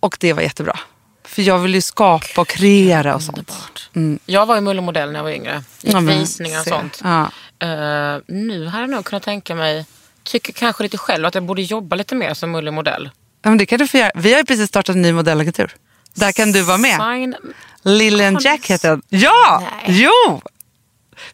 Och 0.00 0.16
det 0.20 0.32
var 0.32 0.42
jättebra. 0.42 0.78
För 1.24 1.42
jag 1.42 1.58
vill 1.58 1.74
ju 1.74 1.80
skapa 1.80 2.40
och 2.40 2.48
kreera 2.48 3.14
och 3.14 3.22
sånt. 3.22 3.50
Underbart. 3.92 4.20
Jag 4.26 4.46
var 4.46 4.54
ju 4.54 4.60
mullig 4.60 4.82
modell 4.82 5.12
när 5.12 5.18
jag 5.18 5.24
var 5.24 5.30
yngre. 5.30 5.62
Gick 5.82 5.94
Ja, 5.94 6.00
visningar 6.00 6.60
och 6.60 6.66
sånt. 6.66 7.00
Ja. 7.04 7.30
Eh, 7.58 8.20
nu 8.26 8.66
hade 8.66 8.82
jag 8.82 8.90
nog 8.90 9.04
kunnat 9.04 9.22
tänka 9.22 9.54
mig, 9.54 9.86
tycker 10.22 10.52
kanske 10.52 10.82
lite 10.82 10.98
själv 10.98 11.26
att 11.26 11.34
jag 11.34 11.44
borde 11.44 11.62
jobba 11.62 11.96
lite 11.96 12.14
mer 12.14 12.34
som 12.34 12.50
mullig 12.50 12.72
modell. 12.72 13.10
Ja, 13.42 13.50
men 13.50 13.58
det 13.58 13.66
kan 13.66 13.78
du 13.78 13.88
få 13.88 13.96
göra. 13.96 14.10
Vi 14.14 14.32
har 14.32 14.38
ju 14.38 14.44
precis 14.44 14.68
startat 14.68 14.96
en 14.96 15.02
ny 15.02 15.12
modellagentur. 15.12 15.74
Där 16.14 16.32
kan 16.32 16.52
du 16.52 16.62
vara 16.62 16.78
med. 16.78 17.00
Sign. 17.00 17.34
Lillian 17.82 18.38
Jack 18.40 18.66
heter 18.66 18.90
den. 18.90 19.02
Ja! 19.08 19.62
Nej. 19.62 20.02
Jo! 20.02 20.42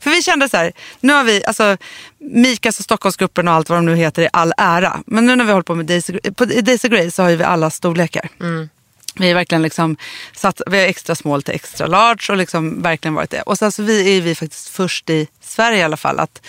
För 0.01 0.11
vi 0.11 0.23
kände 0.23 0.49
så 0.49 0.57
här, 0.57 0.73
nu 1.01 1.13
har 1.13 1.25
vi, 1.25 1.45
alltså 1.45 1.77
Mikas 2.19 2.79
och 2.79 2.85
Stockholmsgruppen 2.85 3.49
och 3.49 3.55
allt 3.55 3.69
vad 3.69 3.79
de 3.79 3.87
nu 3.87 3.97
heter 3.97 4.23
i 4.23 4.29
all 4.33 4.53
ära. 4.57 5.03
Men 5.07 5.27
nu 5.27 5.37
när 5.37 5.45
vi 5.45 5.53
håller 5.53 5.63
på 5.63 5.75
med 5.75 5.87
Daisy, 5.87 6.19
på 6.37 6.45
i 6.45 6.61
Daisy 6.61 6.89
Gray 6.89 7.11
så 7.11 7.23
har 7.23 7.31
ju 7.31 7.37
vi 7.37 7.45
alla 7.45 7.71
storlekar. 7.71 8.29
Vi 9.15 9.29
har 9.29 9.35
verkligen 9.35 9.63
liksom 9.63 9.97
satt, 10.37 10.61
vi 10.67 10.79
har 10.79 10.87
extra 10.87 11.15
small 11.15 11.43
till 11.43 11.55
extra 11.55 11.87
large 11.87 12.27
och 12.31 12.37
liksom 12.37 12.83
verkligen 12.83 13.15
varit 13.15 13.31
det. 13.31 13.43
Och 13.43 13.59
sen 13.59 13.73
så 13.73 13.83
vi 13.83 14.17
är 14.17 14.21
vi 14.21 14.35
faktiskt 14.35 14.69
först 14.69 15.11
i 15.11 15.27
Sverige 15.41 15.79
i 15.79 15.83
alla 15.83 15.97
fall 15.97 16.21
att 16.21 16.43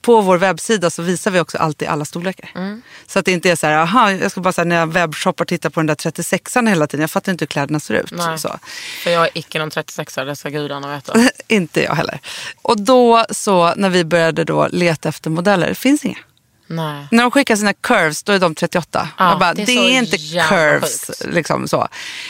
på 0.00 0.20
vår 0.20 0.38
webbsida 0.38 0.90
så 0.90 1.02
visar 1.02 1.30
vi 1.30 1.40
också 1.40 1.58
alltid 1.58 1.88
alla 1.88 2.04
storlekar. 2.04 2.50
Mm. 2.54 2.82
Så 3.06 3.18
att 3.18 3.24
det 3.24 3.32
inte 3.32 3.50
är 3.50 3.56
så 3.56 3.66
här, 3.66 3.74
aha, 3.74 4.12
jag 4.12 4.30
ska 4.30 4.40
bara 4.40 4.54
här, 4.56 4.64
när 4.64 4.76
jag 4.76 4.92
webbshoppar 4.92 5.44
titta 5.44 5.70
på 5.70 5.80
den 5.80 5.86
där 5.86 5.94
36an 5.94 6.68
hela 6.68 6.86
tiden. 6.86 7.00
Jag 7.00 7.10
fattar 7.10 7.32
inte 7.32 7.42
hur 7.42 7.46
kläderna 7.46 7.80
ser 7.80 7.94
ut. 7.94 8.10
Nej. 8.12 8.38
Så. 8.38 8.58
För 9.02 9.10
jag 9.10 9.24
är 9.24 9.30
icke 9.34 9.58
någon 9.58 9.70
36 9.70 10.14
det 10.14 10.36
ska 10.36 10.48
gudarna 10.48 10.94
veta. 10.94 11.14
inte 11.48 11.82
jag 11.82 11.94
heller. 11.94 12.20
Och 12.62 12.80
då 12.80 13.24
så 13.30 13.74
när 13.76 13.90
vi 13.90 14.04
började 14.04 14.44
då 14.44 14.68
leta 14.72 15.08
efter 15.08 15.30
modeller, 15.30 15.68
det 15.68 15.74
finns 15.74 16.04
inga. 16.04 16.18
Nej. 16.66 17.06
När 17.10 17.22
de 17.22 17.30
skickar 17.30 17.56
sina 17.56 17.72
curves, 17.72 18.22
då 18.22 18.32
är 18.32 18.38
de 18.38 18.54
38. 18.54 19.08
Ja, 19.18 19.36
bara, 19.40 19.54
det 19.54 19.64
det 19.64 19.72
är 19.72 19.78
är, 19.78 19.82
så 19.82 19.88
inte 19.88 20.16
curves. 20.48 21.04
sjukt. 21.06 21.34
Liksom 21.34 21.68
så. 21.68 21.88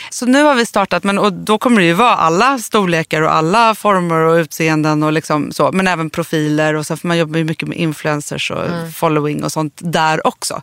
så 0.09 0.25
nu 0.25 0.43
har 0.43 0.55
vi 0.55 0.65
startat, 0.65 1.03
men, 1.03 1.19
och 1.19 1.33
då 1.33 1.57
kommer 1.57 1.81
det 1.81 1.87
ju 1.87 1.93
vara 1.93 2.15
alla 2.15 2.59
storlekar 2.59 3.21
och 3.21 3.33
alla 3.35 3.75
former 3.75 4.15
och 4.19 4.33
utseenden. 4.35 5.03
Och 5.03 5.13
liksom 5.13 5.51
så, 5.51 5.71
men 5.71 5.87
även 5.87 6.09
profiler. 6.09 6.73
Och 6.73 6.85
så 6.85 6.97
får 6.97 7.07
man 7.07 7.17
jobbar 7.17 7.37
ju 7.37 7.43
mycket 7.43 7.67
med 7.67 7.77
influencers 7.77 8.51
och 8.51 8.63
Mm. 8.65 8.93
following 8.93 9.43
och 9.43 9.51
sånt 9.51 9.73
där 9.83 10.27
också. 10.27 10.61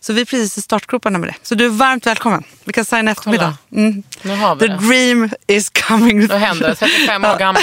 Så 0.00 0.12
vi 0.12 0.20
är 0.20 0.24
precis 0.24 0.58
i 0.58 0.62
startgroparna 0.62 1.18
med 1.18 1.28
det. 1.28 1.34
Så 1.42 1.54
du 1.54 1.64
är 1.64 1.68
varmt 1.68 2.06
välkommen. 2.06 2.42
Vi 2.64 2.72
kan 2.72 2.84
signa 2.84 3.10
eftermiddag. 3.10 3.54
Mm. 3.72 4.02
Nu 4.22 4.36
har 4.36 4.54
vi 4.54 4.60
The 4.60 4.72
det. 4.72 4.78
dream 4.78 5.30
is 5.46 5.70
coming. 5.70 6.26
Då 6.26 6.36
händer 6.36 6.68
det. 6.68 6.74
35 6.74 7.24
år 7.24 7.38
gammal. 7.38 7.62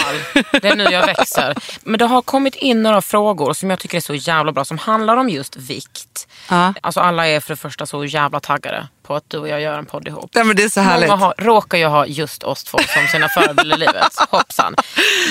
Det 0.62 0.68
är 0.68 0.76
nu 0.76 0.84
jag 0.84 1.06
växer. 1.06 1.56
Men 1.84 2.00
det 2.00 2.06
har 2.06 2.22
kommit 2.22 2.56
in 2.56 2.84
några 2.84 3.02
frågor 3.02 3.54
som 3.54 3.70
jag 3.70 3.80
tycker 3.80 3.98
är 3.98 4.02
så 4.02 4.16
jävla 4.16 4.52
bra 4.52 4.66
som 4.66 4.78
handlar 4.78 5.18
om 5.18 5.30
just 5.30 5.56
vikt. 5.60 6.28
Ja. 6.50 6.74
Alltså 6.82 7.00
alla 7.00 7.28
är 7.28 7.40
för 7.40 7.50
det 7.50 7.58
första 7.58 7.86
så 7.86 8.06
jävla 8.06 8.40
taggade 8.40 8.88
på 9.10 9.16
att 9.16 9.24
du 9.28 9.38
och 9.38 9.48
jag 9.48 9.62
gör 9.62 9.78
en 9.78 9.86
podd 9.86 10.08
ihop. 10.08 10.32
Ja, 10.34 10.44
men 10.44 10.56
det 10.56 10.64
är 10.64 10.70
så 10.70 10.82
härligt. 10.82 11.10
Många 11.10 11.20
har, 11.20 11.34
råkar 11.38 11.78
ju 11.78 11.86
ha 11.86 12.06
just 12.06 12.44
oss 12.44 12.64
två 12.64 12.78
som 12.78 13.08
sina 13.08 13.30
förebilder 13.30 13.76
i 13.76 13.80
livet. 13.80 14.16
Hoppsan. 14.30 14.76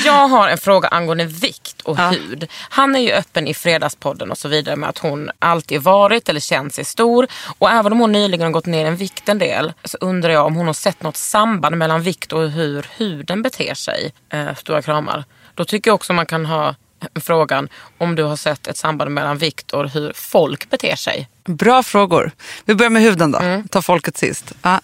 Jag 0.05 0.29
har 0.29 0.49
en 0.49 0.59
fråga 0.59 0.89
angående 0.89 1.25
vikt 1.25 1.81
och 1.81 1.99
hud. 1.99 2.49
Han 2.53 2.97
är 2.97 3.01
ju 3.01 3.13
öppen 3.13 3.47
i 3.47 3.55
Fredagspodden 3.55 4.31
och 4.31 4.39
så 4.39 4.49
vidare 4.49 4.77
med 4.77 4.89
att 4.89 4.99
hon 4.99 5.31
alltid 5.39 5.83
varit 5.83 6.29
eller 6.29 6.41
känt 6.41 6.75
sig 6.75 6.85
stor. 6.85 7.27
Och 7.59 7.71
även 7.71 7.93
om 7.93 8.01
hon 8.01 8.13
nyligen 8.13 8.45
har 8.45 8.53
gått 8.53 8.67
ner 8.67 8.87
en 8.87 8.97
vikt 8.97 9.29
en 9.29 9.39
del 9.39 9.73
så 9.85 9.99
undrar 10.01 10.31
jag 10.31 10.47
om 10.47 10.57
hon 10.57 10.67
har 10.67 10.75
sett 10.75 11.03
något 11.03 11.17
samband 11.17 11.77
mellan 11.77 12.03
vikt 12.03 12.33
och 12.33 12.51
hur 12.51 12.87
huden 12.97 13.43
beter 13.43 13.75
sig. 13.75 14.13
Eh, 14.33 14.55
stora 14.55 14.83
kramar. 14.83 15.25
Då 15.55 15.65
tycker 15.65 15.91
jag 15.91 15.95
också 15.95 16.13
man 16.13 16.27
kan 16.27 16.47
ha 16.47 16.75
frågan 17.21 17.69
om 17.99 18.15
du 18.15 18.23
har 18.23 18.37
sett 18.37 18.67
ett 18.67 18.77
samband 18.77 19.11
mellan 19.11 19.39
vikt 19.39 19.71
och 19.71 19.91
hur 19.91 20.13
folk 20.15 20.71
beter 20.71 20.97
sig. 20.97 21.29
Bra 21.45 21.83
frågor. 21.83 22.31
Vi 22.65 22.75
börjar 22.75 22.91
med 22.91 23.03
huden 23.03 23.31
då. 23.31 23.63
Ta 23.71 23.83
folket 23.83 24.17
sist. 24.17 24.53
Ja. 24.63 24.81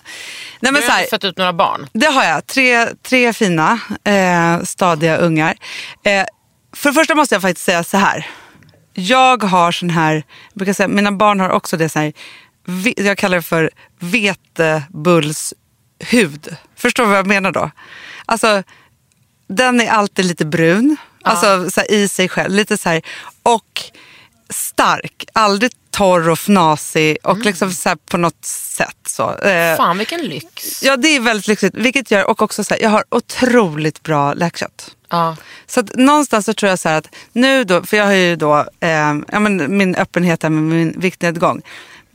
Nej, 0.61 0.72
men 0.72 0.83
Du 0.83 0.88
har 0.88 1.11
fött 1.11 1.24
ut 1.24 1.38
några 1.38 1.53
barn. 1.53 1.87
Det 1.92 2.07
har 2.07 2.24
jag. 2.24 2.46
Tre, 2.46 2.87
tre 3.03 3.33
fina, 3.33 3.81
eh, 4.05 4.62
stadiga 4.62 5.16
ungar. 5.16 5.57
Eh, 6.05 6.24
för 6.77 6.90
det 6.90 6.94
första 6.94 7.14
måste 7.14 7.35
jag 7.35 7.42
faktiskt 7.42 7.66
säga 7.66 7.85
så 7.85 7.96
här. 7.96 8.27
Jag 8.92 9.42
har 9.42 9.72
sån 9.72 9.90
här, 9.90 10.14
jag 10.14 10.24
brukar 10.55 10.72
säga, 10.72 10.88
mina 10.88 11.12
barn 11.12 11.40
har 11.40 11.50
också 11.50 11.77
det 11.77 11.88
så 11.88 11.98
här, 11.98 12.12
jag 12.96 13.18
kallar 13.18 13.37
det 13.37 13.42
för 13.42 13.70
vetebullshud. 13.98 16.57
Förstår 16.77 17.03
du 17.05 17.09
vad 17.09 17.18
jag 17.18 17.27
menar 17.27 17.53
då? 17.53 17.70
Alltså, 18.27 18.62
den 19.48 19.81
är 19.81 19.90
alltid 19.90 20.24
lite 20.24 20.44
brun, 20.44 20.96
alltså 21.24 21.70
så 21.70 21.80
här, 21.80 21.90
i 21.90 22.08
sig 22.08 22.28
själv. 22.28 22.54
Lite 22.54 22.78
så 22.78 22.88
här, 22.88 23.02
och 23.42 23.82
stark, 24.50 25.24
aldrig 25.32 25.72
torr 25.90 26.28
och 26.28 26.38
fnasig 26.38 27.16
och 27.22 27.38
liksom 27.38 27.72
så 27.72 27.96
på 27.96 28.16
något 28.16 28.44
sätt. 28.44 28.96
Så. 29.06 29.34
Eh, 29.34 29.76
Fan 29.76 29.98
vilken 29.98 30.20
lyx. 30.20 30.82
Ja, 30.82 30.96
det 30.96 31.08
är 31.08 31.20
väldigt 31.20 31.46
lyxigt. 31.46 31.74
Vilket 31.74 32.10
gör 32.10 32.24
och 32.30 32.42
också 32.42 32.64
så 32.64 32.74
här, 32.74 32.82
jag 32.82 32.90
har 32.90 33.04
otroligt 33.10 34.02
bra 34.02 34.34
läkkött. 34.34 34.90
Ja. 35.08 35.37
Så 35.66 35.80
att 35.80 35.96
någonstans 35.96 36.46
så 36.46 36.54
tror 36.54 36.70
jag 36.70 36.78
så 36.78 36.88
här 36.88 36.98
att 36.98 37.08
nu 37.32 37.64
då, 37.64 37.82
för 37.82 37.96
jag 37.96 38.04
har 38.04 38.12
ju 38.12 38.37
då 38.37 38.66
eh, 38.80 39.14
ja, 39.32 39.40
men 39.40 39.76
min 39.76 39.94
öppenhet 39.94 40.42
med 40.42 40.52
min 40.52 41.00
viktnedgång. 41.00 41.62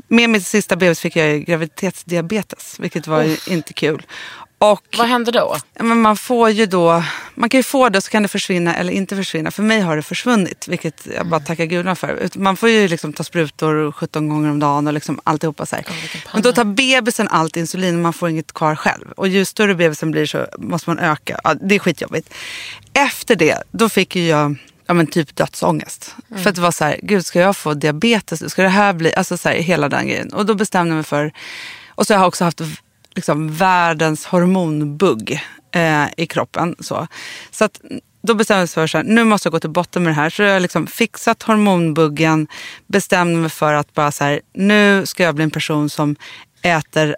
Med 0.07 0.29
mitt 0.29 0.47
sista 0.47 0.75
bebis 0.75 0.99
fick 0.99 1.15
jag 1.15 1.27
ju 1.27 1.39
graviditetsdiabetes, 1.39 2.79
vilket 2.79 3.07
var 3.07 3.23
ju 3.23 3.37
inte 3.47 3.73
kul. 3.73 4.05
Och 4.59 4.95
Vad 4.97 5.07
händer 5.07 5.31
då? 5.31 5.57
men 5.79 6.01
man 6.01 6.17
får 6.17 6.49
ju 6.49 6.65
då, 6.65 7.03
man 7.35 7.49
kan 7.49 7.59
ju 7.59 7.63
få 7.63 7.89
det 7.89 7.97
och 7.97 8.03
så 8.03 8.09
kan 8.09 8.23
det 8.23 8.29
försvinna 8.29 8.75
eller 8.75 8.93
inte 8.93 9.15
försvinna. 9.15 9.51
För 9.51 9.63
mig 9.63 9.81
har 9.81 9.95
det 9.95 10.01
försvunnit, 10.01 10.67
vilket 10.67 11.07
jag 11.15 11.27
bara 11.27 11.39
tackar 11.39 11.65
gudarna 11.65 11.95
för. 11.95 12.29
Man 12.33 12.57
får 12.57 12.69
ju 12.69 12.87
liksom 12.87 13.13
ta 13.13 13.23
sprutor 13.23 13.91
17 13.91 14.29
gånger 14.29 14.49
om 14.49 14.59
dagen 14.59 14.87
och 14.87 14.93
liksom 14.93 15.19
alltihopa 15.23 15.65
så 15.65 15.75
här. 15.75 15.85
Men 16.33 16.41
då 16.41 16.51
tar 16.51 16.63
bebisen 16.63 17.27
allt 17.27 17.57
insulin 17.57 17.95
och 17.95 18.01
man 18.01 18.13
får 18.13 18.29
inget 18.29 18.53
kvar 18.53 18.75
själv. 18.75 19.11
Och 19.11 19.27
ju 19.27 19.45
större 19.45 19.75
bebisen 19.75 20.11
blir 20.11 20.25
så 20.25 20.47
måste 20.57 20.89
man 20.89 20.99
öka. 20.99 21.39
Ja, 21.43 21.53
det 21.53 21.75
är 21.75 21.79
skitjobbigt. 21.79 22.33
Efter 22.93 23.35
det, 23.35 23.63
då 23.71 23.89
fick 23.89 24.15
ju 24.15 24.27
jag 24.27 24.55
ja, 24.89 24.93
men 24.93 25.07
typ 25.07 25.35
dödsångest. 25.35 26.15
För 26.43 26.49
att 26.49 26.55
det 26.55 26.61
var 26.61 26.71
så 26.71 26.85
här, 26.85 26.99
gud 27.03 27.25
ska 27.25 27.39
jag 27.39 27.57
få 27.57 27.73
diabetes? 27.73 28.51
Ska 28.51 28.63
det 28.63 28.69
här 28.69 28.93
bli, 28.93 29.15
alltså 29.15 29.37
så 29.37 29.49
här, 29.49 29.55
hela 29.55 29.89
den 29.89 30.07
grejen. 30.07 30.33
Och 30.33 30.45
då 30.45 30.53
bestämde 30.55 30.89
jag 30.89 30.95
mig 30.95 31.03
för, 31.03 31.31
och 31.89 32.07
så 32.07 32.13
har 32.13 32.19
jag 32.19 32.27
också 32.27 32.43
haft 32.43 32.61
liksom, 33.19 33.53
världens 33.53 34.25
hormonbugg 34.25 35.41
eh, 35.71 36.05
i 36.17 36.25
kroppen. 36.27 36.75
Så, 36.79 37.07
så 37.51 37.65
att, 37.65 37.81
då 38.21 38.33
bestämde 38.33 38.59
jag 38.59 38.77
mig 38.77 38.87
för 38.87 38.97
här, 38.97 39.03
nu 39.03 39.23
måste 39.23 39.47
jag 39.47 39.51
gå 39.51 39.59
till 39.59 39.69
botten 39.69 40.03
med 40.03 40.11
det 40.11 40.15
här. 40.15 40.29
Så 40.29 40.41
jag 40.43 40.53
har 40.53 40.59
liksom 40.59 40.87
fixat 40.87 41.43
hormonbuggen, 41.43 42.47
bestämde 42.87 43.39
mig 43.39 43.49
för 43.49 43.73
att 43.73 43.93
bara 43.93 44.11
så 44.11 44.23
här, 44.23 44.41
nu 44.53 45.05
ska 45.05 45.23
jag 45.23 45.35
bli 45.35 45.43
en 45.43 45.51
person 45.51 45.89
som 45.89 46.15
äter 46.61 47.15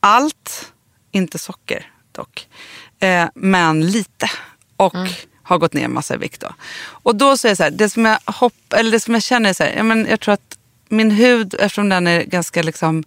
allt, 0.00 0.72
inte 1.12 1.38
socker 1.38 1.90
dock, 2.12 2.48
eh, 2.98 3.28
men 3.34 3.86
lite. 3.90 4.30
Och 4.76 4.94
har 5.42 5.58
gått 5.58 5.72
ner 5.72 5.84
en 5.84 5.94
massa 5.94 6.14
i 6.14 6.16
vikt. 6.16 6.40
Då. 6.40 6.54
Och 7.02 7.16
då 7.16 7.36
så 7.36 7.48
är 7.48 7.50
det 7.50 7.56
så 7.56 7.62
här, 7.62 7.70
det 7.70 7.90
som 7.90 8.04
jag, 8.04 8.18
hopp, 8.26 8.72
eller 8.76 8.90
det 8.90 9.00
som 9.00 9.14
jag 9.14 9.22
känner 9.22 9.50
är 9.50 9.54
så 9.54 9.64
här, 9.64 9.72
ja, 9.76 9.82
men 9.82 10.06
jag 10.10 10.20
tror 10.20 10.34
att 10.34 10.58
min 10.92 11.10
hud, 11.10 11.54
eftersom 11.58 11.88
den 11.88 12.06
är 12.06 12.22
ganska 12.22 12.62
liksom 12.62 13.04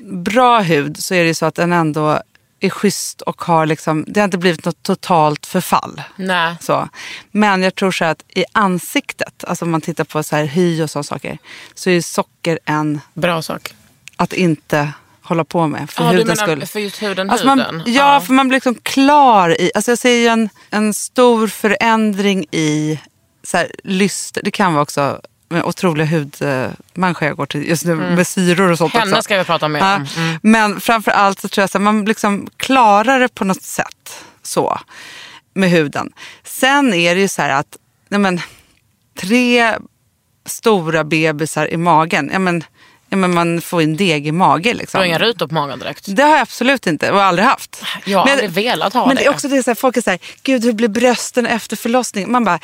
bra 0.00 0.60
hud, 0.60 0.96
så 0.96 1.14
är 1.14 1.20
det 1.22 1.26
ju 1.28 1.34
så 1.34 1.46
att 1.46 1.54
den 1.54 1.72
ändå 1.72 2.20
är 2.60 2.70
schysst 2.70 3.20
och 3.20 3.42
har 3.42 3.66
liksom, 3.66 4.04
det 4.08 4.20
har 4.20 4.24
inte 4.24 4.38
blivit 4.38 4.64
något 4.64 4.82
totalt 4.82 5.46
förfall. 5.46 6.02
Nej. 6.16 6.56
Så. 6.60 6.88
Men 7.30 7.62
jag 7.62 7.74
tror 7.74 7.90
så 7.90 8.04
att 8.04 8.22
i 8.28 8.44
ansiktet, 8.52 9.44
alltså 9.44 9.64
om 9.64 9.70
man 9.70 9.80
tittar 9.80 10.04
på 10.04 10.22
så 10.22 10.36
här 10.36 10.44
hy 10.44 10.82
och 10.82 10.90
sådana 10.90 11.02
saker, 11.04 11.38
så 11.74 11.90
är 11.90 12.00
socker 12.00 12.58
en 12.64 13.00
Bra 13.14 13.42
sak. 13.42 13.74
att 14.16 14.32
inte 14.32 14.92
hålla 15.22 15.44
på 15.44 15.66
med 15.66 15.90
för 15.90 16.12
du 16.12 16.18
hudens 16.18 16.40
skull. 16.40 16.66
för 16.66 16.80
just 16.80 17.02
huden, 17.02 17.30
Alltså 17.30 17.46
man, 17.46 17.60
huden? 17.60 17.82
ja, 17.86 18.20
för 18.20 18.32
man 18.32 18.48
blir 18.48 18.56
liksom 18.56 18.74
klar 18.74 19.60
i... 19.60 19.70
Alltså 19.74 19.90
jag 19.90 19.98
ser 19.98 20.10
ju 20.16 20.26
en, 20.26 20.48
en 20.70 20.94
stor 20.94 21.46
förändring 21.48 22.46
i 22.50 23.00
så 23.42 23.56
här, 23.56 23.70
lyster. 23.84 24.42
Det 24.44 24.50
kan 24.50 24.72
vara 24.72 24.82
också 24.82 25.20
med 25.48 25.64
otroliga 25.64 26.06
hudmänniskor 26.06 27.28
jag 27.28 27.36
går 27.36 27.46
till 27.46 27.68
just 27.68 27.84
nu 27.84 27.94
med 27.94 28.26
syror 28.26 28.70
och 28.70 28.78
sånt 28.78 28.94
Mm. 28.94 29.00
Henne 29.08 29.12
också. 29.16 29.22
ska 29.22 29.38
vi 29.38 29.44
prata 29.44 29.68
mer 29.68 29.80
Ja, 29.80 29.96
om. 29.96 30.06
Mm. 30.16 30.38
Men 30.42 30.80
framför 30.80 31.10
allt 31.10 31.40
så 31.40 31.48
tror 31.48 31.62
jag 31.62 31.76
att 31.76 31.82
man 31.82 32.04
liksom 32.04 32.48
klarar 32.56 33.20
det 33.20 33.28
på 33.34 33.44
något 33.44 33.62
sätt 33.62 34.24
så 34.42 34.80
med 35.54 35.70
huden. 35.70 36.12
Sen 36.44 36.94
är 36.94 37.14
det 37.14 37.20
ju 37.20 37.28
så 37.28 37.42
här 37.42 37.50
att 37.50 37.76
nej 38.08 38.20
men, 38.20 38.40
tre 39.18 39.74
stora 40.46 41.04
bebisar 41.04 41.70
i 41.72 41.76
magen, 41.76 42.30
ja 42.32 42.38
men, 42.38 42.64
ja 43.08 43.16
men 43.16 43.34
man 43.34 43.60
får 43.60 43.82
en 43.82 43.96
deg 43.96 44.26
i 44.26 44.32
magen. 44.32 44.72
Du 44.72 44.78
Liksom. 44.78 44.98
har 44.98 45.04
inga 45.04 45.18
rutor 45.18 45.46
på 45.48 45.54
magen 45.54 45.78
direkt? 45.78 46.04
Det 46.08 46.22
har 46.22 46.30
jag 46.30 46.40
absolut 46.40 46.86
inte 46.86 47.10
och 47.10 47.22
aldrig 47.22 47.48
haft. 47.48 47.82
Jag 48.04 48.18
har 48.18 48.24
Men- 48.24 48.32
aldrig 48.32 48.50
velat 48.50 48.92
ha 48.94 49.06
men 49.06 49.16
det. 49.16 49.22
det 49.22 49.26
är 49.26 49.30
också 49.30 49.48
det 49.48 49.62
så 49.62 49.70
här, 49.70 49.74
folk 49.74 49.96
är 49.96 50.00
så 50.02 50.10
här, 50.10 50.18
gud 50.42 50.64
hur 50.64 50.72
blir 50.72 50.88
brösten 50.88 51.46
efter 51.46 51.76
förlossningen? 51.76 52.32
Man 52.32 52.44
bara, 52.44 52.58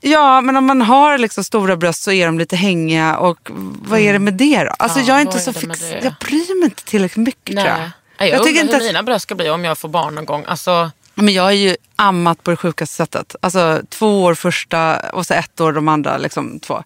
ja 0.00 0.40
men 0.40 0.56
om 0.56 0.64
man 0.66 0.82
har 0.82 1.18
liksom 1.18 1.44
stora 1.44 1.76
bröst 1.76 2.02
så 2.02 2.12
är 2.12 2.26
de 2.26 2.38
lite 2.38 2.56
hängiga 2.56 3.16
och 3.16 3.50
vad 3.82 4.00
är 4.00 4.12
det 4.12 4.18
med 4.18 4.34
det 4.34 4.64
då? 4.64 4.70
Alltså 4.78 4.98
Ja, 5.00 5.04
jag 5.06 5.16
är 5.16 5.20
inte 5.20 5.36
är 5.38 5.40
så 5.40 5.52
fix, 5.52 5.80
jag 6.02 6.14
bryr 6.20 6.60
mig 6.60 6.64
inte 6.64 6.84
tillräckligt 6.84 7.26
mycket 7.26 7.54
Nej. 7.54 7.64
tror 7.64 7.76
jag. 7.76 7.90
Jag, 8.18 8.28
jag 8.28 8.46
tycker 8.46 8.60
undrar 8.60 8.62
inte 8.62 8.76
hur 8.76 8.82
att, 8.82 8.86
mina 8.86 9.02
bröst 9.02 9.22
ska 9.22 9.34
bli 9.34 9.50
om 9.50 9.64
jag 9.64 9.78
får 9.78 9.88
barn 9.88 10.14
någon 10.14 10.24
gång. 10.24 10.44
Alltså, 10.46 10.90
men 11.14 11.34
jag 11.34 11.42
har 11.42 11.50
ju 11.50 11.76
ammat 11.96 12.42
på 12.42 12.50
det 12.50 12.56
sjukaste 12.56 12.94
sättet. 12.96 13.36
Alltså 13.42 13.80
två 13.88 14.22
år 14.22 14.34
första 14.34 14.98
och 15.10 15.26
så 15.26 15.34
ett 15.34 15.60
år 15.60 15.72
de 15.72 15.88
andra 15.88 16.18
liksom 16.18 16.60
två. 16.60 16.82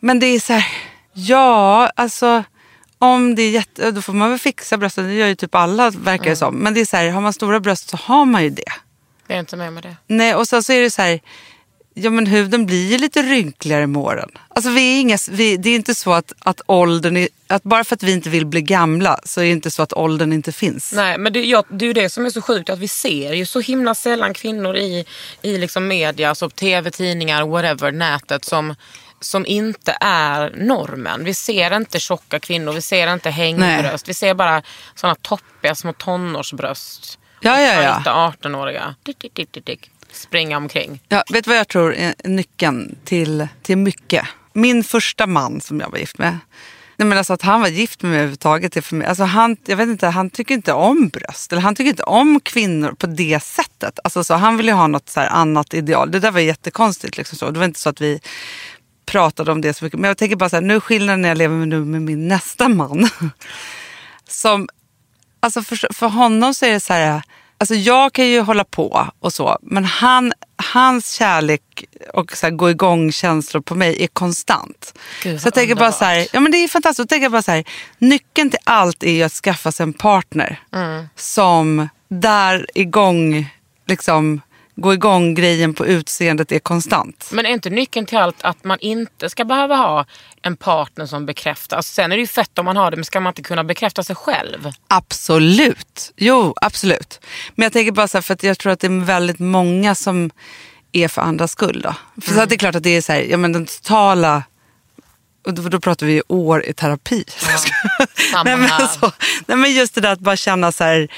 Men 0.00 0.18
det 0.18 0.26
är 0.26 0.40
så 0.40 0.52
här, 0.52 0.66
ja 1.12 1.90
alltså 1.96 2.44
om 2.98 3.34
det 3.34 3.42
är 3.42 3.50
jätte, 3.50 3.90
då 3.90 4.02
får 4.02 4.12
man 4.12 4.30
väl 4.30 4.38
fixa 4.38 4.76
brösten. 4.76 5.06
Det 5.08 5.14
gör 5.14 5.26
ju 5.26 5.34
typ 5.34 5.54
alla 5.54 5.90
verkar 5.90 6.24
Mm. 6.24 6.30
det 6.30 6.36
som. 6.36 6.54
Men 6.56 6.74
det 6.74 6.80
är 6.80 6.84
så 6.84 6.96
här, 6.96 7.10
har 7.10 7.20
man 7.20 7.32
stora 7.32 7.60
bröst 7.60 7.88
så 7.88 7.96
har 7.96 8.24
man 8.24 8.42
ju 8.42 8.50
det. 8.50 8.72
jag 9.26 9.36
är 9.36 9.40
inte 9.40 9.56
med 9.56 9.72
med 9.72 9.82
det. 9.82 9.96
Nej, 10.06 10.34
och 10.34 10.48
sen 10.48 10.62
så 10.62 10.72
är 10.72 10.80
det 10.82 10.90
så 10.90 11.02
här, 11.02 11.20
ja 11.98 12.10
men 12.10 12.26
huden 12.26 12.66
blir 12.66 12.90
ju 12.90 12.98
lite 12.98 13.22
rynkligare 13.22 13.86
med 13.86 14.02
åren. 14.02 14.30
Alltså 14.48 14.70
vi 14.70 14.96
är 14.96 15.00
inga, 15.00 15.18
vi, 15.30 15.56
det 15.56 15.70
är 15.70 15.74
inte 15.74 15.94
så 15.94 16.12
att, 16.12 16.32
att 16.38 16.60
åldern, 16.66 17.16
är, 17.16 17.28
att 17.46 17.62
bara 17.62 17.84
för 17.84 17.94
att 17.94 18.02
vi 18.02 18.12
inte 18.12 18.30
vill 18.30 18.46
bli 18.46 18.62
gamla 18.62 19.20
så 19.24 19.40
är 19.40 19.44
det 19.44 19.50
inte 19.50 19.70
så 19.70 19.82
att 19.82 19.92
åldern 19.92 20.32
inte 20.32 20.52
finns. 20.52 20.92
Nej, 20.92 21.18
men 21.18 21.32
det, 21.32 21.44
ja, 21.44 21.64
det 21.70 21.84
är 21.84 21.86
ju 21.86 21.92
det 21.92 22.10
som 22.10 22.26
är 22.26 22.30
så 22.30 22.42
sjukt 22.42 22.70
att 22.70 22.78
vi 22.78 22.88
ser 22.88 23.32
ju 23.32 23.46
så 23.46 23.60
himla 23.60 23.94
sällan 23.94 24.34
kvinnor 24.34 24.76
i, 24.76 25.04
i 25.42 25.58
liksom 25.58 25.88
media, 25.88 26.28
alltså 26.28 26.50
tv, 26.50 26.90
tidningar, 26.90 27.46
whatever, 27.46 27.92
nätet 27.92 28.44
som, 28.44 28.74
som 29.20 29.46
inte 29.46 29.96
är 30.00 30.52
normen. 30.56 31.24
Vi 31.24 31.34
ser 31.34 31.76
inte 31.76 32.00
tjocka 32.00 32.40
kvinnor, 32.40 32.72
vi 32.72 32.82
ser 32.82 33.12
inte 33.12 33.30
hängbröst, 33.30 34.08
vi 34.08 34.14
ser 34.14 34.34
bara 34.34 34.62
såna 34.94 35.14
toppiga 35.14 35.74
små 35.74 35.92
tonårsbröst. 35.92 37.18
Ja, 37.40 37.60
ja, 37.60 37.82
ja. 37.82 37.94
Tajta 37.94 38.10
18-åriga. 38.48 38.94
Dick, 39.02 39.18
dick, 39.18 39.34
dick, 39.34 39.52
dick, 39.52 39.66
dick 39.66 39.90
springa 40.12 40.56
omkring. 40.56 41.02
Ja, 41.08 41.24
vet 41.32 41.44
du 41.44 41.50
vad 41.50 41.58
jag 41.58 41.68
tror 41.68 41.94
är 41.94 42.14
nyckeln 42.24 42.98
till, 43.04 43.48
till 43.62 43.78
mycket? 43.78 44.26
Min 44.52 44.84
första 44.84 45.26
man 45.26 45.60
som 45.60 45.80
jag 45.80 45.90
var 45.90 45.98
gift 45.98 46.18
med. 46.18 46.38
Nej, 46.98 47.08
men 47.08 47.18
alltså 47.18 47.32
att 47.32 47.42
han 47.42 47.60
var 47.60 47.68
gift 47.68 48.02
med 48.02 48.10
mig 48.10 48.18
överhuvudtaget. 48.18 48.76
Är 48.76 48.80
för 48.80 48.96
mig, 48.96 49.08
alltså 49.08 49.24
han, 49.24 49.56
jag 49.66 49.76
vet 49.76 49.88
inte, 49.88 50.06
han 50.06 50.30
tycker 50.30 50.54
inte 50.54 50.72
om 50.72 51.08
bröst. 51.08 51.52
Eller 51.52 51.62
han 51.62 51.74
tycker 51.74 51.90
inte 51.90 52.02
om 52.02 52.40
kvinnor 52.40 52.92
på 52.92 53.06
det 53.06 53.42
sättet. 53.42 53.98
Alltså, 54.04 54.24
så 54.24 54.34
han 54.34 54.56
ville 54.56 54.72
ha 54.72 54.86
något 54.86 55.08
så 55.08 55.20
här 55.20 55.28
annat 55.28 55.74
ideal. 55.74 56.10
Det 56.10 56.20
där 56.20 56.30
var 56.30 56.40
jättekonstigt. 56.40 57.16
Liksom 57.16 57.38
så. 57.38 57.50
Det 57.50 57.58
var 57.58 57.66
inte 57.66 57.80
så 57.80 57.88
att 57.88 58.00
vi 58.00 58.20
pratade 59.06 59.52
om 59.52 59.60
det 59.60 59.74
så 59.74 59.84
mycket. 59.84 60.00
Men 60.00 60.08
jag 60.08 60.18
tänker 60.18 60.36
bara 60.36 60.50
så 60.50 60.56
här, 60.56 60.60
nu 60.60 60.74
är 60.74 60.80
skillnaden 60.80 61.22
när 61.22 61.28
jag 61.28 61.38
lever 61.38 61.56
med, 61.56 61.68
nu 61.68 61.84
med 61.84 62.02
min 62.02 62.28
nästa 62.28 62.68
man. 62.68 63.08
Som, 64.28 64.68
alltså 65.40 65.62
för, 65.62 65.94
för 65.94 66.06
honom 66.06 66.54
så 66.54 66.66
är 66.66 66.72
det 66.72 66.80
så 66.80 66.92
här, 66.92 67.22
alltså 67.58 67.74
jag 67.74 68.12
kan 68.12 68.26
ju 68.26 68.40
hålla 68.40 68.64
på 68.64 69.08
och 69.20 69.32
så, 69.32 69.58
men 69.62 69.84
han, 69.84 70.32
hans 70.72 71.12
kärlek 71.12 71.84
och 72.12 72.36
så 72.36 72.46
här, 72.46 72.50
gå 72.50 72.70
igång 72.70 73.12
känslor 73.12 73.60
på 73.60 73.74
mig 73.74 74.02
är 74.02 74.06
konstant. 74.06 74.98
Gud, 75.22 75.40
så 75.40 75.46
jag 75.46 75.54
tänker 75.54 75.74
bara 75.74 75.92
så 75.92 76.04
här, 76.04 76.26
ja 76.32 76.40
men 76.40 76.52
det 76.52 76.58
är 76.58 76.68
fantastiskt. 76.68 77.08
Då 77.08 77.14
tänker 77.14 77.24
jag 77.24 77.32
bara 77.32 77.42
så 77.42 77.50
här, 77.50 77.64
nyckeln 77.98 78.50
till 78.50 78.58
allt 78.64 79.02
är 79.02 79.12
ju 79.12 79.22
att 79.22 79.32
skaffa 79.32 79.72
sig 79.72 79.84
en 79.84 79.92
partner 79.92 80.60
som 81.16 81.88
där 82.08 82.66
igång, 82.74 83.50
liksom, 83.86 84.40
gå 84.76 84.94
igång 84.94 85.34
grejen 85.34 85.74
på 85.74 85.86
utseendet 85.86 86.52
är 86.52 86.58
konstant. 86.58 87.28
Men 87.32 87.46
är 87.46 87.50
inte 87.50 87.70
nyckeln 87.70 88.06
till 88.06 88.18
allt 88.18 88.36
att 88.40 88.64
man 88.64 88.78
inte 88.80 89.30
ska 89.30 89.44
behöva 89.44 89.76
ha 89.76 90.06
en 90.42 90.56
partner 90.56 91.06
som 91.06 91.26
bekräftar? 91.26 91.76
Alltså, 91.76 91.92
sen 91.92 92.12
är 92.12 92.16
det 92.16 92.20
ju 92.20 92.26
fett 92.26 92.58
om 92.58 92.64
man 92.64 92.76
har 92.76 92.90
det, 92.90 92.96
men 92.96 93.04
ska 93.04 93.20
man 93.20 93.30
inte 93.30 93.42
kunna 93.42 93.64
bekräfta 93.64 94.02
sig 94.02 94.16
själv? 94.16 94.70
Absolut. 94.88 96.12
Jo, 96.16 96.54
absolut. 96.60 97.20
Men 97.54 97.62
jag 97.62 97.72
tänker 97.72 97.92
bara 97.92 98.08
så 98.08 98.16
här, 98.16 98.22
för 98.22 98.34
att 98.34 98.42
jag 98.42 98.58
tror 98.58 98.72
att 98.72 98.80
det 98.80 98.86
är 98.86 99.04
väldigt 99.04 99.38
många 99.38 99.94
som 99.94 100.30
är 100.92 101.08
för 101.08 101.22
andras 101.22 101.52
skull. 101.52 101.80
Då. 101.80 101.94
För 102.22 102.34
så 102.34 102.40
att 102.40 102.48
det 102.48 102.54
är 102.54 102.58
klart 102.58 102.74
att 102.74 102.82
det 102.82 102.96
är 102.96 103.02
så 103.02 103.12
här, 103.12 103.20
ja 103.20 103.36
men 103.36 103.52
den 103.52 103.66
totala, 103.66 104.42
och 105.46 105.54
då, 105.54 105.68
då 105.68 105.80
pratar 105.80 106.06
vi 106.06 106.12
ju 106.12 106.22
år 106.28 106.64
i 106.64 106.72
terapi. 106.72 107.24
Samma 108.32 108.44
nej, 108.44 108.56
men 108.56 108.68
här. 108.68 108.82
alltså, 108.82 109.12
nej 109.46 109.56
men 109.56 109.72
just 109.72 109.94
det 109.94 110.00
där 110.00 110.12
att 110.12 110.20
bara 110.20 110.36
känna 110.36 110.72
så 110.72 110.84
här, 110.84 111.08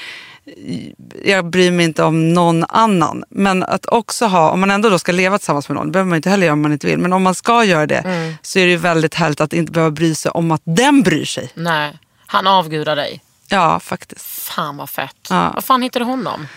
jag 1.25 1.45
bryr 1.49 1.71
mig 1.71 1.85
inte 1.85 2.03
om 2.03 2.33
någon 2.33 2.63
annan. 2.69 3.23
Men 3.29 3.63
att 3.63 3.85
också 3.85 4.25
ha, 4.25 4.49
om 4.49 4.59
man 4.59 4.71
ändå 4.71 4.89
då 4.89 4.99
ska 4.99 5.11
leva 5.11 5.37
tillsammans 5.37 5.69
med 5.69 5.75
någon, 5.75 5.85
det 5.87 5.91
behöver 5.91 6.09
man 6.09 6.15
inte 6.15 6.29
heller 6.29 6.45
göra 6.45 6.53
om 6.53 6.61
man 6.61 6.71
inte 6.73 6.87
vill. 6.87 6.97
Men 6.99 7.13
om 7.13 7.23
man 7.23 7.35
ska 7.35 7.63
göra 7.63 7.85
det 7.87 7.97
Mm. 7.97 8.33
så 8.41 8.59
är 8.59 8.65
det 8.65 8.71
ju 8.71 8.77
väldigt 8.77 9.15
härligt 9.15 9.41
att 9.41 9.53
inte 9.53 9.71
behöva 9.71 9.91
bry 9.91 10.15
sig 10.15 10.31
om 10.31 10.51
att 10.51 10.61
den 10.63 11.01
bryr 11.01 11.25
sig. 11.25 11.49
Nej, 11.53 11.97
han 12.25 12.47
avgudar 12.47 12.95
dig. 12.95 13.21
Ja, 13.47 13.79
faktiskt. 13.79 14.25
Fan 14.25 14.77
vad 14.77 14.89
fett. 14.89 15.27
Ja. 15.29 15.51
Vad 15.55 15.63
fan 15.63 15.81
hittade 15.81 16.05
honom? 16.05 16.47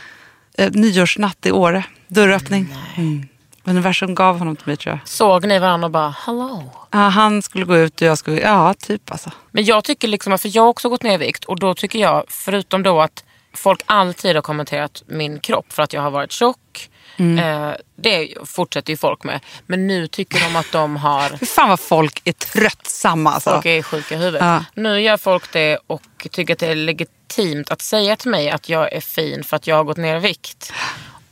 eh, 0.59 0.71
nyårsnatt 0.73 1.47
i 1.47 1.53
Åre. 1.53 1.85
Dörröppning. 2.09 2.75
Mm. 2.97 3.29
Universum 3.65 4.15
gav 4.15 4.39
honom 4.39 4.57
till 4.57 4.67
mig 4.67 4.77
tror 4.77 4.93
jag. 4.95 5.09
Såg 5.09 5.47
ni 5.47 5.59
varandra 5.59 5.85
och 5.87 5.91
bara 5.91 6.15
hello? 6.27 6.71
Ja, 6.91 6.99
han 6.99 7.43
skulle 7.43 7.65
gå 7.65 7.77
ut 7.77 8.01
och 8.01 8.07
jag 8.07 8.19
skulle, 8.19 8.41
ja 8.41 8.75
typ 8.75 9.11
alltså. 9.13 9.31
Men 9.51 9.65
jag 9.65 9.85
tycker 9.85 10.09
liksom, 10.09 10.39
för 10.39 10.57
jag 10.57 10.63
har 10.63 10.69
också 10.69 10.89
gått 10.89 11.03
ner 11.03 11.15
i 11.15 11.17
vikt 11.17 11.45
och 11.45 11.59
då 11.59 11.75
tycker 11.75 11.99
jag, 11.99 12.25
förutom 12.29 12.83
då 12.83 13.01
att 13.01 13.25
folk 13.55 13.83
alltid 13.87 14.35
har 14.35 14.43
kommenterat 14.43 15.03
min 15.07 15.41
kropp 15.41 15.73
för 15.73 15.83
att 15.83 15.93
jag 15.93 16.03
har 16.03 16.11
varit 16.11 16.33
tjock. 16.33 16.88
Eh, 17.19 17.73
det 17.97 18.35
fortsätter 18.45 18.93
ju 18.93 18.97
folk 18.97 19.25
med. 19.25 19.41
Men 19.67 19.87
nu 19.87 20.07
tycker 20.07 20.41
de 20.41 20.57
att 20.57 20.73
de 20.73 20.97
har 20.97 21.47
fan 21.47 21.69
vad 21.69 21.81
folk 21.81 22.21
är 22.25 22.33
tröttsamma 22.33 23.33
alltså. 23.33 23.51
Folk 23.51 23.67
är 23.67 23.83
sjuka 23.83 24.15
i 24.15 24.19
huvudet. 24.19 24.43
Ja. 24.43 24.65
Nu 24.75 25.01
gör 25.01 25.17
folk 25.17 25.53
det 25.53 25.79
och 25.87 26.03
tycker 26.31 26.53
att 26.53 26.59
det 26.59 26.67
är 26.67 26.75
legitimt 26.75 27.71
att 27.71 27.83
säga 27.83 28.17
till 28.17 28.31
mig 28.31 28.51
att 28.51 28.69
jag 28.69 28.93
är 28.93 29.01
fin 29.01 29.45
för 29.45 29.57
att 29.57 29.67
jag 29.67 29.77
har 29.77 29.85
gått 29.85 29.97
ner 29.97 30.17
i 30.17 30.21
vikt. 30.21 30.73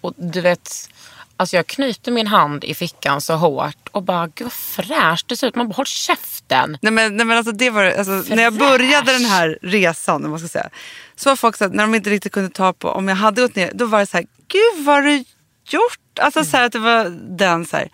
Och 0.01 0.15
du 0.17 0.41
vet, 0.41 0.89
alltså 1.37 1.57
jag 1.57 1.67
knyter 1.67 2.13
min 2.13 2.27
hand 2.27 2.65
i 2.65 2.75
fickan 2.75 3.21
så 3.21 3.35
hårt 3.35 3.89
och 3.93 4.03
bara, 4.03 4.27
gud 4.27 4.45
vad 4.45 4.53
fräscht 4.53 5.29
det 5.29 5.37
ser 5.37 5.47
ut. 5.47 5.55
Man 5.55 5.69
bara, 5.69 5.75
håll 5.75 5.87
käften. 5.87 6.79
Nej 6.83 6.93
men, 6.93 7.17
nej, 7.17 7.27
men 7.27 7.37
alltså, 7.37 7.53
det 7.53 7.71
var, 7.71 7.85
alltså, 7.85 8.35
när 8.35 8.43
jag 8.43 8.53
började 8.53 9.13
den 9.13 9.25
här 9.25 9.59
resan, 9.63 10.25
om 10.25 10.31
man 10.31 10.41
ska 10.41 10.49
säga, 10.49 10.69
så 11.21 11.29
var 11.29 11.37
folk 11.37 11.57
så 11.57 11.65
att 11.65 11.75
när 11.75 11.83
de 11.83 11.95
inte 11.95 12.11
riktigt 12.11 12.33
kunde 12.33 12.51
ta 12.51 12.73
på 12.73 12.89
om 12.89 13.09
jag 13.09 13.17
hade 13.17 13.43
gått 13.43 13.57
ner, 13.57 13.71
då 13.75 13.87
var 13.87 14.01
det 14.01 14.07
så 14.07 14.17
här, 14.17 14.27
gud 14.49 14.85
vad 14.85 14.95
har 14.95 15.03
du 15.03 15.25
gjort? 15.65 16.19
Alltså 16.21 16.45
så 16.45 16.57
här, 16.57 16.65
att 16.65 16.73
det 16.73 16.79
var 16.79 17.05
den 17.37 17.67
så 17.67 17.77
här. 17.77 17.91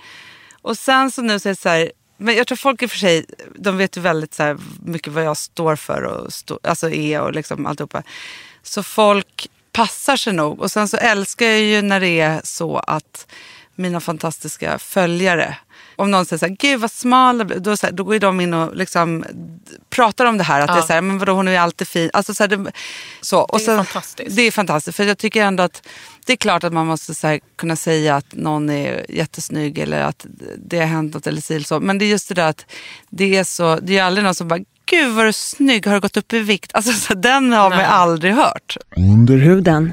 Och 0.62 0.78
sen 0.78 1.10
så 1.10 1.22
nu 1.22 1.38
så 1.38 1.48
är 1.48 1.50
det 1.50 1.60
så 1.60 1.68
här, 1.68 1.92
men 2.16 2.34
jag 2.34 2.46
tror 2.46 2.56
folk 2.56 2.82
i 2.82 2.86
och 2.86 2.90
för 2.90 2.98
sig, 2.98 3.26
de 3.54 3.76
vet 3.76 3.96
ju 3.96 4.00
väldigt 4.00 4.34
så 4.34 4.42
här, 4.42 4.58
mycket 4.84 5.12
vad 5.12 5.24
jag 5.24 5.36
står 5.36 5.76
för 5.76 6.02
och 6.02 6.32
stå, 6.32 6.58
alltså 6.62 6.90
är 6.90 7.20
och 7.20 7.32
liksom 7.32 7.66
alltihopa. 7.66 8.02
Så 8.62 8.82
folk 8.82 9.48
passar 9.72 10.16
sig 10.16 10.32
nog. 10.32 10.60
Och 10.60 10.70
sen 10.70 10.88
så 10.88 10.96
älskar 10.96 11.46
jag 11.46 11.60
ju 11.60 11.82
när 11.82 12.00
det 12.00 12.20
är 12.20 12.40
så 12.44 12.78
att 12.78 13.26
mina 13.74 14.00
fantastiska 14.00 14.78
följare, 14.78 15.56
om 15.96 16.10
någon 16.10 16.26
säger 16.26 16.38
så 16.38 16.46
här, 16.46 16.56
gud 16.58 16.80
vad 16.80 16.90
smal 16.90 17.38
jag 17.38 17.46
blev", 17.46 17.62
då, 17.62 17.76
så 17.76 17.86
här, 17.86 17.92
då 17.92 18.04
går 18.04 18.14
ju 18.14 18.18
de 18.20 18.40
in 18.40 18.54
och 18.54 18.76
liksom 18.76 19.24
pratar 19.90 20.26
om 20.26 20.38
det 20.38 20.44
här. 20.44 20.60
Att 20.60 20.66
det 20.66 20.72
är 20.72 20.86
så 20.86 20.92
här, 20.92 21.00
men 21.00 21.18
vadå 21.18 21.32
hon 21.32 21.48
är 21.48 21.52
ju 21.52 21.58
alltid 21.58 21.88
fin. 21.88 22.10
Alltså, 22.12 22.34
så 22.34 22.42
här, 22.42 22.48
det, 22.48 22.72
så. 23.20 23.40
Och 23.40 23.60
är 23.60 23.64
sen- 23.64 23.84
fantastiskt. 23.84 24.36
Det 24.36 24.42
är 24.42 24.50
fantastiskt. 24.50 24.96
För 24.96 25.04
jag 25.04 25.18
tycker 25.18 25.42
ändå 25.42 25.62
att 25.62 25.88
det 26.26 26.32
är 26.32 26.36
klart 26.36 26.64
att 26.64 26.72
man 26.72 26.86
måste 26.86 27.14
så 27.14 27.26
här, 27.26 27.40
kunna 27.56 27.76
säga 27.76 28.16
att 28.16 28.26
någon 28.32 28.70
är 28.70 29.06
jättesnygg 29.08 29.78
eller 29.78 30.00
att 30.00 30.26
det 30.56 30.78
har 30.78 30.86
hänt 30.86 31.14
något 31.14 31.26
eller 31.26 31.40
si 31.40 31.54
eller 31.54 31.64
så. 31.64 31.80
Men 31.80 31.98
det 31.98 32.04
är 32.04 32.06
just 32.06 32.28
det 32.28 32.34
där 32.34 32.48
att 32.48 32.66
det 33.10 33.36
är 33.36 33.44
så, 33.44 33.78
det 33.82 33.98
är 33.98 34.04
aldrig 34.04 34.24
någon 34.24 34.34
som 34.34 34.48
bara, 34.48 34.60
gud 34.86 35.12
vad 35.14 35.24
du 35.24 35.28
är 35.28 35.32
snygg, 35.32 35.86
har 35.86 35.94
du 35.94 36.00
gått 36.00 36.16
upp 36.16 36.32
i 36.32 36.38
vikt? 36.38 36.70
Alltså 36.74 36.92
så 36.92 37.14
här, 37.14 37.22
den 37.22 37.52
har 37.52 37.70
man 37.70 37.78
Nej. 37.78 37.86
aldrig 37.86 38.32
hört. 38.32 38.76
Under 38.96 39.36
Huden. 39.36 39.92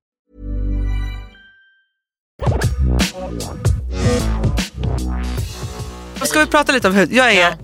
Ska 6.25 6.39
vi 6.39 6.45
prata 6.45 6.71
lite 6.71 6.87
om 6.87 6.93
hud. 6.95 7.13
Jag 7.13 7.33
är, 7.33 7.57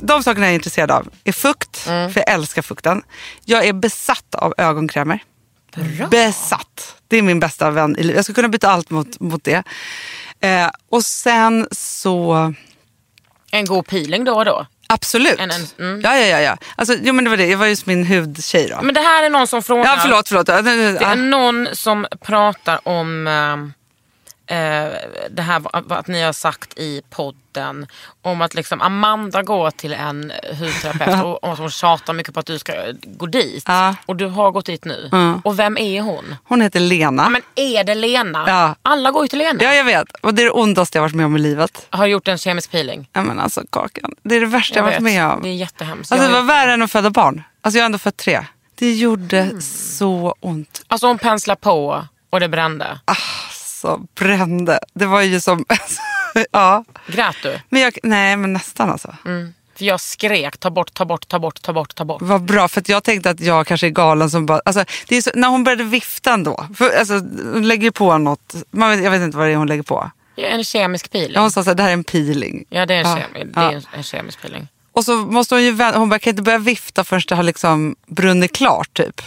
De 0.00 0.22
sakerna 0.22 0.46
jag 0.46 0.50
är 0.50 0.54
intresserad 0.54 0.90
av 0.90 1.08
är 1.24 1.32
fukt, 1.32 1.76
för 1.76 2.12
jag 2.16 2.30
älskar 2.30 2.62
fukten. 2.62 3.02
Jag 3.44 3.66
är 3.66 3.72
besatt 3.72 4.34
av 4.34 4.54
ögonkrämer. 4.58 5.18
Besatt. 6.10 6.96
Det 7.08 7.16
är 7.16 7.22
min 7.22 7.40
bästa 7.40 7.70
vän 7.70 7.96
i 7.98 8.02
livet. 8.02 8.16
Jag 8.16 8.24
skulle 8.24 8.34
kunna 8.34 8.48
byta 8.48 8.70
allt 8.70 8.90
mot, 8.90 9.20
mot 9.20 9.44
det. 9.44 9.62
Eh, 10.40 10.70
och 10.90 11.04
sen 11.04 11.68
så... 11.70 12.54
En 13.50 13.64
god 13.64 13.86
peeling 13.86 14.24
då 14.24 14.32
och 14.34 14.44
då. 14.44 14.66
Absolut. 14.88 15.40
En- 15.40 15.50
en- 15.50 15.66
mm. 15.78 16.00
Ja, 16.00 16.16
ja, 16.16 16.26
ja. 16.26 16.40
ja. 16.40 16.56
Alltså, 16.76 16.94
jo, 17.02 17.12
men 17.12 17.24
det 17.24 17.30
var 17.30 17.36
det. 17.36 17.46
Jag 17.46 17.58
var 17.58 17.66
just 17.66 17.86
min 17.86 18.06
hudtjej 18.06 18.68
då. 18.68 18.82
Men 18.82 18.94
det 18.94 19.00
här 19.00 19.22
är 19.24 19.30
någon 19.30 19.46
som 19.46 19.62
frågar. 19.62 19.84
ja, 19.84 19.98
förlåt, 20.02 20.28
förlåt. 20.28 20.48
Ja, 20.48 20.62
Det 20.62 20.70
är 21.04 21.16
någon 21.16 21.68
som 21.72 22.06
pratar 22.24 22.88
om 22.88 23.26
eh, 23.26 23.81
det 25.30 25.42
här 25.42 25.62
att 25.92 26.06
ni 26.06 26.22
har 26.22 26.32
sagt 26.32 26.78
i 26.78 27.02
podden 27.10 27.86
om 28.22 28.42
att 28.42 28.54
liksom 28.54 28.80
Amanda 28.80 29.42
går 29.42 29.70
till 29.70 29.92
en 29.92 30.32
hudterapeut 30.58 31.24
och, 31.24 31.44
och 31.44 31.56
hon 31.58 31.70
tjatar 31.70 32.12
mycket 32.12 32.34
på 32.34 32.40
att 32.40 32.46
du 32.46 32.58
ska 32.58 32.72
gå 33.04 33.26
dit. 33.26 33.64
Ja. 33.66 33.94
Och 34.06 34.16
du 34.16 34.26
har 34.26 34.50
gått 34.50 34.66
dit 34.66 34.84
nu. 34.84 35.10
Och 35.44 35.58
vem 35.58 35.78
är 35.78 36.00
hon? 36.00 36.36
Hon 36.44 36.60
heter 36.60 36.80
Lena. 36.80 37.22
Ja, 37.22 37.28
men 37.28 37.42
är 37.56 37.84
det 37.84 37.94
Lena? 37.94 38.44
Ja. 38.46 38.74
Alla 38.82 39.10
går 39.10 39.22
ju 39.24 39.28
till 39.28 39.38
Lena. 39.38 39.62
Ja, 39.62 39.74
jag 39.74 39.84
vet. 39.84 40.12
Och 40.20 40.34
det 40.34 40.42
är 40.42 40.44
det 40.46 40.50
ondaste 40.52 40.98
jag 40.98 41.02
varit 41.02 41.14
med 41.14 41.26
om 41.26 41.36
i 41.36 41.38
livet. 41.38 41.86
Har 41.90 42.06
gjort 42.06 42.28
en 42.28 42.38
kemisk 42.38 42.70
peeling. 42.70 43.08
Ja, 43.12 43.22
men 43.22 43.40
alltså 43.40 43.62
Kakan, 43.70 44.14
det 44.22 44.34
är 44.36 44.40
det 44.40 44.46
värsta 44.46 44.78
jag, 44.78 44.86
Jag 44.86 44.90
varit 44.92 45.02
med 45.02 45.26
om. 45.26 45.42
Det 45.42 45.48
är 45.48 45.54
jättehemskt. 45.54 46.12
Alltså, 46.12 46.26
det 46.28 46.32
var 46.34 46.42
värre 46.42 46.72
än 46.72 46.82
att 46.82 46.90
föda 46.92 47.10
barn. 47.10 47.42
Alltså, 47.62 47.78
jag 47.78 47.82
har 47.82 47.86
ändå 47.86 47.98
fött 47.98 48.16
tre. 48.16 48.44
Det 48.74 48.94
gjorde 48.94 49.38
Mm. 49.38 49.60
så 49.60 50.34
ont. 50.40 50.82
Alltså 50.88 51.06
hon 51.06 51.18
penslar 51.18 51.54
på 51.54 52.06
och 52.30 52.40
det 52.40 52.48
brände. 52.48 53.00
Så 53.82 54.06
brände. 54.14 54.78
Det 54.94 55.06
var 55.06 55.22
ju 55.22 55.40
som... 55.40 55.64
ja. 56.52 56.84
Grät 57.06 57.36
du? 57.42 57.60
Men 57.68 57.80
jag, 57.82 57.98
nej, 58.02 58.36
men 58.36 58.52
nästan 58.52 58.90
alltså. 58.90 59.14
För 59.76 59.84
jag 59.84 60.00
skrek 60.00 60.58
ta 60.58 60.70
bort, 60.70 60.94
ta 60.94 61.04
bort, 61.04 61.28
ta 61.28 61.38
bort, 61.38 61.62
ta 61.62 61.72
bort, 61.72 61.94
ta 61.94 62.04
bort. 62.04 62.22
Vad 62.22 62.42
bra, 62.42 62.68
för 62.68 62.82
jag 62.86 63.04
tänkte 63.04 63.30
att 63.30 63.40
jag 63.40 63.66
kanske 63.66 63.86
är 63.86 63.90
galen 63.90 64.30
som 64.30 64.46
bara... 64.46 64.60
Alltså, 64.64 64.84
det 65.08 65.16
är 65.16 65.22
så, 65.22 65.30
när 65.34 65.48
hon 65.48 65.64
började 65.64 65.84
vifta 65.84 66.32
ändå. 66.32 66.66
För, 66.76 66.98
alltså, 66.98 67.14
hon 67.52 67.68
lägger 67.68 67.90
på 67.90 68.18
något. 68.18 68.54
Man 68.70 68.90
vet, 68.90 69.04
jag 69.04 69.10
vet 69.10 69.22
inte 69.22 69.36
vad 69.36 69.46
det 69.46 69.52
är 69.52 69.56
hon 69.56 69.66
lägger 69.68 69.82
på. 69.82 70.10
Ja, 70.36 70.46
En 70.46 70.64
kemisk 70.64 71.10
peeling. 71.10 71.32
Ja, 71.34 71.40
Hon 71.40 71.50
sa 71.50 71.60
att 71.60 71.76
det 71.76 71.82
här 71.82 71.90
är 71.90 71.92
en 71.94 72.04
peeling. 72.04 72.64
Ja 72.68 72.86
det 72.86 72.94
är 72.94 72.98
en, 72.98 73.06
Ja, 73.06 73.16
kemi- 73.16 73.52
det 73.54 73.60
är 73.60 73.72
en, 73.72 73.82
en 73.96 74.02
kemisk 74.02 74.42
peeling. 74.42 74.68
Och 74.92 75.04
så 75.04 75.16
måste 75.16 75.54
hon 75.54 75.64
ju 75.64 75.70
vänta. 75.72 75.98
Hon 75.98 76.08
bara, 76.08 76.18
kan 76.18 76.30
inte 76.30 76.42
börja 76.42 76.58
vifta 76.58 77.04
förrän 77.04 77.22
det 77.28 77.34
har 77.34 77.42
liksom 77.42 77.96
brunnit 78.06 78.52
klart 78.52 78.94
typ. 78.94 79.22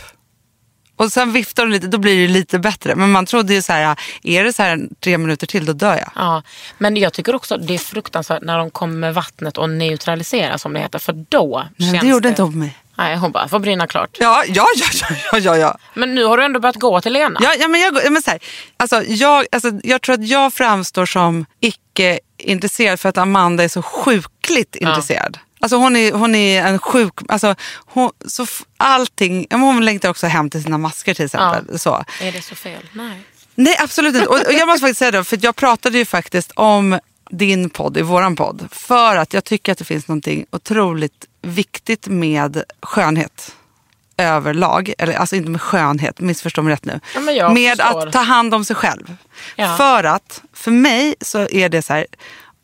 Och 0.96 1.12
sen 1.12 1.32
viftar 1.32 1.64
hon 1.64 1.72
lite, 1.72 1.88
då 1.88 1.98
blir 1.98 2.28
det 2.28 2.34
lite 2.34 2.60
bättre. 2.60 2.96
Men 2.96 3.12
man 3.12 3.26
trodde 3.26 3.54
ju 3.54 3.62
så 3.62 3.74
här, 3.74 3.96
är 4.24 4.44
det 4.44 4.54
så 4.54 4.64
här 4.64 4.80
tre 5.00 5.18
minuter 5.18 5.48
till, 5.48 5.66
då 5.66 5.74
dör 5.74 5.98
jag. 5.98 6.12
Ja, 6.16 6.44
men 6.78 6.98
jag 6.98 7.14
tycker 7.14 7.36
också 7.36 7.58
det 7.58 7.74
är 7.74 7.78
fruktansvärt 7.78 8.44
när 8.44 8.58
de 8.58 8.70
kommer 8.70 8.98
med 8.98 9.14
vattnet 9.14 9.58
och 9.58 9.70
neutraliserar 9.70 10.58
som 10.58 10.74
det 10.74 10.80
heter. 10.80 11.00
För 11.00 11.14
då 11.30 11.66
Nej, 11.76 11.90
känns 11.90 12.02
det 12.02 12.08
gjorde 12.08 12.30
inte 12.30 12.42
hon 12.42 12.60
mig. 12.60 12.78
Nej, 12.98 13.18
hon 13.18 13.32
bara, 13.32 13.48
får 13.48 13.60
brinna 13.60 13.88
klart. 13.88 14.18
Ja, 14.20 14.44
ja, 14.48 14.66
ja, 14.76 14.86
ja, 15.10 15.16
ja, 15.32 15.40
ja. 15.40 15.58
ja. 15.58 15.78
Men 15.94 16.16
nu 16.16 16.24
har 16.24 16.38
du 16.38 16.44
ändå 16.44 16.60
börjat 16.60 16.76
gå 16.76 17.02
till 17.02 17.14
Lena. 17.14 17.40
Ja, 17.44 17.54
ja, 17.60 17.68
men 17.68 17.82
jag, 17.82 17.98
ja, 18.04 18.10
men 18.10 18.22
så 18.22 18.32
här, 18.32 18.40
alltså, 18.78 19.04
jag, 19.04 19.46
alltså, 19.52 19.72
jag 19.84 20.02
tror 20.02 20.14
att 20.14 20.28
jag 20.28 20.54
framstår 20.54 21.06
som 21.06 21.46
icke 21.60 22.20
intresserad 22.38 23.00
för 23.00 23.10
att 23.10 23.18
Amanda 23.18 23.64
är 23.64 23.68
så 23.68 23.82
sjukligt 23.82 24.76
intresserad. 24.76 25.38
Alltså 25.60 25.78
hon 25.78 25.96
är, 25.96 26.12
hon 26.12 26.36
är 26.36 26.64
en 26.64 26.80
sjuk... 26.80 27.14
Alltså 27.28 27.56
hon, 27.86 28.12
så 28.26 28.46
allting, 28.78 29.48
ja, 29.50 29.58
hon 29.58 29.86
längtar 29.86 30.10
också 30.10 30.28
hem 30.28 30.50
till 30.50 30.64
sina 30.64 30.78
masker 30.78 31.14
till 31.14 31.26
exempel. 31.26 31.80
Så. 31.80 32.04
Är 32.22 32.32
det 32.32 32.42
så 32.42 32.56
fel? 32.56 32.90
Nej. 32.94 33.22
Nej 33.56 33.78
absolut 33.80 34.16
inte. 34.16 34.28
Och, 34.28 34.36
och 34.36 34.54
jag 34.54 34.68
måste 34.68 34.82
faktiskt 34.82 35.00
säga 35.00 35.12
det, 35.12 35.24
för 35.24 35.40
jag 35.42 35.56
pratade 35.56 35.98
ju 35.98 36.06
faktiskt 36.06 36.52
om 36.52 37.00
din 37.30 37.70
podd 37.70 37.98
i 37.98 38.02
våran 38.02 38.36
podd. 38.36 38.68
För 38.72 39.16
att 39.16 39.34
jag 39.34 39.44
tycker 39.44 39.72
att 39.72 39.78
det 39.78 39.86
finns 39.86 40.08
någonting 40.08 40.46
otroligt 40.52 41.26
viktigt 41.42 42.08
med 42.08 42.64
skönhet 42.82 43.56
överlag. 44.18 44.94
Eller 44.98 45.14
alltså 45.14 45.36
inte 45.36 45.50
med 45.50 45.62
skönhet, 45.62 46.20
missförstå 46.20 46.62
mig 46.62 46.74
rätt 46.74 46.86
nu. 46.86 47.00
Ja, 47.14 47.50
med 47.50 47.78
förstår. 47.78 48.08
att 48.08 48.14
ta 48.14 48.20
hand 48.20 48.54
om 48.54 48.66
sig 48.66 48.76
själv. 48.76 49.16
Ja. 49.56 49.78
För 49.78 50.04
att 50.04 50.42
för 50.54 50.72
mig 50.72 51.16
så 51.22 51.48
är 51.50 51.70
det 51.70 51.82
så 51.82 51.94
här, 51.94 52.06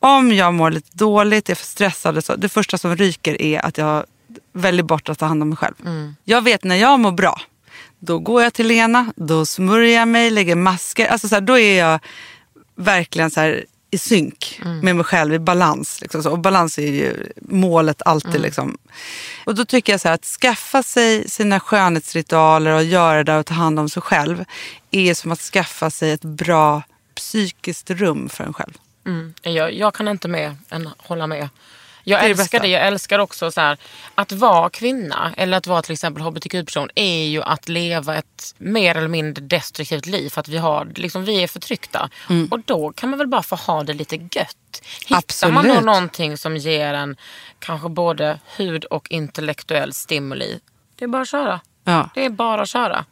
om 0.02 0.32
jag 0.32 0.54
mår 0.54 0.72
lite 0.72 0.98
dåligt, 0.98 1.50
är 1.50 1.56
för 1.56 1.66
stressad, 1.66 2.26
så, 2.26 2.36
det 2.36 2.50
första 2.50 2.78
som 2.78 2.96
ryker 2.96 3.42
är 3.42 3.66
att 3.66 3.78
jag 3.78 4.06
väljer 4.54 4.84
bort 4.84 5.10
att 5.10 5.20
ta 5.20 5.26
hand 5.26 5.42
om 5.42 5.50
mig 5.50 5.58
själv. 5.58 5.76
Mm. 5.86 6.16
Jag 6.24 6.42
vet 6.42 6.64
när 6.64 6.76
jag 6.76 7.00
mår 7.00 7.12
bra, 7.12 7.42
då 8.00 8.20
går 8.20 8.44
jag 8.44 8.54
till 8.54 8.68
Lena, 8.68 9.14
då 9.16 9.46
smörjer 9.46 10.00
jag 10.00 10.08
mig, 10.08 10.30
lägger 10.30 10.56
masker. 10.56 11.08
Alltså 11.08 11.28
så 11.28 11.36
här, 11.36 11.42
då 11.42 11.60
är 11.60 11.80
jag 11.80 12.00
verkligen 12.76 13.32
så 13.32 13.40
här 13.40 13.66
i 13.92 13.98
synk 13.98 14.60
Mm. 14.66 14.80
med 14.80 14.96
mig 14.96 15.06
själv, 15.06 15.34
i 15.34 15.40
balans. 15.40 16.02
Liksom. 16.02 16.32
Och 16.32 16.40
balans 16.40 16.78
är 16.78 16.92
ju 16.92 17.32
målet 17.42 18.02
alltid. 18.06 18.30
Mm. 18.30 18.42
Liksom. 18.42 18.78
Och 19.46 19.56
då 19.56 19.66
tycker 19.66 19.94
jag 19.94 20.02
så 20.02 20.08
här, 20.08 20.16
att 20.16 20.26
skaffa 20.26 20.84
sig 20.84 21.30
sina 21.30 21.60
skönhetsritualer 21.60 22.72
och 22.72 22.84
göra 22.84 23.24
det 23.24 23.38
och 23.38 23.46
ta 23.46 23.54
hand 23.54 23.80
om 23.80 23.90
sig 23.90 24.02
själv 24.02 24.46
är 24.92 25.14
som 25.14 25.32
att 25.32 25.40
skaffa 25.40 25.90
sig 25.90 26.12
ett 26.12 26.22
bra 26.22 26.84
psykiskt 27.16 27.90
rum 27.90 28.30
för 28.30 28.44
en 28.44 28.54
själv. 28.54 28.74
Mm. 29.06 29.34
Jag, 29.42 29.74
jag 29.74 29.94
kan 29.94 30.08
inte 30.08 30.28
med 30.28 30.56
än 30.70 30.90
hålla 30.98 31.28
med. 31.28 31.50
Jag 32.04 32.20
Det 32.20 32.24
det 32.24 32.30
älskar 32.30 32.44
bästa. 32.44 32.60
det. 32.60 32.68
Jag 32.68 32.88
älskar 32.88 33.20
också 33.20 33.52
så 33.52 33.62
här, 33.62 33.78
att 34.16 34.32
vara 34.32 34.70
kvinna 34.70 35.34
eller 35.38 35.58
att 35.58 35.68
vara 35.68 35.82
till 35.82 35.94
exempel 35.94 36.24
hbtq-person 36.24 36.90
är 36.96 37.24
ju 37.26 37.42
att 37.44 37.70
leva 37.70 38.16
ett 38.16 38.56
mer 38.58 38.98
eller 38.98 39.08
mindre 39.08 39.44
destruktivt 39.46 40.06
liv 40.06 40.30
för 40.30 40.40
att 40.42 40.48
vi, 40.48 40.58
har, 40.58 40.92
liksom, 40.96 41.26
vi 41.26 41.44
är 41.44 41.48
förtryckta. 41.48 42.10
Mm. 42.30 42.48
Och 42.52 42.60
då 42.66 42.92
kan 42.92 43.10
man 43.10 43.20
väl 43.20 43.28
bara 43.28 43.44
få 43.44 43.56
ha 43.56 43.84
det 43.84 43.94
lite 43.94 44.16
gött. 44.16 44.82
Hittar 45.06 45.52
man 45.52 45.64
då 45.64 45.70
Absolut. 45.70 45.86
någonting 45.86 46.38
som 46.38 46.58
ger 46.58 46.94
en 46.94 47.16
kanske 47.60 47.90
både 47.90 48.40
hud 48.58 48.86
och 48.86 49.12
intellektuell 49.12 49.94
stimuli. 49.94 50.60
Det 50.96 51.06
är 51.06 51.10
bara 51.10 51.22
att 51.22 51.30
köra. 51.30 51.60
Ja. 51.84 52.10
Det 52.16 52.26
är 52.26 52.30
bara 52.30 52.62
att 52.62 52.70
köra. 52.70 53.06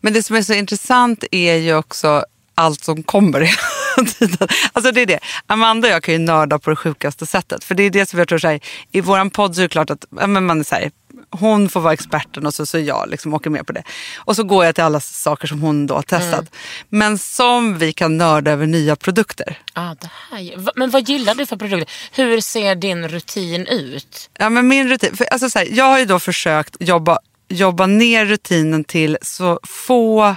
Men 0.00 0.12
det 0.12 0.22
som 0.22 0.36
är 0.36 0.42
så 0.42 0.52
intressant 0.54 1.24
är 1.30 1.54
ju 1.56 1.74
också 1.74 2.24
allt 2.54 2.84
som 2.84 3.02
kommer 3.02 3.40
hela 3.40 4.10
tiden. 4.18 4.48
Alltså 4.72 4.92
det 4.92 5.00
är 5.00 5.06
det. 5.06 5.18
Amanda 5.46 5.88
och 5.88 5.94
jag 5.94 6.02
kan 6.02 6.14
ju 6.14 6.18
nörda 6.18 6.58
på 6.58 6.70
det 6.70 6.76
sjukaste 6.76 7.26
sättet. 7.26 7.64
För 7.64 7.74
det 7.74 7.82
är 7.82 7.90
det 7.90 8.08
som 8.08 8.18
jag 8.18 8.28
tror 8.28 8.38
så 8.38 8.48
här, 8.48 8.60
i 8.92 9.00
våran 9.00 9.30
podd 9.30 9.54
så 9.54 9.60
är 9.60 9.62
det 9.62 9.68
klart 9.68 9.90
att 9.90 10.04
men 10.10 10.46
man 10.46 10.60
är 10.60 10.64
så 10.64 10.74
här, 10.74 10.90
hon 11.30 11.68
får 11.68 11.80
vara 11.80 11.92
experten 11.92 12.46
och 12.46 12.54
så, 12.54 12.66
så 12.66 12.78
jag 12.78 13.08
liksom 13.10 13.34
åker 13.34 13.50
med 13.50 13.66
på 13.66 13.72
det. 13.72 13.82
Och 14.16 14.36
så 14.36 14.42
går 14.44 14.64
jag 14.64 14.74
till 14.74 14.84
alla 14.84 15.00
saker 15.00 15.48
som 15.48 15.60
hon 15.60 15.86
då 15.86 15.94
har 15.94 16.02
testat. 16.02 16.56
Men 16.88 17.18
som 17.18 17.78
vi 17.78 17.92
kan 17.92 18.18
nörda 18.18 18.50
över 18.50 18.66
nya 18.66 18.96
produkter. 18.96 19.58
Ah, 19.72 19.94
det 20.00 20.10
här. 20.30 20.70
Men 20.74 20.90
vad 20.90 21.08
gillar 21.08 21.34
du 21.34 21.46
för 21.46 21.56
produkter? 21.56 21.88
Hur 22.12 22.40
ser 22.40 22.74
din 22.74 23.08
rutin 23.08 23.66
ut? 23.66 24.30
Ja, 24.38 24.50
men 24.50 24.68
min 24.68 24.88
rutin, 24.88 25.16
för, 25.16 25.24
alltså 25.24 25.50
så 25.50 25.58
här, 25.58 25.68
jag 25.70 25.84
har 25.84 25.98
ju 25.98 26.04
då 26.04 26.18
försökt 26.18 26.76
jobba, 26.80 27.18
jobba 27.48 27.86
ner 27.86 28.26
rutinen 28.26 28.84
till 28.84 29.18
så 29.22 29.60
få 29.62 30.36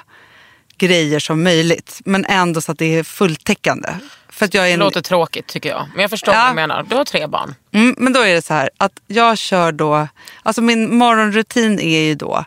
grejer 0.87 1.19
som 1.19 1.43
möjligt. 1.43 2.01
Men 2.05 2.25
ändå 2.25 2.61
så 2.61 2.71
att 2.71 2.77
det 2.77 2.97
är 2.97 3.03
fulltäckande. 3.03 3.89
För 4.29 4.45
att 4.45 4.53
jag 4.53 4.63
är 4.63 4.67
Det 4.67 4.73
en, 4.73 4.79
låter 4.79 5.01
tråkigt 5.01 5.47
tycker 5.47 5.69
jag. 5.69 5.87
Men 5.93 6.01
jag 6.01 6.09
förstår 6.09 6.33
Ja. 6.33 6.39
vad 6.41 6.51
du 6.51 6.55
menar. 6.55 6.83
Du 6.89 6.95
har 6.95 7.05
tre 7.05 7.27
barn. 7.27 7.55
Mm, 7.73 7.95
men 7.97 8.13
då 8.13 8.19
är 8.21 8.33
det 8.33 8.41
så 8.41 8.53
här 8.53 8.69
att 8.77 8.91
jag 9.07 9.37
kör 9.37 9.71
då, 9.71 10.07
alltså 10.43 10.61
min 10.61 10.95
morgonrutin 10.97 11.79
är 11.79 11.99
ju 11.99 12.15
då 12.15 12.45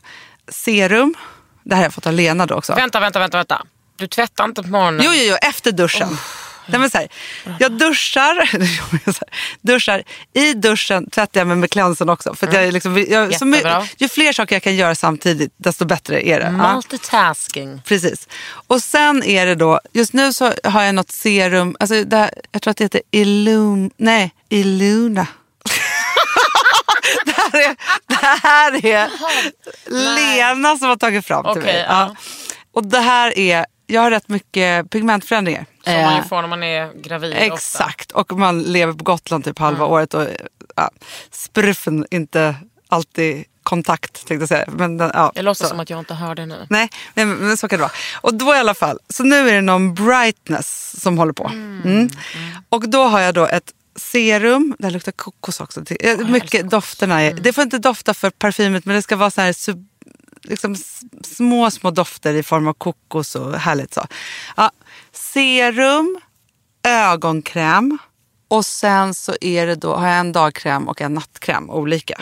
serum, 0.49 1.15
det 1.65 1.75
här 1.75 1.77
har 1.83 1.87
jag 1.87 1.95
fått 1.95 2.07
av 2.07 2.13
Lena 2.13 2.47
då 2.47 2.55
också. 2.55 2.75
Vänta, 2.75 3.01
vänta, 3.01 3.19
vänta. 3.19 3.37
vänta. 3.37 3.63
Du 3.97 4.07
tvättar 4.07 4.45
inte 4.45 4.63
på 4.63 4.69
morgonen? 4.69 5.01
Jo, 5.05 5.11
jo, 5.15 5.23
jo, 5.31 5.49
efter 5.49 5.73
duschen. 5.73 6.09
Nej, 6.67 6.81
men 6.81 6.91
så 6.91 6.99
här, 6.99 7.09
jag 7.59 7.73
duschar, 7.73 8.51
duschar, 9.61 10.03
i 10.33 10.53
duschen 10.55 11.11
tvättar 11.11 11.41
jag 11.41 11.47
mig 11.47 11.57
med 11.57 11.71
cleansern 11.71 12.09
också. 12.09 12.35
För 12.35 12.47
jag, 12.55 12.65
är 12.65 12.73
liksom, 12.73 13.05
jag, 13.09 13.33
Jättebra. 13.33 13.87
ju 13.99 14.09
fler 14.09 14.33
saker 14.33 14.55
jag 14.55 14.63
kan 14.63 14.77
göra 14.77 14.95
samtidigt, 14.95 15.55
desto 15.57 15.85
bättre 15.85 16.29
är 16.29 16.41
det. 16.41 16.55
Ja. 16.59 16.75
Multitasking. 16.75 17.83
Precis. 17.85 18.29
Och 18.67 18.83
sen 18.83 19.23
är 19.23 19.47
det 19.47 19.55
då, 19.55 19.81
just 19.93 20.13
nu 20.13 20.33
så 20.33 20.53
har 20.65 20.83
jag 20.83 20.95
något 20.95 21.11
serum, 21.11 21.77
alltså 21.81 22.05
det 22.05 22.17
här, 22.17 22.31
jag 22.53 22.63
tror 22.63 22.71
att 22.71 22.77
det 22.77 22.85
heter 22.85 23.01
Illum, 23.11 23.91
nej, 23.97 24.35
Illuna. 24.49 25.27
det, 27.27 27.33
här 27.33 27.71
är, 27.71 27.77
det 28.07 28.15
här 28.43 28.87
är 28.87 29.11
Lena 29.87 30.77
som 30.77 30.89
har 30.89 30.97
tagit 30.97 31.27
fram 31.27 31.43
till 31.43 31.51
Okej, 31.51 31.63
mig. 31.63 31.85
ja. 31.89 32.17
Och 32.73 32.87
det 32.87 33.01
här 33.01 33.39
är, 33.39 33.67
jag 33.87 34.01
har 34.01 34.11
rätt 34.11 34.29
mycket 34.29 34.91
pigmentförändringar. 34.91 35.67
Som 35.85 35.93
man 35.93 36.15
ju 36.15 36.19
Eh, 36.19 36.27
får 36.27 36.41
när 36.43 36.49
man 36.49 36.63
är 36.63 36.93
gravid 37.03 37.33
ofta. 37.33 37.45
Exakt, 37.45 38.13
och 38.13 38.33
man 38.39 38.63
lever 38.63 38.93
på 38.93 39.05
Gotland 39.05 39.45
typ 39.45 39.59
halva 39.59 39.85
året 39.85 40.15
och 40.15 40.27
ja, 40.77 40.91
spruffen 41.31 42.07
inte 42.11 42.55
alltid 42.89 43.45
kontakt 43.63 44.27
tänkte 44.27 44.35
jag 44.35 44.49
säga. 44.49 44.65
Men 44.69 44.97
den, 44.97 45.11
ja, 45.15 45.33
Jag 45.35 45.45
låtsas 45.45 45.67
så. 45.67 45.71
som 45.71 45.81
att 45.81 45.91
jag 45.91 45.99
inte 45.99 46.15
hör 46.15 46.35
det 46.35 46.47
nu. 46.47 46.67
Nej, 46.71 46.89
men, 47.15 47.35
men 47.35 47.57
så 47.57 47.69
kan 47.69 47.79
det 47.79 47.83
vara. 47.83 47.93
Och 48.21 48.35
då 48.35 48.55
i 48.55 48.59
alla 48.59 48.75
fall, 48.75 48.99
så 49.09 49.25
nu 49.25 49.49
är 49.49 49.55
det 49.55 49.61
någon 49.61 49.95
brightness 49.95 51.01
som 51.01 51.19
håller 51.19 51.33
på. 51.33 51.51
Mm. 51.85 52.09
Och 52.69 52.89
då 52.89 53.05
har 53.05 53.21
jag 53.21 53.35
då 53.35 53.47
ett 53.47 53.73
serum, 53.97 54.77
det 54.79 54.91
luktar 54.91 55.13
kokos 55.13 55.61
också. 55.61 55.85
Mycket 56.29 56.71
dofterna, 56.71 57.23
är, 57.23 57.35
det 57.35 57.53
får 57.53 57.65
inte 57.65 57.79
dofta 57.79 58.15
för 58.15 58.31
parfymet 58.31 58.85
men 58.85 58.97
det 58.97 59.03
ska 59.03 59.17
vara 59.17 59.31
så 59.31 59.41
här 59.41 59.53
sub, 59.53 59.87
liksom 60.47 60.77
små, 61.25 61.71
små 61.71 61.91
dofter 61.91 62.35
i 62.35 62.43
form 62.43 62.69
av 62.69 62.73
kokos 62.73 63.35
och 63.35 63.59
härligt 63.59 63.95
så. 63.95 64.07
Ja, 64.57 64.71
serum, 65.13 66.21
ögonkräm 66.83 67.99
och 68.49 68.67
sen 68.67 69.15
så 69.15 69.35
är 69.41 69.67
det 69.67 69.75
då, 69.75 69.95
har 69.95 70.09
jag 70.09 70.19
en 70.19 70.33
dagkräm 70.33 70.89
och 70.89 71.01
en 71.01 71.15
nattkräm, 71.15 71.71
olika. 71.71 72.15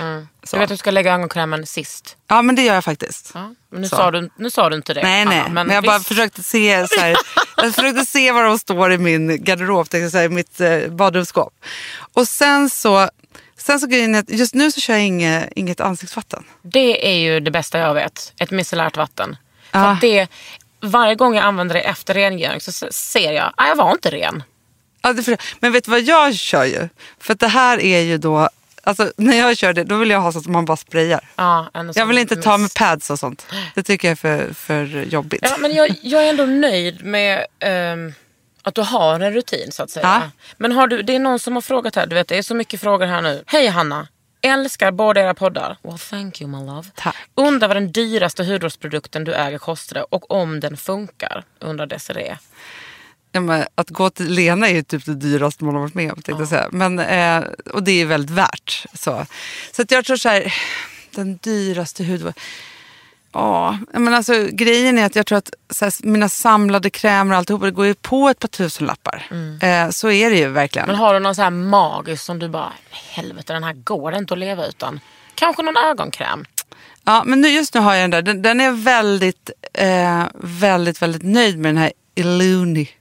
Så. 0.43 0.57
Jag 0.57 0.61
vet 0.61 0.65
att 0.67 0.69
du 0.69 0.77
ska 0.77 0.91
lägga 0.91 1.15
ögonkrämen 1.15 1.67
sist. 1.67 2.17
Ja 2.29 2.43
men 2.43 2.55
det 2.55 2.63
gör 2.63 2.75
jag 2.75 2.85
faktiskt. 2.85 3.31
Ja, 3.35 3.55
men 3.71 3.81
nu, 3.81 3.89
Så. 3.89 3.97
sa 3.97 4.11
du, 4.11 4.31
nu 4.37 4.51
sa 4.51 4.71
du 4.71 4.77
inte 4.77 4.95
det. 4.95 5.03
Nej, 5.03 5.25
nej. 5.25 5.41
Anna, 5.41 5.65
Men, 5.65 5.75
jag 5.75 5.85
bara 5.85 6.01
försökte 6.01 6.43
se, 6.43 6.89
så 6.89 7.01
här, 7.01 7.17
jag 7.57 7.75
försökte 7.75 8.07
se 8.07 8.33
var 8.33 8.45
de 8.45 8.59
står 8.59 8.93
i 8.93 8.99
min 8.99 9.45
garderob, 9.45 9.89
säga, 9.89 10.25
i 10.25 10.29
mitt 10.29 10.61
eh, 10.61 10.89
badrumsskåp. 10.89 11.53
Och 12.15 12.29
sen 12.29 12.71
så, 12.71 13.09
sen 13.57 13.81
så 13.81 13.87
grejen 13.87 14.15
är 14.15 14.19
att 14.19 14.31
just 14.31 14.55
nu 14.55 14.71
så 14.71 14.81
kör 14.81 14.95
jag 14.95 15.03
inget, 15.03 15.49
inget 15.57 15.81
ansiktsvatten. 15.81 16.45
Det 16.63 17.09
är 17.09 17.15
ju 17.19 17.41
det 17.41 17.51
bästa 17.51 17.79
jag 17.79 17.95
vet. 17.95 18.33
Ett 18.39 18.51
micellärt 18.51 18.97
vatten. 18.97 19.37
Att 19.71 20.01
det, 20.01 20.27
varje 20.81 21.15
gång 21.15 21.35
jag 21.35 21.45
använder 21.45 21.75
det 21.75 21.81
efter 21.81 22.15
rengöring 22.15 22.61
så 22.61 22.73
se- 22.73 22.93
ser 22.93 23.33
jag, 23.33 23.53
att 23.57 23.69
jag 23.69 23.77
var 23.77 23.93
inte 23.93 24.11
ren. 24.11 24.43
Ja, 25.03 25.13
det 25.13 25.23
för, 25.23 25.37
men 25.61 25.73
vet 25.73 25.85
du 25.85 25.91
vad 25.91 26.01
jag 26.01 26.35
kör 26.35 26.65
ju? 26.65 26.89
För 27.21 27.35
det 27.35 27.49
här 27.49 27.81
är 27.81 28.01
ju 28.01 28.19
då, 28.19 28.49
alltså 28.83 29.13
när 29.17 29.37
jag 29.37 29.57
kör 29.57 29.73
det 29.73 29.85
då 29.85 29.97
vill 29.97 30.11
jag 30.11 30.21
ha 30.21 30.33
så 30.33 30.39
att 30.39 30.47
man 30.47 30.65
bara 30.65 30.77
sprayar. 30.77 31.29
Ja, 31.37 31.71
Jag 31.95 32.07
vill 32.07 32.19
inte 32.19 32.37
ta 32.37 32.59
med 32.59 32.75
pads 32.75 33.11
och 33.11 33.19
sånt. 33.19 33.47
Det 33.75 33.83
tycker 33.83 34.09
jag 34.09 34.13
är 34.13 34.17
för, 34.17 34.55
för 34.55 35.03
jobbigt. 35.05 35.41
Ja, 35.43 35.57
men 35.59 35.75
jag, 35.75 35.95
jag 36.03 36.25
är 36.25 36.29
ändå 36.31 36.47
nöjd 36.47 37.05
med 37.05 37.47
ehm, 37.61 38.13
att 38.65 38.75
du 38.75 38.83
har 38.83 39.21
en 39.21 39.33
rutin 39.33 39.73
så 39.73 39.83
att 39.83 39.91
säga. 39.91 40.07
Ja. 40.07 40.31
Men 40.57 40.73
har 40.73 40.87
du, 40.87 41.03
det 41.03 41.15
är 41.15 41.19
någon 41.19 41.39
som 41.39 41.55
har 41.55 41.61
frågat 41.61 41.97
här, 41.97 42.07
du 42.07 42.15
vet 42.15 42.29
det 42.29 42.39
är 42.39 42.43
så 42.43 42.55
mycket 42.55 42.81
frågor 42.81 43.07
här 43.07 43.23
nu. 43.23 43.45
Hej 43.47 43.67
Hanna! 43.67 44.09
Älskar 44.43 44.93
båda 44.93 45.21
era 45.21 45.35
poddar. 45.35 45.77
Well 45.83 45.99
thank 45.99 46.41
you 46.41 46.51
my 46.51 46.67
love. 46.67 46.89
Tack. 46.95 47.17
Undrar 47.35 47.69
vad 47.69 47.77
den 47.77 47.93
dyraste 47.93 48.45
hudvårdsprodukten 48.45 49.25
du 49.25 49.35
äger 49.35 49.59
kostade 49.59 50.03
och 50.03 50.31
om 50.31 50.61
den 50.61 50.77
funkar. 50.77 51.45
Undrar 51.61 51.87
Desiree. 51.87 52.39
Ja, 53.33 53.67
att 53.75 53.91
gå 53.91 54.11
till 54.11 54.33
Lena 54.33 54.69
är 54.69 54.75
ju 54.75 54.83
typ 54.83 55.05
det 55.05 55.15
dyraste 55.15 55.65
man 55.65 55.75
har 55.75 55.83
varit 55.83 55.95
med 55.95 56.13
om. 56.13 56.23
Jag 56.27 56.49
säga. 56.49 56.69
Men, 56.73 56.99
eh, 56.99 57.45
och 57.73 57.83
det 57.83 58.03
är 58.03 58.07
väldigt 58.07 58.31
värt. 58.31 58.85
Så, 58.93 59.27
så 59.73 59.83
att 59.83 59.91
jag 59.91 60.05
tror 60.05 60.17
så 60.17 60.29
här, 60.29 60.55
den 61.11 61.37
dyraste 61.37 62.05
hudvården. 62.05 62.35
Ja, 63.35 63.79
men 63.93 64.15
alltså 64.15 64.47
grejen 64.53 64.99
är 64.99 65.07
att 65.07 65.17
jag 65.17 65.27
tror 65.27 65.39
att 65.39 65.51
här, 65.81 66.07
mina 66.07 66.29
samlade 66.29 66.91
krämer 66.91 67.33
och 67.33 67.39
alltihopa, 67.39 67.65
det 67.65 67.71
går 67.71 67.87
ju 67.87 67.95
på 67.95 68.29
ett 68.29 68.39
par 68.39 68.49
tusenlappar. 68.49 69.27
Eh, 69.63 69.91
så 69.91 70.11
är 70.11 70.31
det 70.31 70.37
ju 70.37 70.49
verkligen. 70.49 70.87
Men 70.87 70.97
har 70.97 71.15
du 71.15 71.21
någon 71.21 71.35
så 71.35 71.43
här 71.43 71.51
magisk 71.51 72.23
som 72.25 72.39
du 72.39 72.49
bara, 72.49 72.73
helvete 72.91 73.53
den 73.53 73.65
här 73.65 73.73
går 73.73 74.11
det 74.13 74.19
inte 74.19 74.35
att 74.35 74.41
leva 74.41 74.67
utan. 74.67 75.01
Kanske 75.35 75.63
någon 75.63 75.77
ögonkräm. 75.77 76.45
Ja, 77.05 77.23
men 77.27 77.41
nu, 77.41 77.49
just 77.49 77.75
nu 77.75 77.81
har 77.81 77.95
jag 77.95 78.03
den 78.03 78.11
där. 78.11 78.23
Den, 78.23 78.43
den 78.43 78.61
är 78.61 78.71
väldigt, 78.71 79.51
eh, 79.75 80.25
väldigt, 80.35 81.03
väldigt 81.03 81.23
nöjd 81.23 81.59
med 81.59 81.69
den 81.69 81.83
här 81.83 81.93
Illuni. 82.15 82.89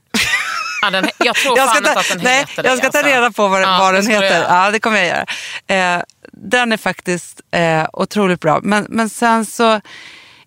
Ja, 0.82 0.90
den, 0.90 1.08
jag 1.18 1.34
tror 1.34 1.56
Jag 1.58 1.66
fan 1.66 1.76
ska, 1.76 1.78
inte 1.78 1.92
ta, 1.94 2.00
att 2.00 2.08
den 2.08 2.20
nej, 2.24 2.38
heter 2.38 2.62
det. 2.62 2.68
jag 2.68 2.78
ska 2.78 2.90
ta 2.90 2.98
alltså. 2.98 3.12
reda 3.12 3.30
på 3.30 3.48
vad, 3.48 3.62
Ja, 3.62 3.78
vad 3.80 3.94
den 3.94 4.06
heter. 4.06 4.42
Ja, 4.48 4.70
det 4.70 4.80
kommer 4.80 4.96
jag 4.98 5.06
göra. 5.06 5.96
Eh, 5.96 6.02
den 6.32 6.72
är 6.72 6.76
faktiskt 6.76 7.40
eh, 7.50 7.86
otroligt 7.92 8.40
bra. 8.40 8.60
Men, 8.62 8.86
men 8.88 9.08
sen 9.08 9.46
så 9.46 9.80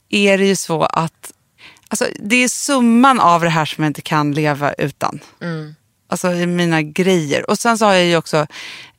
är 0.10 0.38
det 0.38 0.46
ju 0.46 0.56
så 0.56 0.84
att 0.84 1.32
alltså, 1.88 2.06
det 2.20 2.36
är 2.36 2.48
summan 2.48 3.20
av 3.20 3.42
det 3.42 3.50
här 3.50 3.66
som 3.66 3.84
jag 3.84 3.90
inte 3.90 4.02
kan 4.02 4.32
leva 4.32 4.74
utan. 4.74 5.20
Mm. 5.42 5.76
Alltså 6.10 6.32
i 6.34 6.46
mina 6.46 6.82
grejer. 6.82 7.50
Och 7.50 7.58
sen 7.60 7.78
så 7.78 7.86
har 7.86 7.94
jag 7.94 8.06
ju 8.06 8.18
också 8.18 8.48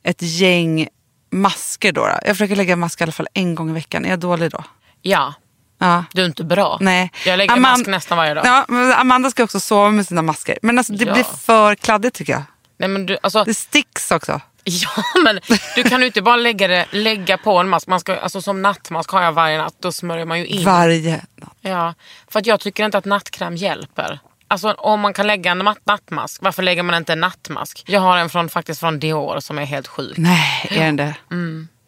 ett 0.03 0.21
gäng 0.21 0.87
masker 1.31 1.91
då. 1.91 2.01
då. 2.01 2.13
Jag 2.25 2.35
försöker 2.35 2.55
lägga 2.55 2.75
mask 2.75 3.01
i 3.01 3.03
alla 3.03 3.11
fall 3.11 3.27
en 3.33 3.55
gång 3.55 3.69
i 3.69 3.73
veckan. 3.73 4.05
Är 4.05 4.09
jag 4.09 4.19
dålig 4.19 4.51
då? 4.51 4.63
Ja, 5.01 5.33
Ja. 5.81 6.05
du 6.13 6.21
är 6.21 6.25
inte 6.25 6.43
bra. 6.43 6.77
Nej. 6.81 7.11
Jag 7.25 7.37
lägger 7.37 7.53
Aman- 7.53 7.59
mask 7.61 7.87
nästan 7.87 8.17
varje 8.17 8.33
dag. 8.33 8.45
Ja, 8.45 8.65
Amanda 8.95 9.31
ska 9.31 9.43
också 9.43 9.59
sova 9.59 9.89
med 9.89 10.07
sina 10.07 10.21
masker. 10.21 10.57
Men 10.61 10.77
alltså, 10.77 10.93
det 10.93 11.05
Ja. 11.05 11.13
blir 11.13 11.23
för 11.23 11.75
kladdigt 11.75 12.15
tycker 12.15 12.33
jag. 12.33 12.43
Nej, 12.79 12.89
men 12.89 13.05
du, 13.05 13.17
alltså, 13.23 13.43
Det 13.43 13.53
sticks 13.53 14.11
också. 14.11 14.41
Ja, 14.63 15.03
men 15.23 15.39
du 15.75 15.83
kan 15.83 15.99
ju 16.01 16.07
inte 16.07 16.21
bara 16.21 16.35
lägga, 16.35 16.67
det, 16.67 16.85
lägga 16.91 17.37
på 17.37 17.57
en 17.57 17.69
mask. 17.69 17.87
Man 17.87 17.99
ska, 17.99 18.15
alltså, 18.15 18.41
som 18.41 18.61
nattmask 18.61 19.09
har 19.09 19.21
jag 19.23 19.31
varje 19.31 19.57
natt. 19.57 19.75
Då 19.81 19.91
smörjer 19.91 20.25
man 20.25 20.39
ju 20.39 20.45
in. 20.45 20.65
Varje 20.65 21.21
natt. 21.35 21.53
Ja, 21.61 21.93
för 22.27 22.39
att 22.39 22.45
jag 22.45 22.59
tycker 22.59 22.85
inte 22.85 22.97
att 22.97 23.05
nattkräm 23.05 23.55
hjälper. 23.55 24.19
Alltså 24.47 24.71
om 24.71 24.99
man 24.99 25.13
kan 25.13 25.27
lägga 25.27 25.51
en 25.51 25.61
natt- 25.61 25.81
nattmask, 25.85 26.41
varför 26.41 26.63
lägger 26.63 26.83
man 26.83 26.95
inte 26.95 27.13
en 27.13 27.19
nattmask? 27.19 27.83
Jag 27.87 27.99
har 27.99 28.17
en 28.17 28.29
från, 28.29 28.49
faktiskt 28.49 28.79
från 28.79 28.99
Dior 28.99 29.39
som 29.39 29.59
är 29.59 29.65
helt 29.65 29.87
sjuk. 29.87 30.17
Nej, 30.17 30.67
är 30.69 30.85
den 30.85 30.95
det? 30.95 31.15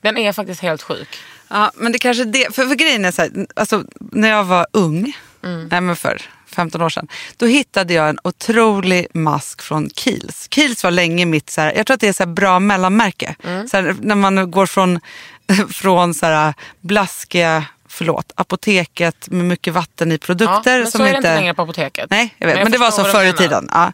Den 0.01 0.17
är 0.17 0.33
faktiskt 0.33 0.61
helt 0.61 0.81
sjuk. 0.81 1.17
Ja, 1.47 1.71
men 1.75 1.91
det 1.91 1.99
kanske 1.99 2.23
det. 2.23 2.55
För, 2.55 2.65
för 2.67 2.75
grejen 2.75 3.05
är 3.05 3.11
så 3.11 3.21
här, 3.21 3.31
alltså, 3.55 3.83
när 3.99 4.29
jag 4.29 4.43
var 4.43 4.67
ung, 4.73 5.13
nej 5.41 5.81
men 5.81 5.95
för 5.95 6.21
15 6.55 6.81
år 6.81 6.89
sedan, 6.89 7.07
då 7.37 7.45
hittade 7.45 7.93
jag 7.93 8.09
en 8.09 8.19
otrolig 8.23 9.07
mask 9.13 9.61
från 9.61 9.89
Kiehl's. 9.89 10.49
Kiehl's 10.49 10.83
var 10.83 10.91
länge 10.91 11.25
mitt, 11.25 11.49
så 11.49 11.61
här, 11.61 11.73
jag 11.75 11.87
tror 11.87 11.95
att 11.95 12.01
det 12.01 12.07
är 12.07 12.13
så 12.13 12.25
bra 12.25 12.59
mellanmärke. 12.59 13.35
Så 13.71 13.77
här, 13.77 13.95
när 14.01 14.15
man 14.15 14.51
går 14.51 14.65
från, 14.65 14.99
från 15.73 16.13
så 16.13 16.25
här, 16.25 16.53
blaskiga, 16.81 17.65
förlåt, 17.87 18.31
apoteket 18.35 19.29
med 19.29 19.45
mycket 19.45 19.73
vatten 19.73 20.11
i 20.11 20.15
Ja, 20.15 20.17
produkter. 20.17 20.79
men 20.79 20.91
som 20.91 20.99
så 20.99 21.05
är 21.05 21.11
det 21.11 21.17
inte 21.17 21.35
längre 21.35 21.53
på 21.53 21.61
apoteket. 21.61 22.09
Nej, 22.09 22.35
jag 22.37 22.47
vet. 22.47 22.63
Men, 22.63 22.71
det 22.71 22.77
var 22.77 22.91
så 22.91 23.03
förr 23.03 23.25
i 23.25 23.33
tiden. 23.33 23.69
Ja. 23.71 23.93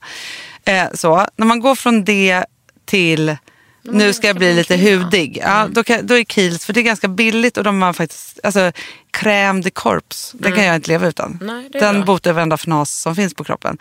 Eh, 0.65 0.87
så, 0.93 1.27
när 1.35 1.45
man 1.45 1.59
går 1.59 1.75
från 1.75 2.03
det 2.03 2.45
till 2.85 3.37
nu 3.91 4.13
ska 4.13 4.27
jag 4.27 4.35
bli 4.35 4.53
lite 4.53 4.75
hudig. 4.75 5.39
Ja, 5.43 5.59
Mm. 5.61 5.73
då, 5.73 5.83
kan, 5.83 6.07
då 6.07 6.17
är 6.17 6.23
Kiehl's, 6.23 6.65
för 6.65 6.73
det 6.73 6.79
är 6.79 6.83
ganska 6.83 7.07
billigt 7.07 7.57
och 7.57 7.63
de 7.63 7.81
har 7.81 7.93
faktiskt, 7.93 8.39
alltså 8.43 8.71
crème 9.11 9.61
de 9.63 9.69
corps, 9.71 10.31
den 10.33 10.51
kan 10.55 10.65
jag 10.65 10.75
inte 10.75 10.87
leva 10.89 11.07
utan. 11.07 11.37
Mm. 11.41 11.55
Nej, 11.61 11.69
den 11.81 11.95
bra. 11.95 12.05
botar 12.05 12.33
varenda 12.33 12.57
fnas 12.57 13.01
som 13.01 13.15
finns 13.15 13.33
på 13.33 13.43
kroppen. 13.43 13.77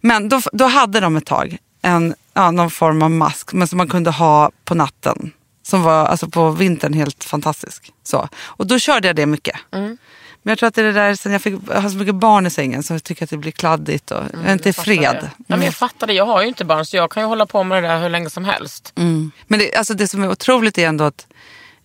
Men 0.00 0.28
då, 0.28 0.40
då 0.52 0.64
hade 0.64 1.00
de 1.00 1.16
ett 1.16 1.26
tag 1.26 1.56
en, 1.82 2.14
ja, 2.34 2.50
någon 2.50 2.70
form 2.70 3.02
av 3.02 3.10
mask 3.10 3.52
men 3.52 3.68
som 3.68 3.76
man 3.78 3.88
kunde 3.88 4.10
ha 4.10 4.50
på 4.64 4.74
natten. 4.74 5.32
Som 5.62 5.82
var 5.82 6.06
alltså 6.06 6.28
på 6.28 6.50
vintern 6.50 6.92
helt 6.92 7.24
fantastisk. 7.24 7.92
Så. 8.04 8.28
Och 8.42 8.66
då 8.66 8.78
körde 8.78 9.06
jag 9.08 9.16
det 9.16 9.26
mycket. 9.26 9.56
Mm. 9.72 9.98
Men 10.42 10.50
jag 10.50 10.58
tror 10.58 10.66
att 10.66 10.74
det 10.74 10.80
är 10.80 10.84
det 10.84 10.92
där 10.92 11.14
sen 11.14 11.32
jag 11.32 11.42
fick 11.42 11.54
jag 11.68 11.80
har 11.80 11.90
så 11.90 11.96
mycket 11.96 12.14
barn 12.14 12.46
i 12.46 12.50
sängen 12.50 12.82
så 12.82 12.94
jag 12.94 13.04
tycker 13.04 13.24
att 13.24 13.30
det 13.30 13.36
blir 13.36 13.52
kladdigt 13.52 14.10
och 14.10 14.22
jag 14.32 14.46
är 14.46 14.52
inte 14.52 14.68
i 14.68 14.72
fred. 14.72 15.18
det. 15.20 15.30
Ja, 15.36 15.56
men 15.56 15.62
jag 15.62 15.74
fattar 15.74 16.06
det. 16.06 16.12
Jag 16.12 16.26
har 16.26 16.42
ju 16.42 16.48
inte 16.48 16.64
barn 16.64 16.86
så 16.86 16.96
jag 16.96 17.10
kan 17.10 17.22
ju 17.22 17.26
hålla 17.26 17.46
på 17.46 17.62
med 17.64 17.82
det 17.82 17.88
där 17.88 18.02
hur 18.02 18.08
länge 18.08 18.30
som 18.30 18.44
helst. 18.44 18.92
Mm. 18.96 19.30
Men 19.46 19.58
det, 19.58 19.74
alltså 19.74 19.94
det 19.94 20.08
som 20.08 20.22
är 20.22 20.30
otroligt 20.30 20.78
är 20.78 20.88
ändå 20.88 21.04
att 21.04 21.26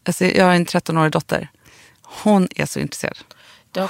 alltså 0.08 0.26
jag 0.26 0.45
har 0.45 0.53
en 0.53 0.66
13-årig 0.66 1.12
dotter. 1.12 1.49
Hon 2.03 2.47
är 2.56 2.66
så 2.66 2.80
intresserad. 2.80 3.18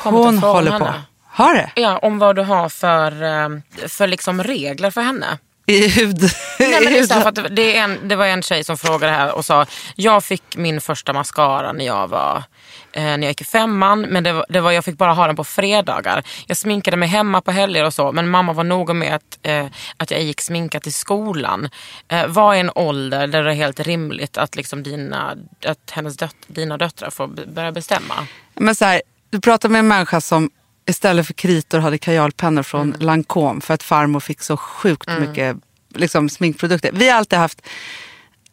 Hon 0.03 0.37
håller 0.37 0.79
på. 0.79 0.85
henne. 0.85 1.01
Har 1.27 1.53
det? 1.53 1.71
Ja, 1.75 1.97
om 1.97 2.19
vad 2.19 2.35
du 2.35 2.41
har 2.41 2.69
för, 2.69 3.23
eh, 3.23 3.49
för 3.87 4.07
liksom 4.07 4.43
regler 4.43 4.91
för 4.91 5.01
henne. 5.01 5.37
I 5.65 5.87
hud. 5.87 6.21
Nej, 6.59 6.83
men 6.83 6.83
det, 6.83 6.89
i 6.91 6.99
är 6.99 7.03
så 7.07 7.13
här, 7.13 7.25
hud. 7.25 7.35
för 7.35 7.45
att 7.45 7.55
det, 7.55 7.77
en, 7.77 8.07
det 8.07 8.15
var 8.15 8.25
en 8.25 8.41
tjej 8.41 8.63
som 8.63 8.77
frågade 8.77 9.13
här 9.13 9.35
och 9.35 9.45
sa 9.45 9.65
jag 9.95 10.23
fick 10.23 10.57
min 10.57 10.81
första 10.81 11.13
mascara 11.13 11.71
när 11.71 11.85
jag 11.85 12.07
var 12.07 12.43
eh, 12.91 13.03
när 13.03 13.21
jag 13.21 13.27
gick 13.27 13.41
i 13.41 13.43
femman 13.43 14.01
men 14.01 14.23
det 14.23 14.33
var, 14.33 14.45
det 14.49 14.61
var, 14.61 14.71
jag 14.71 14.85
fick 14.85 14.97
bara 14.97 15.13
ha 15.13 15.27
den 15.27 15.35
på 15.35 15.43
fredagar. 15.43 16.23
Jag 16.47 16.57
sminkade 16.57 16.97
mig 16.97 17.09
hemma 17.09 17.41
på 17.41 17.51
helger 17.51 17.85
och 17.85 17.93
så 17.93 18.11
men 18.11 18.29
mamma 18.29 18.53
var 18.53 18.63
noga 18.63 18.93
med 18.93 19.15
att, 19.15 19.39
eh, 19.41 19.65
att 19.97 20.11
jag 20.11 20.23
gick 20.23 20.41
sminkat 20.41 20.83
till 20.83 20.93
skolan. 20.93 21.69
Eh, 22.07 22.27
vad 22.27 22.55
är 22.55 22.59
en 22.59 22.71
ålder 22.75 23.27
där 23.27 23.43
det 23.43 23.51
är 23.51 23.55
helt 23.55 23.79
rimligt 23.79 24.37
att, 24.37 24.55
liksom 24.55 24.83
dina, 24.83 25.35
att 25.65 25.91
hennes 25.91 26.17
döt, 26.17 26.35
dina 26.47 26.77
döttrar 26.77 27.09
får 27.09 27.27
börja 27.27 27.71
bestämma? 27.71 28.27
Men 28.53 28.75
så 28.75 28.85
här, 28.85 29.01
du 29.29 29.41
pratar 29.41 29.69
med 29.69 29.79
en 29.79 29.87
människa 29.87 30.21
som 30.21 30.49
istället 30.85 31.27
för 31.27 31.33
kritor 31.33 31.79
hade 31.79 31.97
kajalpennor 31.97 32.63
från 32.63 32.89
Mm. 32.89 32.99
Lancome 33.01 33.61
för 33.61 33.73
att 33.73 33.83
farmor 33.83 34.19
fick 34.19 34.41
så 34.41 34.57
sjukt 34.57 35.09
mycket 35.19 35.57
liksom, 35.95 36.29
sminkprodukter. 36.29 36.91
Vi 36.93 37.09
har 37.09 37.17
alltid 37.17 37.39
haft, 37.39 37.61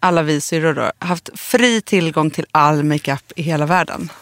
alla 0.01 0.23
vi 0.23 0.41
syrror 0.41 0.75
då, 0.75 0.93
haft 0.99 1.29
fri 1.35 1.81
tillgång 1.81 2.31
till 2.31 2.47
all 2.51 2.83
makeup 2.83 3.33
i 3.37 3.43
hela 3.43 3.67
världen. 3.67 4.13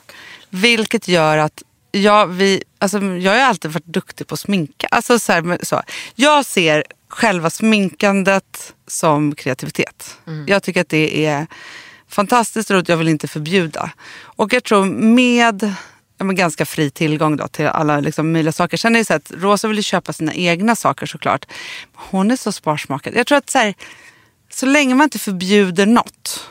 Vilket 0.51 1.09
gör 1.09 1.39
att 1.39 1.63
jag, 1.93 2.27
vi, 2.27 2.65
alltså, 2.79 2.99
jag 3.03 3.33
har 3.33 3.39
alltid 3.39 3.71
varit 3.71 3.87
duktig 3.87 4.27
på 4.27 4.35
att 4.35 4.41
sminka. 4.41 4.87
Alltså, 4.91 5.19
så 5.19 5.33
här, 5.33 5.59
så. 5.63 5.83
Jag 6.15 6.47
ser 6.47 6.85
själva 7.09 7.51
sminkandet 7.51 8.75
som 8.87 9.35
kreativitet. 9.35 10.19
Jag 10.47 10.63
tycker 10.63 10.81
att 10.81 10.89
det 10.89 11.27
är 11.27 11.47
fantastiskt 12.09 12.71
roligt, 12.71 12.89
jag 12.89 12.97
vill 12.97 13.09
inte 13.09 13.29
förbjuda. 13.29 13.91
Och 14.23 14.53
jag 14.53 14.65
tror 14.65 14.85
med 14.87 15.75
men 16.25 16.37
ganska 16.37 16.67
fri 16.67 16.91
tillgång 16.91 17.37
då 17.37 17.49
till 17.49 17.67
alla 17.67 18.01
liksom, 18.01 18.33
möjliga 18.33 18.53
saker. 18.53 18.77
Sen 18.77 18.95
är 18.95 18.99
det 18.99 19.05
så 19.05 19.15
att 19.15 19.33
Rosa 19.35 19.69
vill 19.69 19.85
köpa 19.85 20.13
sina 20.13 20.35
egna 20.35 20.77
saker 20.77 21.07
såklart. 21.07 21.47
Hon 21.95 22.31
är 22.31 22.37
så 22.37 22.53
sparsmakad. 22.53 23.15
Jag 23.17 23.27
tror 23.27 23.39
att 23.39 23.51
så, 23.51 23.59
här, 23.59 23.75
så 24.51 24.67
länge 24.67 24.95
man 24.95 25.05
inte 25.05 25.19
förbjuder 25.19 25.87
något 25.87 26.51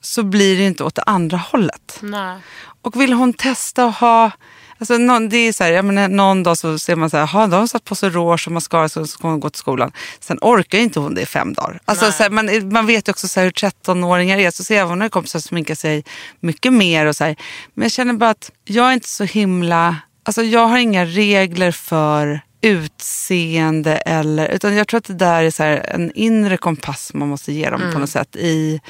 så 0.00 0.22
blir 0.22 0.58
det 0.58 0.66
inte 0.66 0.84
åt 0.84 0.94
det 0.94 1.02
andra 1.02 1.36
hållet. 1.36 1.98
Nej. 2.00 2.40
Och 2.82 3.00
vill 3.00 3.12
hon 3.12 3.32
testa 3.32 3.84
att 3.84 3.94
ha... 3.94 4.30
Alltså 4.78 4.98
någon, 4.98 5.28
det 5.28 5.36
är 5.36 5.52
så 5.52 5.64
här, 5.64 5.72
jag 5.72 5.84
menar, 5.84 6.08
någon 6.08 6.42
dag 6.42 6.58
så 6.58 6.78
ser 6.78 6.96
man 6.96 7.10
så 7.10 7.16
här, 7.16 7.28
"Jaha, 7.32 7.46
då 7.46 7.52
har 7.52 7.58
hon 7.58 7.68
satt 7.68 7.84
på 7.84 7.94
sig 7.94 8.10
rouge 8.10 8.46
och 8.46 8.52
mascara 8.52 8.88
så 8.88 9.06
ska 9.06 9.28
hon 9.28 9.40
gå 9.40 9.50
till 9.50 9.58
skolan. 9.58 9.92
Sen 10.20 10.38
orkar 10.40 10.78
inte 10.78 11.00
hon 11.00 11.14
det 11.14 11.20
i 11.20 11.26
fem 11.26 11.52
dagar. 11.52 11.80
Alltså, 11.84 12.12
så 12.12 12.22
här, 12.22 12.30
man, 12.30 12.72
man 12.72 12.86
vet 12.86 13.08
ju 13.08 13.10
också 13.10 13.28
så 13.28 13.40
här, 13.40 13.44
hur 13.44 13.52
13-åringar 13.52 14.38
är. 14.38 14.50
Så 14.50 14.64
ser 14.64 14.76
jag 14.76 14.98
när 14.98 15.08
kompisar 15.08 15.38
som 15.38 15.48
sminkar 15.48 15.74
sig 15.74 16.04
mycket 16.40 16.72
mer. 16.72 17.06
Och 17.06 17.16
så 17.16 17.24
här. 17.24 17.36
Men 17.74 17.82
jag 17.82 17.92
känner 17.92 18.12
bara 18.14 18.30
att 18.30 18.50
jag 18.64 18.88
är 18.88 18.92
inte 18.92 19.08
så 19.08 19.24
himla... 19.24 19.96
Alltså, 20.26 20.42
jag 20.42 20.66
har 20.66 20.78
inga 20.78 21.04
regler 21.04 21.72
för 21.72 22.40
utseende 22.60 23.96
eller... 23.96 24.48
Utan 24.48 24.74
jag 24.74 24.88
tror 24.88 24.98
att 24.98 25.04
det 25.04 25.14
där 25.14 25.42
är 25.42 25.50
så 25.50 25.62
en 25.62 26.12
inre 26.14 26.56
kompass 26.56 27.10
man 27.14 27.28
måste 27.28 27.52
ge 27.52 27.70
dem 27.70 27.80
på 27.92 27.98
något 27.98 28.10
sätt. 28.10 28.36
i 28.36 28.80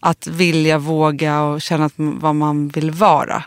att 0.00 0.26
vilja, 0.26 0.78
våga 0.78 1.42
och 1.42 1.62
känna 1.62 1.84
att, 1.84 1.92
vad 1.96 2.34
man 2.34 2.68
vill 2.68 2.90
vara. 2.90 3.44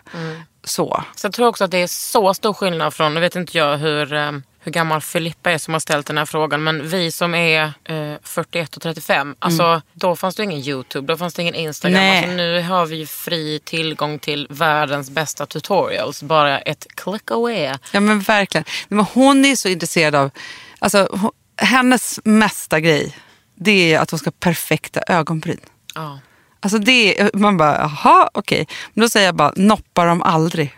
Så. 0.66 1.04
Så 1.16 1.26
jag 1.26 1.34
tror 1.34 1.48
också 1.48 1.64
att 1.64 1.72
det 1.72 1.78
är 1.78 1.88
så 1.88 2.34
stor 2.34 2.54
skillnad 2.54 2.94
från, 2.94 3.14
nu 3.14 3.20
vet 3.20 3.36
inte 3.36 3.58
jag 3.58 3.78
hur, 3.78 4.14
eh, 4.14 4.32
hur 4.60 4.72
gammal 4.72 5.02
Filippa 5.02 5.52
är 5.52 5.58
som 5.58 5.74
har 5.74 5.80
ställt 5.80 6.08
den 6.08 6.18
här 6.18 6.26
frågan. 6.26 6.64
Men 6.64 6.88
vi 6.88 7.12
som 7.12 7.36
är 7.36 7.64
eh, 7.84 8.16
41 8.24 8.76
och 8.76 8.82
35, 8.82 9.36
alltså 9.40 9.82
då 9.94 10.16
fanns 10.16 10.36
det 10.36 10.44
ingen 10.44 10.60
YouTube, 10.60 11.14
då 11.14 11.18
fanns 11.18 11.34
det 11.34 11.42
ingen 11.42 11.56
Instagram. 11.56 11.94
Nej. 11.94 12.18
Alltså, 12.18 12.36
nu 12.36 12.62
har 12.62 12.86
vi 12.86 13.08
fri 13.08 13.60
tillgång 13.64 14.20
till 14.20 14.48
världens 14.50 15.10
bästa 15.10 15.46
tutorials. 15.46 16.24
Bara 16.24 16.60
ett 16.60 16.88
click 16.96 17.32
away. 17.32 17.74
Ja 17.92 18.00
men 18.00 18.20
verkligen. 18.20 18.66
Men 18.88 19.06
hon 19.14 19.46
är 19.46 19.56
så 19.56 19.68
intresserad 19.70 20.16
av, 20.16 20.32
alltså 20.80 21.32
hennes 21.58 22.20
mesta 22.24 22.80
grej, 22.80 23.18
det 23.56 23.94
är 23.94 24.00
att 24.00 24.12
hon 24.12 24.20
ska 24.20 24.28
ha 24.28 24.36
perfekta 24.40 25.02
ögonbryn. 25.08 25.60
Ja. 25.96 26.20
Alltså 26.66 26.78
det 26.78 27.30
man 27.34 27.58
bara, 27.58 27.78
jaha 27.78 28.30
okej. 28.34 28.68
Men 28.94 29.02
då 29.02 29.10
säger 29.10 29.26
jag 29.26 29.36
bara, 29.36 29.54
noppa 29.56 30.06
dem 30.06 30.22
aldrig. 30.22 30.76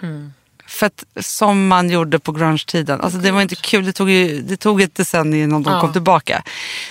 För 0.68 0.86
att 0.88 1.04
som 1.26 1.68
man 1.68 1.90
gjorde 1.90 2.20
på 2.20 2.32
grunge-tiden, 2.32 3.02
alltså 3.02 3.20
det 3.20 3.32
var 3.32 3.42
inte 3.42 3.56
kul. 3.56 3.86
Det 3.86 3.94
tog, 3.94 4.10
ju, 4.10 4.42
det 4.42 4.58
tog 4.58 4.82
ett 4.82 4.96
decennium 4.96 5.44
innan 5.50 5.64
de 5.64 5.74
Ja. 5.74 5.82
kom 5.82 5.94
tillbaka. 5.94 6.44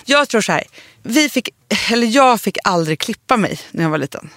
Jag 0.04 0.28
tror 0.28 0.40
så 0.40 0.52
här, 0.52 0.64
vi 1.02 1.28
fick, 1.28 1.48
eller 1.92 2.06
jag 2.06 2.40
fick 2.40 2.58
aldrig 2.64 2.98
klippa 3.00 3.36
mig 3.36 3.60
när 3.70 3.82
jag 3.82 3.90
var 3.90 3.98
liten. 3.98 4.30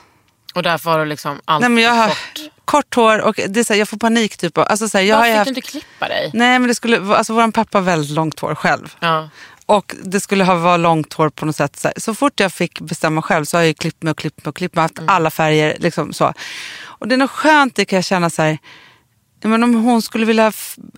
Och 0.55 0.63
därför 0.63 0.91
har 0.91 0.99
du 0.99 1.05
liksom 1.05 1.41
allt 1.45 1.69
Nej, 1.69 1.83
jag 1.83 1.91
har 1.91 2.07
kort. 2.07 2.17
kort 2.65 2.95
hår 2.95 3.19
och 3.21 3.35
det 3.47 3.59
är 3.59 3.63
så 3.63 3.73
här, 3.73 3.79
jag 3.79 3.89
får 3.89 3.97
panik. 3.97 4.37
Typ. 4.37 4.57
Alltså 4.57 4.89
så 4.89 4.97
här, 4.97 5.05
jag 5.05 5.17
Varför 5.17 5.29
fick 5.31 5.37
haft, 5.37 5.45
du 5.45 5.49
inte 5.55 5.61
klippa 5.61 6.07
dig? 6.07 6.31
Nej 6.33 6.59
men 6.59 6.67
det 6.67 6.75
skulle, 6.75 7.15
alltså 7.15 7.33
vår 7.33 7.51
pappa 7.51 7.77
har 7.77 7.83
väldigt 7.83 8.11
långt 8.11 8.39
hår 8.39 8.55
själv. 8.55 8.95
Ja. 8.99 9.29
Och 9.69 9.95
det 10.03 10.19
skulle 10.19 10.43
ha 10.43 10.55
varit 10.55 10.79
långt 10.79 11.13
hår 11.13 11.29
på 11.29 11.45
något 11.45 11.55
sätt. 11.55 11.85
Så, 11.97 12.13
fort 12.15 12.39
jag 12.39 12.53
fick 12.53 12.79
bestämma 12.81 13.21
själv 13.21 13.45
så 13.45 13.57
har 13.57 13.63
jag 13.63 13.77
klippt 13.77 14.03
mig 14.03 14.11
och 14.11 14.17
klippt 14.17 14.45
mig 14.45 14.49
och 14.49 14.55
klippt 14.55 14.75
mig. 14.75 14.81
Haft 14.81 14.97
Mm. 14.97 15.09
alla 15.09 15.31
färger. 15.31 15.77
Liksom 15.79 16.13
så. 16.13 16.33
Och 16.85 17.07
det 17.07 17.15
är 17.15 17.17
nog 17.17 17.29
skönt, 17.29 17.75
det 17.75 17.85
kan 17.85 17.97
jag 17.97 18.03
känna 18.05 18.29
så 18.29 18.41
här. 18.41 18.57
Men 19.43 19.63
om 19.63 19.73
hon 19.73 20.01
skulle 20.01 20.25
vilja 20.25 20.51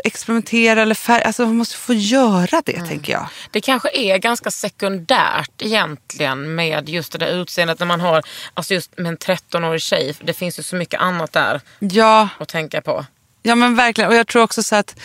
experimentera 0.04 0.82
eller 0.82 0.96
färg, 0.96 1.24
alltså 1.24 1.44
hon 1.44 1.58
måste 1.58 1.76
få 1.78 1.94
göra 1.94 2.62
det 2.66 2.76
Mm. 2.76 2.88
tänker 2.88 3.14
jag. 3.14 3.28
Det 3.52 3.62
kanske 3.62 3.90
är 3.94 4.18
ganska 4.18 4.52
sekundärt 4.52 5.62
egentligen 5.62 6.56
med 6.56 6.90
just 6.90 7.12
det 7.12 7.18
där 7.18 7.28
utseendet 7.42 7.80
när 7.80 7.88
man 7.88 8.02
har, 8.02 8.24
alltså 8.54 8.74
just 8.74 8.98
med 8.98 9.08
en 9.08 9.18
13-årig 9.18 9.82
tjej. 9.82 10.16
Det 10.22 10.34
finns 10.34 10.60
ju 10.60 10.64
så 10.64 10.76
mycket 10.76 11.00
annat 11.02 11.32
där 11.34 11.62
Ja, 11.80 12.30
att 12.40 12.48
tänka 12.48 12.82
på. 12.82 13.06
ja 13.42 13.56
men 13.56 13.76
verkligen. 13.76 14.10
Och 14.10 14.16
jag 14.16 14.28
tror 14.28 14.44
också 14.44 14.64
så 14.64 14.76
att 14.76 14.96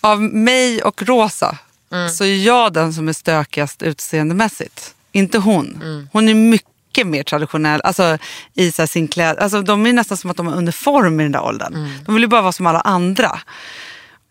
av 0.00 0.22
mig 0.22 0.82
och 0.82 1.02
Rosa 1.02 1.58
Mm. 1.92 2.08
så 2.08 2.24
är 2.24 2.36
jag 2.36 2.72
den 2.72 2.92
som 2.92 3.08
är 3.08 3.12
stökigast 3.12 3.82
utseendemässigt. 3.82 4.94
Inte 5.12 5.38
hon. 5.38 5.74
Mm. 5.82 6.08
Hon 6.12 6.28
är 6.28 6.34
mycket 6.34 7.06
mer 7.06 7.22
traditionell 7.22 7.80
alltså, 7.84 8.18
i 8.54 8.72
sin 8.72 9.08
kläd. 9.08 9.38
Alltså, 9.38 9.62
de 9.62 9.86
är 9.86 9.92
nästan 9.92 10.16
som 10.16 10.30
att 10.30 10.36
de 10.36 10.46
har 10.46 10.56
uniform 10.56 11.20
i 11.20 11.22
den 11.22 11.32
där 11.32 11.42
åldern. 11.42 11.74
Mm. 11.74 11.90
De 12.06 12.14
vill 12.14 12.22
ju 12.22 12.28
bara 12.28 12.42
vara 12.42 12.52
som 12.52 12.66
alla 12.66 12.80
andra. 12.80 13.40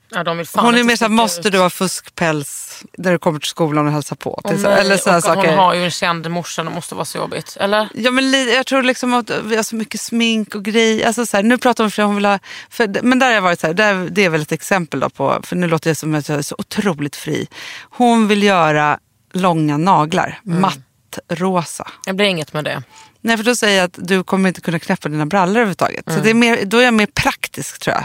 Ja, 0.09 0.23
de 0.23 0.37
vill 0.37 0.47
fan 0.47 0.65
Hon 0.65 0.75
är 0.75 0.83
mer 0.83 0.95
såhär, 0.95 1.09
måste 1.09 1.49
du 1.49 1.59
ha 1.59 1.69
fuskpäls 1.69 2.83
när 2.97 3.11
du 3.11 3.19
kommer 3.19 3.39
till 3.39 3.49
skolan 3.49 3.87
och 3.87 3.93
hälsa 3.93 4.15
på? 4.15 4.41
Till 4.47 4.61
så- 4.61 4.67
eller 4.69 4.97
sådana 4.97 5.17
och 5.17 5.23
saker. 5.23 5.49
Hon 5.49 5.57
har 5.57 5.73
ju 5.73 5.83
en 5.83 5.91
känd 5.91 6.31
morsa, 6.31 6.63
det 6.63 6.69
måste 6.69 6.95
vara 6.95 7.05
så 7.05 7.17
jobbigt. 7.17 7.57
Eller? 7.59 7.89
Ja, 7.93 8.11
men 8.11 8.31
jag 8.47 8.65
tror 8.65 8.83
liksom 8.83 9.13
att 9.13 9.31
vi 9.43 9.55
har 9.55 9.63
så 9.63 9.75
mycket 9.75 10.01
smink 10.01 10.55
och 10.55 10.63
grejer. 10.63 11.07
Alltså, 11.07 11.25
så 11.25 11.37
här, 11.37 11.43
nu 11.43 11.57
pratar 11.57 11.83
hon 11.83 11.91
för 11.91 12.03
hon 12.03 12.15
vill 12.15 12.25
ha, 12.25 12.39
för, 12.69 12.99
men 13.03 13.19
där 13.19 13.27
har 13.27 13.33
jag 13.33 13.41
varit 13.41 13.59
så 13.59 13.67
här, 13.67 13.73
där, 13.73 14.07
det 14.11 14.25
är 14.25 14.29
väl 14.29 14.41
ett 14.41 14.51
exempel 14.51 14.99
då 14.99 15.09
på, 15.09 15.39
för 15.43 15.55
nu 15.55 15.67
låter 15.67 15.89
jag 15.89 15.97
som 15.97 16.15
att 16.15 16.29
jag 16.29 16.37
är 16.37 16.41
så 16.41 16.55
otroligt 16.57 17.15
fri. 17.15 17.47
Hon 17.89 18.27
vill 18.27 18.43
göra 18.43 18.99
långa 19.33 19.77
naglar, 19.77 20.39
Mm. 20.45 20.61
mattrosa. 20.61 21.87
Det 22.05 22.13
blir 22.13 22.25
inget 22.25 22.53
med 22.53 22.63
det. 22.63 22.83
Nej, 23.21 23.37
för 23.37 23.43
då 23.43 23.55
säger 23.55 23.77
jag 23.77 23.85
att 23.85 23.97
du 24.07 24.23
kommer 24.23 24.47
inte 24.49 24.61
kunna 24.61 24.79
knäppa 24.79 25.09
dina 25.09 25.25
brallor 25.25 25.55
överhuvudtaget. 25.55 26.07
Mm. 26.07 26.17
Så 26.19 26.23
det 26.23 26.29
är 26.29 26.33
mer, 26.33 26.65
då 26.65 26.77
är 26.77 26.83
jag 26.83 26.93
mer 26.93 27.05
praktisk 27.13 27.79
tror 27.79 27.95
jag. 27.95 28.03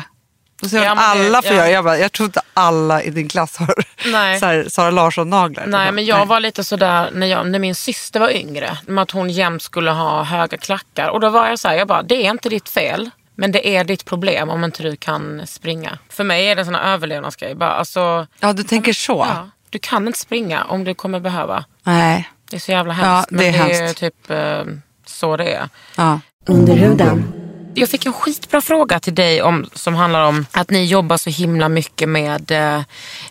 Då 0.63 0.69
säger 0.69 0.85
Ja, 0.85 0.91
alla 0.97 1.43
får 1.43 1.51
ja. 1.53 1.57
göra. 1.57 1.71
Jag, 1.71 1.85
bara, 1.85 1.99
jag 1.99 2.13
tror 2.13 2.25
inte 2.27 2.41
alla 2.55 3.03
i 3.03 3.11
din 3.11 3.29
klass 3.29 3.57
har 3.57 3.75
Nej. 4.13 4.39
så 4.41 4.47
här, 4.47 4.67
Sara 4.69 4.91
Larsson-naglar. 4.91 5.67
Nej, 5.67 5.93
men 5.93 6.05
jag 6.05 6.27
var 6.27 6.41
lite 6.41 6.65
sådär 6.65 7.11
när, 7.13 7.27
jag, 7.27 7.47
när 7.47 7.59
min 7.59 7.75
syster 7.75 8.21
var 8.21 8.31
yngre. 8.31 8.79
Med 8.87 9.03
att 9.03 9.11
hon 9.11 9.31
jämt 9.31 9.63
skulle 9.63 9.91
ha 9.91 10.23
höga 10.23 10.57
klackar. 10.59 11.09
Och 11.09 11.21
då 11.21 11.29
var 11.29 11.49
jag 11.49 11.59
så 11.59 11.69
här, 11.69 11.75
jag 11.77 11.89
bara, 11.89 12.03
det 12.03 12.27
är 12.27 12.31
inte 12.31 12.49
ditt 12.49 12.69
fel. 12.69 13.11
Men 13.35 13.53
det 13.53 13.77
är 13.77 13.85
ditt 13.85 14.05
problem 14.05 14.51
om 14.51 14.65
inte 14.65 14.83
du 14.83 14.97
kan 14.97 15.47
springa. 15.47 15.99
För 16.09 16.25
mig 16.25 16.47
är 16.47 16.55
det 16.55 16.61
en 16.61 16.67
sån 16.67 16.75
här 16.75 16.93
överlevnadsgrej. 16.93 17.55
Bara, 17.55 17.71
alltså, 17.73 18.27
Ja, 18.41 18.53
du 18.53 18.63
tänker 18.63 18.93
så? 18.93 19.27
ja, 19.29 19.49
du 19.71 19.79
kan 19.79 20.07
inte 20.07 20.19
springa 20.19 20.65
om 20.65 20.85
du 20.85 20.95
kommer 20.95 21.21
behöva. 21.21 21.65
Nej. 21.83 22.31
Det 22.51 22.57
är 22.57 22.61
så 22.61 22.73
jävla 22.73 22.93
hemskt. 22.93 23.29
Ja, 23.31 23.39
det 23.39 23.49
är 23.49 23.53
men 23.53 23.69
det 23.69 23.75
är 23.75 23.81
hemskt. 23.83 24.01
typ 24.01 24.31
eh, 24.31 24.63
så 25.07 25.37
det 25.37 25.53
är. 25.55 25.69
Ja. 25.97 26.21
Under 26.47 26.75
huden. 26.75 27.33
Jag 27.75 27.89
fick 27.89 28.07
en 28.07 28.13
skitbra 28.13 28.61
fråga 28.61 29.01
till 29.01 29.15
dig 29.15 29.43
om, 29.43 29.71
som 29.73 29.95
handlar 29.95 30.27
om 30.27 30.47
att 30.53 30.71
ni 30.71 30.85
jobbar 30.85 31.17
så 31.17 31.31
himla 31.31 31.69
mycket 31.69 32.09
med 32.09 32.51
eh, 32.51 32.83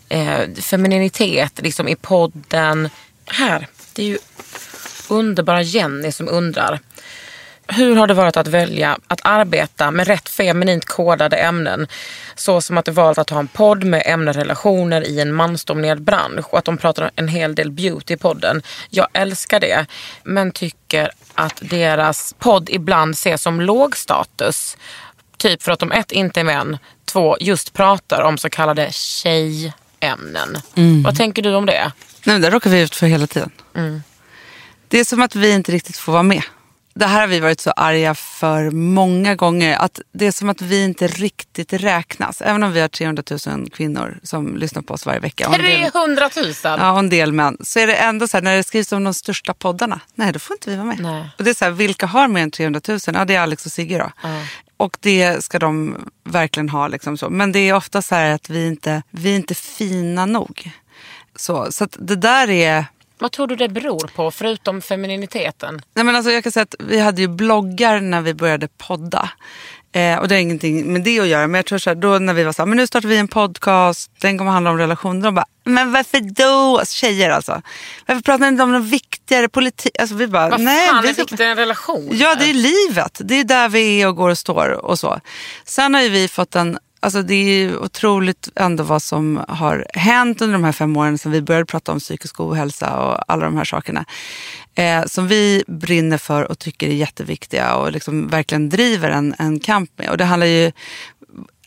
eh 0.09 0.49
femininitet 0.61 1.61
liksom 1.61 1.87
i 1.87 1.95
podden. 1.95 2.89
Här, 3.25 3.67
det 3.93 4.01
är 4.01 4.07
ju 4.07 4.17
underbara 5.09 5.61
Jenny 5.61 6.11
som 6.11 6.29
undrar. 6.29 6.79
Hur 7.73 7.95
har 7.95 8.07
det 8.07 8.13
varit 8.13 8.37
att 8.37 8.47
välja 8.47 8.97
att 9.07 9.21
arbeta 9.23 9.91
med 9.91 10.07
rätt 10.07 10.29
feminint 10.29 10.85
kodade 10.85 11.37
ämnen? 11.37 11.87
Så 12.35 12.61
som 12.61 12.77
att 12.77 12.85
du 12.85 12.91
valt 12.91 13.17
att 13.17 13.29
ha 13.29 13.39
en 13.39 13.47
podd 13.47 13.83
med 13.83 14.03
ämnesrelationer 14.05 15.07
i 15.07 15.19
en 15.19 15.33
mansdominerad 15.33 16.01
bransch 16.01 16.45
och 16.49 16.57
att 16.57 16.65
de 16.65 16.77
pratar 16.77 17.11
en 17.15 17.27
hel 17.27 17.55
del 17.55 17.71
beauty 17.71 18.13
i 18.13 18.17
podden. 18.17 18.61
Jag 18.89 19.07
älskar 19.13 19.59
det, 19.59 19.85
men 20.23 20.51
tycker 20.51 21.11
att 21.33 21.59
deras 21.61 22.35
podd 22.39 22.69
ibland 22.69 23.13
ses 23.13 23.41
som 23.41 23.61
låg 23.61 23.97
status. 23.97 24.77
Typ 25.37 25.63
för 25.63 25.71
att 25.71 25.79
de 25.79 25.91
ett, 25.91 26.11
inte 26.11 26.39
är 26.39 26.43
män, 26.43 26.77
två, 27.05 27.37
just 27.39 27.73
pratar 27.73 28.21
om 28.21 28.37
så 28.37 28.49
kallade 28.49 28.87
tjejämnen. 28.91 30.57
Vad 31.03 31.17
tänker 31.17 31.41
du 31.41 31.55
om 31.55 31.65
det? 31.65 31.91
Nej, 32.23 32.39
det 32.39 32.49
råkar 32.49 32.69
vi 32.69 32.81
ut 32.81 32.95
för 32.95 33.07
hela 33.07 33.27
tiden. 33.27 33.51
Mm. 33.75 34.03
Det 34.87 34.99
är 34.99 35.03
som 35.03 35.21
att 35.21 35.35
vi 35.35 35.51
inte 35.51 35.71
riktigt 35.71 35.97
får 35.97 36.11
vara 36.11 36.23
med. 36.23 36.43
Det 36.93 37.05
här 37.05 37.21
har 37.21 37.27
vi 37.27 37.39
varit 37.39 37.59
så 37.59 37.71
arga 37.71 38.15
för 38.15 38.69
många 38.71 39.35
gånger. 39.35 39.77
Att 39.77 39.99
det 40.11 40.27
är 40.27 40.31
som 40.31 40.49
att 40.49 40.61
vi 40.61 40.83
inte 40.83 41.07
riktigt 41.07 41.73
räknas. 41.73 42.41
Även 42.41 42.63
om 42.63 42.71
vi 42.71 42.81
har 42.81 42.87
300 42.87 43.23
000 43.47 43.69
kvinnor 43.69 44.19
som 44.23 44.57
lyssnar 44.57 44.81
på 44.81 44.93
oss 44.93 45.05
varje 45.05 45.19
vecka. 45.19 45.47
Och 45.47 45.55
en 45.55 45.61
del, 45.61 45.91
300 45.91 46.29
000! 46.35 46.53
ja, 46.63 46.91
och 46.91 46.99
en 46.99 47.09
del 47.09 47.31
män. 47.31 47.57
Så 47.61 47.79
är 47.79 47.87
det 47.87 47.95
ändå 47.95 48.27
så 48.27 48.37
här, 48.37 48.41
när 48.41 48.55
det 48.55 48.63
skrivs 48.63 48.91
om 48.91 49.03
de 49.03 49.13
största 49.13 49.53
poddarna. 49.53 49.99
Nej, 50.15 50.33
då 50.33 50.39
får 50.39 50.53
inte 50.53 50.69
vi 50.69 50.75
vara 50.75 50.85
med. 50.85 50.99
Nej. 50.99 51.29
Och 51.37 51.43
det 51.43 51.49
är 51.49 51.53
så 51.53 51.65
här, 51.65 51.71
vilka 51.71 52.05
har 52.05 52.27
mer 52.27 52.43
än 52.43 52.51
300 52.51 52.81
000? 52.87 52.99
Ja, 53.05 53.25
det 53.25 53.35
är 53.35 53.39
Alex 53.39 53.65
och 53.65 53.71
Sigge 53.71 53.97
då. 53.97 54.11
Och 54.77 54.97
det 54.99 55.43
ska 55.43 55.59
de 55.59 55.97
verkligen 56.23 56.69
ha. 56.69 56.87
Liksom 56.87 57.17
så. 57.17 57.29
Men 57.29 57.51
det 57.51 57.59
är 57.59 57.73
ofta 57.73 58.01
så 58.01 58.15
här 58.15 58.31
att 58.31 58.49
vi 58.49 58.67
inte 58.67 59.03
vi 59.09 59.31
är 59.31 59.35
inte 59.35 59.55
fina 59.55 60.25
nog. 60.25 60.71
Så, 61.35 61.71
så 61.71 61.87
det 61.91 62.15
där 62.15 62.49
är... 62.49 62.85
Vad 63.21 63.31
tror 63.31 63.47
du 63.47 63.55
det 63.55 63.69
beror 63.69 64.07
på, 64.15 64.31
förutom 64.31 64.81
femininiteten? 64.81 65.81
Nej, 65.93 66.05
men 66.05 66.15
alltså 66.15 66.31
jag 66.31 66.43
kan 66.43 66.51
säga 66.51 66.63
att 66.63 66.75
vi 66.79 66.99
hade 66.99 67.21
ju 67.21 67.27
bloggar 67.27 67.99
när 68.01 68.21
vi 68.21 68.33
började 68.33 68.67
podda. 68.67 69.29
Eh, 69.93 70.19
och 70.19 70.27
det 70.27 70.35
har 70.35 70.39
ingenting 70.39 70.93
med 70.93 71.03
det 71.03 71.19
att 71.19 71.27
göra. 71.27 71.47
Men 71.47 71.55
jag 71.59 71.65
tror 71.65 71.77
så 71.77 71.89
här, 71.89 71.95
då 71.95 72.19
när 72.19 72.33
vi 72.33 72.43
var 72.43 72.53
så 72.53 72.61
här, 72.61 72.67
men 72.67 72.77
nu 72.77 72.87
startar 72.87 73.09
vi 73.09 73.17
en 73.17 73.27
podcast, 73.27 74.11
den 74.21 74.37
kommer 74.37 74.51
handla 74.51 74.69
om 74.71 74.77
relationer. 74.77 75.21
De 75.21 75.35
bara, 75.35 75.45
men 75.63 75.91
varför 75.91 76.19
då? 76.19 76.77
Alltså, 76.79 76.93
tjejer 76.93 77.29
alltså. 77.29 77.61
Varför 78.05 78.21
pratar 78.21 78.39
ni 78.41 78.47
inte 78.47 78.63
om 78.63 78.71
något 78.71 78.87
viktigare 78.89 79.49
politik? 79.49 79.99
Alltså 79.99 80.15
vi 80.15 80.27
bara, 80.27 80.49
Vad 80.49 80.61
nej. 80.61 80.89
fan 80.89 81.05
är 81.05 81.13
viktigare 81.13 81.51
än 81.51 81.57
relation? 81.57 82.09
Ja, 82.11 82.35
det 82.35 82.49
är 82.49 82.53
livet. 82.53 83.21
Det 83.23 83.35
är 83.39 83.43
där 83.43 83.69
vi 83.69 84.01
är 84.01 84.07
och 84.07 84.15
går 84.15 84.29
och 84.29 84.37
står 84.37 84.69
och 84.85 84.99
så. 84.99 85.19
Sen 85.65 85.93
har 85.93 86.01
ju 86.01 86.09
vi 86.09 86.27
fått 86.27 86.55
en, 86.55 86.77
alltså 87.01 87.21
det 87.21 87.33
är 87.33 87.43
ju 87.45 87.77
otroligt 87.77 88.49
ändå 88.55 88.83
vad 88.83 89.03
som 89.03 89.45
har 89.47 89.85
hänt 89.93 90.41
under 90.41 90.53
de 90.53 90.63
här 90.63 90.71
fem 90.71 90.97
åren 90.97 91.17
sedan 91.17 91.31
vi 91.31 91.41
började 91.41 91.65
prata 91.65 91.91
om 91.91 91.99
psykisk 91.99 92.39
ohälsa 92.39 92.99
och 92.99 93.31
alla 93.31 93.45
de 93.45 93.57
här 93.57 93.63
sakerna. 93.63 94.05
Eh, 94.75 95.05
som 95.05 95.27
vi 95.27 95.63
brinner 95.67 96.17
för 96.17 96.51
och 96.51 96.59
tycker 96.59 96.87
är 96.87 96.93
jätteviktiga 96.93 97.75
och 97.75 97.91
liksom 97.91 98.27
verkligen 98.27 98.69
driver 98.69 99.09
en, 99.09 99.35
en 99.39 99.59
kamp 99.59 99.91
med. 99.97 100.09
Och 100.09 100.17
det 100.17 100.25
handlar 100.25 100.47
ju, 100.47 100.71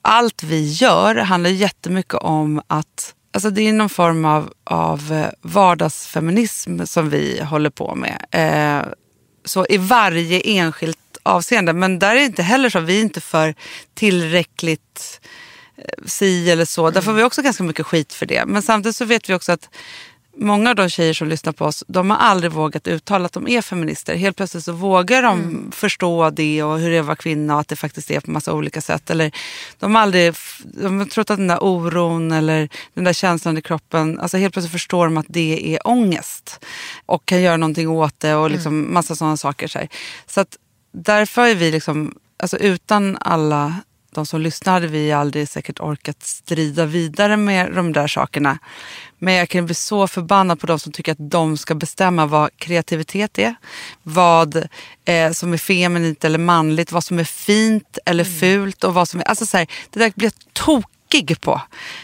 allt 0.03 0.43
vi 0.43 0.72
gör 0.72 1.14
handlar 1.14 1.51
jättemycket 1.51 2.14
om 2.14 2.62
att 2.66 3.14
Alltså 3.35 3.51
det 3.51 3.68
är 3.68 3.72
någon 3.72 3.89
form 3.89 4.24
av, 4.24 4.53
av 4.64 5.12
eh, 5.12 5.26
vardagsfeminism 5.43 6.85
som 6.85 7.11
vi 7.11 7.43
håller 7.43 7.70
på 7.70 7.95
med. 7.95 8.24
Eh, 8.30 8.87
så 9.45 9.66
i 9.68 9.76
varje 9.76 10.40
enskilt 10.40 10.99
avseende. 11.22 11.72
Men 11.72 11.99
där 11.99 12.11
är 12.11 12.14
det 12.14 12.24
inte 12.24 12.42
heller 12.42 12.70
så, 12.70 12.80
vi 12.80 12.99
är 12.99 13.03
inte 13.03 13.20
för 13.20 13.55
tillräckligt 13.95 15.20
eh, 15.76 16.05
si 16.07 16.51
eller 16.51 16.64
så. 16.64 16.90
Där 16.90 17.01
får 17.01 17.12
vi 17.12 17.22
också 17.22 17.42
ganska 17.42 17.62
mycket 17.62 17.86
skit 17.86 18.12
för 18.12 18.26
det. 18.26 18.45
Men 18.47 18.62
samtidigt 18.62 18.97
så 18.97 19.05
vet 19.05 19.28
vi 19.28 19.34
också 19.34 19.53
att 19.53 19.68
många 20.37 20.70
av 20.70 20.76
de 20.76 20.89
tjejer 20.89 21.14
som 21.14 21.28
lyssnar 21.28 21.53
på 21.53 21.64
oss, 21.64 21.85
de 21.89 22.11
har 22.11 22.16
aldrig 22.16 22.53
vågat 22.53 22.89
uttala 22.89 23.26
att 23.26 23.32
de 23.32 23.49
är 23.49 23.62
feminister. 23.62 24.14
Helt 24.14 24.37
plötsligt 24.37 24.64
så 24.64 24.72
vågar 24.72 25.22
de 25.22 25.70
förstå 25.72 26.30
det 26.30 26.62
och 26.62 26.78
hur 26.78 26.91
det 26.91 26.97
är 26.97 27.01
att 27.01 27.07
vara 27.07 27.16
kvinna 27.16 27.55
och 27.55 27.61
att 27.61 27.68
det 27.68 27.76
faktiskt 27.76 28.11
är 28.11 28.20
på 28.20 28.30
massa 28.30 28.53
olika 28.53 28.80
sätt. 28.80 29.11
Eller 29.11 29.32
de 29.78 29.95
har 29.95 30.03
aldrig, 30.03 30.35
de 30.59 30.99
har 30.99 31.07
trott 31.07 31.30
att 31.30 31.39
den 31.39 31.49
där 31.49 31.64
oron 31.64 32.32
eller 32.32 32.68
den 32.95 33.05
där 33.05 33.12
känslan 33.12 33.59
i 33.59 33.62
kroppen, 33.62 34.20
alltså 34.20 34.37
helt 34.37 34.55
plötsligt 34.55 34.72
förstår 34.72 35.05
de 35.05 35.16
att 35.16 35.26
det 35.28 35.74
är 35.74 35.87
ångest. 35.87 36.64
Och 37.07 37.26
kan 37.26 37.43
göra 37.43 37.57
någonting 37.57 37.89
åt 37.89 38.20
det 38.20 38.35
och 38.35 38.51
liksom 38.51 38.95
massa 38.95 39.16
sådana 39.16 39.37
saker. 39.37 39.68
Så, 39.68 39.78
här. 39.78 39.89
så 40.26 40.41
att 40.41 40.57
därför 40.93 41.47
är 41.47 41.55
vi 41.55 41.70
liksom, 41.70 42.14
alltså 42.37 42.57
utan 42.57 43.16
alla 43.20 43.74
de 44.14 44.26
som 44.26 44.40
lyssnar 44.40 44.72
hade 44.72 44.86
vi 44.86 45.12
aldrig 45.12 45.48
säkert 45.48 45.80
orkat 45.80 46.22
strida 46.22 46.86
vidare 46.86 47.36
med 47.36 47.74
de 47.74 47.92
där 47.92 48.06
sakerna. 48.06 48.58
Men 49.18 49.34
jag 49.34 49.48
kan 49.48 49.66
bli 49.66 49.74
så 49.74 50.08
förbannad 50.08 50.60
på 50.60 50.66
de 50.66 50.78
som 50.78 50.92
tycker 50.92 51.12
att 51.12 51.30
de 51.30 51.56
ska 51.56 51.74
bestämma 51.74 52.26
vad 52.26 52.56
kreativitet 52.56 53.38
är. 53.38 53.54
Vad 54.02 54.56
eh, 55.04 55.32
som 55.32 55.52
är 55.52 55.58
feminint 55.58 56.24
eller 56.24 56.38
manligt, 56.38 56.92
vad 56.92 57.04
som 57.04 57.18
är 57.18 57.24
fint 57.24 57.98
eller 58.06 58.24
fult. 58.24 58.84
och 58.84 58.94
vad 58.94 59.08
som 59.08 59.20
är, 59.20 59.24
alltså 59.24 59.46
så 59.46 59.56
här, 59.56 59.66
Det 59.90 60.00
där 60.00 60.12
blir 60.16 60.26
jag 60.26 60.52
tokig 60.52 61.40
på. 61.40 61.60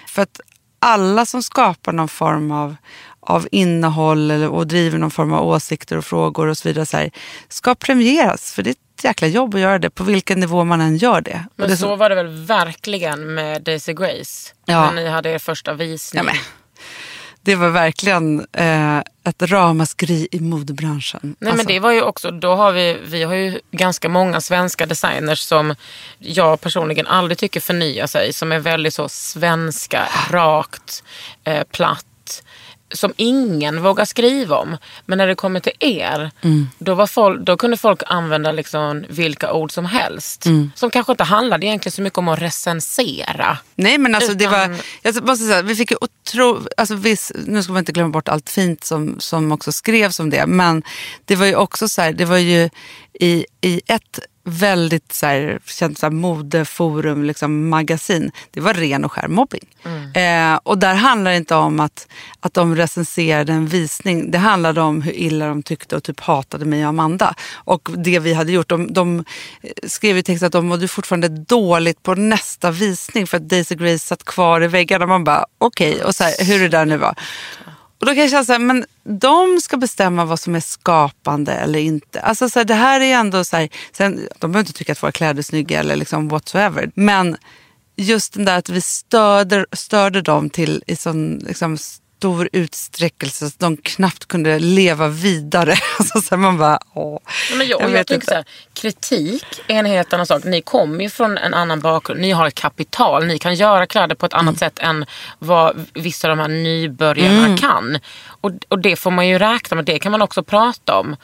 För 0.08 0.22
att 0.22 0.40
alla 0.78 1.26
som 1.26 1.42
skapar 1.42 1.92
någon 1.92 2.08
form 2.08 2.50
av, 2.50 2.76
av 3.20 3.48
innehåll 3.52 4.30
eller, 4.30 4.48
och 4.48 4.66
driver 4.66 4.98
någon 4.98 5.10
form 5.10 5.32
av 5.32 5.46
åsikter 5.46 5.96
och 5.96 6.04
frågor 6.04 6.46
och 6.46 6.58
så 6.58 6.68
vidare 6.68 6.86
så 6.86 6.96
här, 6.96 7.10
ska 7.48 7.74
premieras. 7.74 8.52
För 8.52 8.62
det 8.62 8.74
ett 9.00 9.04
jäkla 9.04 9.28
jobb 9.28 9.54
att 9.54 9.60
göra 9.60 9.78
det 9.78 9.90
på 9.90 10.04
vilken 10.04 10.40
nivå 10.40 10.64
man 10.64 10.80
än 10.80 10.96
gör 10.96 11.20
det. 11.20 11.44
Men 11.56 11.68
det 11.68 11.74
är 11.74 11.76
så 11.76 11.96
var 11.96 12.08
det 12.08 12.14
väl 12.14 12.28
verkligen 12.28 13.34
med 13.34 13.62
Daisy 13.62 13.92
Grace? 13.92 14.54
Ja. 14.64 14.90
När 14.90 14.92
ni 14.92 15.08
hade 15.08 15.30
er 15.30 15.38
första 15.38 15.74
visning. 15.74 16.18
Ja, 16.18 16.22
men, 16.24 16.34
det 17.42 17.54
var 17.54 17.68
verkligen 17.68 18.46
eh, 18.52 18.98
ett 18.98 19.42
ramaskri 19.42 20.28
i 20.32 20.40
modebranschen. 20.40 21.20
Nej 21.22 21.34
men 21.38 21.52
Alltså, 21.52 21.66
det 21.66 21.80
var 21.80 21.92
ju 21.92 22.02
också, 22.02 22.30
då 22.30 22.54
har 22.54 22.72
vi, 22.72 22.98
vi 23.04 23.22
har 23.22 23.34
ju 23.34 23.60
ganska 23.70 24.08
många 24.08 24.40
svenska 24.40 24.86
designers 24.86 25.38
som 25.38 25.74
jag 26.18 26.60
personligen 26.60 27.06
aldrig 27.06 27.38
tycker 27.38 27.60
förnyar 27.60 28.06
sig. 28.06 28.32
Som 28.32 28.52
är 28.52 28.58
väldigt 28.58 28.94
så 28.94 29.08
svenska, 29.08 30.08
rakt, 30.30 31.04
eh, 31.44 31.64
platt. 31.72 32.06
Som 32.92 33.12
ingen 33.16 33.82
vågar 33.82 34.04
skriva 34.04 34.56
om. 34.56 34.76
Men 35.06 35.18
när 35.18 35.26
det 35.26 35.34
kommer 35.34 35.60
till 35.60 35.72
er, 35.80 36.30
Mm. 36.42 36.68
då, 36.78 36.94
var 36.94 37.06
folk, 37.06 37.40
då 37.40 37.56
kunde 37.56 37.76
folk 37.76 38.02
använda 38.06 38.52
liksom 38.52 39.04
vilka 39.08 39.52
ord 39.52 39.72
som 39.72 39.84
helst. 39.84 40.46
Mm. 40.46 40.72
Som 40.74 40.90
kanske 40.90 41.12
inte 41.12 41.24
handlade 41.24 41.66
egentligen 41.66 41.92
så 41.92 42.02
mycket 42.02 42.18
om 42.18 42.28
att 42.28 42.38
recensera. 42.42 43.58
Nej 43.74 43.98
men 43.98 44.14
alltså 44.14 44.34
det 44.34 44.44
Utan- 44.44 44.70
var, 44.70 44.78
jag 45.02 45.26
måste 45.26 45.44
säga, 45.46 45.62
vi 45.62 45.76
fick 45.76 45.90
ju 45.90 45.96
otro, 46.00 46.60
alltså 46.76 46.94
viss, 46.94 47.32
nu 47.46 47.62
ska 47.62 47.72
man 47.72 47.78
inte 47.80 47.92
glömma 47.92 48.10
bort 48.10 48.28
allt 48.28 48.50
fint 48.50 48.84
som, 48.84 49.16
som 49.20 49.52
också 49.52 49.72
skrevs 49.72 50.20
om 50.20 50.30
det. 50.30 50.46
Men 50.46 50.82
det 51.24 51.36
var 51.36 51.46
ju 51.46 51.54
också 51.54 51.88
så 51.88 52.02
här, 52.02 52.12
det 52.12 52.24
var 52.24 52.38
ju 52.38 52.70
i, 53.20 53.46
i 53.60 53.80
ett 53.86 54.18
väldigt 54.50 55.12
så 55.12 55.26
här, 55.26 55.58
känt 55.64 55.98
så 55.98 56.06
här, 56.06 56.10
modeforum, 56.10 57.24
liksom, 57.24 57.68
magasin. 57.68 58.32
Det 58.50 58.60
var 58.60 58.74
ren 58.74 59.04
och 59.04 59.12
skär 59.12 59.28
mobbing. 59.28 59.68
Eh, 60.14 60.60
och 60.62 60.78
där 60.78 60.94
handlar 60.94 61.30
det 61.30 61.36
inte 61.36 61.54
om 61.54 61.80
att, 61.80 62.06
att 62.40 62.54
de 62.54 62.76
recenserade 62.76 63.52
en 63.52 63.66
visning. 63.66 64.30
Det 64.30 64.38
handlade 64.38 64.80
om 64.80 65.02
hur 65.02 65.12
illa 65.12 65.46
de 65.46 65.62
tyckte 65.62 65.96
och 65.96 66.02
typ 66.04 66.20
hatade 66.20 66.64
mig 66.64 66.82
och 66.82 66.88
Amanda. 66.88 67.34
Och 67.54 67.88
det 67.96 68.18
vi 68.18 68.34
hade 68.34 68.52
gjort. 68.52 68.68
De, 68.68 68.92
de 68.92 69.24
skrev 69.86 70.18
i 70.18 70.22
texten 70.22 70.46
att 70.46 70.52
de 70.52 70.66
mådde 70.66 70.88
fortfarande 70.88 71.28
dåligt 71.28 72.02
på 72.02 72.14
nästa 72.14 72.70
visning 72.70 73.26
för 73.26 73.36
att 73.36 73.48
Daisy 73.48 73.74
Grace 73.74 73.98
satt 73.98 74.24
kvar 74.24 74.64
i 74.64 74.66
väggarna. 74.66 75.06
Man 75.06 75.24
bara 75.24 75.46
okej, 75.58 76.04
och 76.04 76.14
så 76.14 76.24
här, 76.24 76.44
hur 76.44 76.58
det 76.58 76.68
där 76.68 76.86
nu 76.86 76.96
var. 76.96 77.14
Och 78.00 78.06
då 78.06 78.12
kan 78.12 78.20
jag 78.20 78.30
känna 78.30 78.44
så 78.44 78.52
här, 78.52 78.58
men 78.58 78.84
de 79.04 79.60
ska 79.60 79.76
bestämma 79.76 80.24
vad 80.24 80.40
som 80.40 80.54
är 80.54 80.60
skapande 80.60 81.52
eller 81.52 81.78
inte. 81.78 82.20
Alltså 82.20 82.48
så 82.48 82.58
här, 82.58 82.64
det 82.64 82.74
här 82.74 83.00
är 83.00 83.14
ändå 83.14 83.44
så 83.44 83.56
här, 83.56 83.68
sen, 83.92 84.28
de 84.38 84.52
behöver 84.52 84.60
inte 84.60 84.78
tycka 84.78 84.92
att 84.92 85.02
våra 85.02 85.12
kläder 85.12 85.38
är 85.38 85.42
snygga 85.42 85.80
eller 85.80 85.96
liksom 85.96 86.28
whatsoever. 86.28 86.90
Men 86.94 87.36
just 87.96 88.32
den 88.32 88.44
där 88.44 88.58
att 88.58 88.68
vi 88.68 88.80
störde, 89.72 90.22
dem 90.22 90.50
till 90.50 90.82
i 90.86 90.96
sån 90.96 91.38
liksom, 91.38 91.78
stor 92.20 92.48
utsträckelse 92.52 93.50
så 93.50 93.56
de 93.58 93.76
knappt 93.76 94.28
kunde 94.28 94.58
leva 94.58 95.08
vidare. 95.08 95.74
Alltså, 95.98 96.20
så 96.20 96.36
man 96.36 96.58
bara, 96.58 96.78
åh. 96.94 97.18
Ja, 97.50 97.56
Men 97.56 97.66
jag, 97.66 97.82
Jag 97.82 97.90
jag, 97.90 98.06
tycker 98.06 98.26
så 98.26 98.34
här, 98.34 98.44
kritik 98.74 99.44
är 99.66 99.74
en 99.74 99.86
helt 99.86 100.12
annan 100.12 100.26
sak. 100.26 100.44
Ni 100.44 100.62
kommer 100.62 101.04
ju 101.04 101.10
från 101.10 101.38
en 101.38 101.54
annan 101.54 101.80
bakgrund. 101.80 102.20
Ni 102.20 102.30
har 102.30 102.46
ett 102.46 102.54
kapital. 102.54 103.26
Ni 103.26 103.38
kan 103.38 103.54
göra 103.54 103.86
kläder 103.86 104.14
på 104.14 104.26
ett 104.26 104.32
annat 104.32 104.58
sätt 104.58 104.78
än 104.78 105.06
vad 105.38 105.86
vissa 105.94 106.30
av 106.30 106.36
de 106.36 106.42
här 106.42 106.48
nybörjarna 106.48 107.56
kan. 107.58 107.98
Och, 108.26 108.50
och 108.68 108.78
det 108.78 108.96
får 108.96 109.10
man 109.10 109.28
ju 109.28 109.38
räkna 109.38 109.74
med. 109.74 109.84
Det 109.84 109.98
kan 109.98 110.12
man 110.12 110.22
också 110.22 110.42
prata 110.42 110.98
om. 110.98 111.16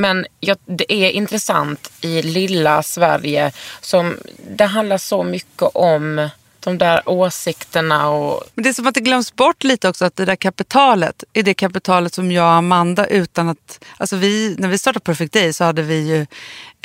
Men 0.00 0.26
jag, 0.40 0.56
det 0.66 0.92
är 0.92 1.10
intressant 1.10 1.92
i 2.00 2.22
lilla 2.22 2.82
Sverige 2.82 3.52
som 3.80 4.16
det 4.50 4.64
handlar 4.64 4.98
så 4.98 5.22
mycket 5.22 5.68
om 5.74 6.28
de 6.68 6.78
där 6.78 7.08
åsikterna 7.08 8.08
och 8.08 8.42
Men 8.54 8.62
det 8.62 8.68
är 8.68 8.72
som 8.72 8.86
att 8.86 8.94
det 8.94 9.00
glöms 9.00 9.36
bort 9.36 9.64
lite 9.64 9.88
också 9.88 10.04
att 10.04 10.16
det 10.16 10.24
där 10.24 10.36
kapitalet 10.36 11.24
är 11.32 11.42
det 11.42 11.54
kapitalet 11.54 12.14
som 12.14 12.32
jag 12.32 12.44
och 12.44 12.52
Amanda 12.52 13.06
utan 13.06 13.48
att... 13.48 13.84
Alltså 13.96 14.16
vi, 14.16 14.56
när 14.58 14.68
vi 14.68 14.78
startade 14.78 15.04
Perfect 15.04 15.32
Day 15.32 15.52
så 15.52 15.64
hade 15.64 15.82
vi 15.82 16.08
ju 16.08 16.26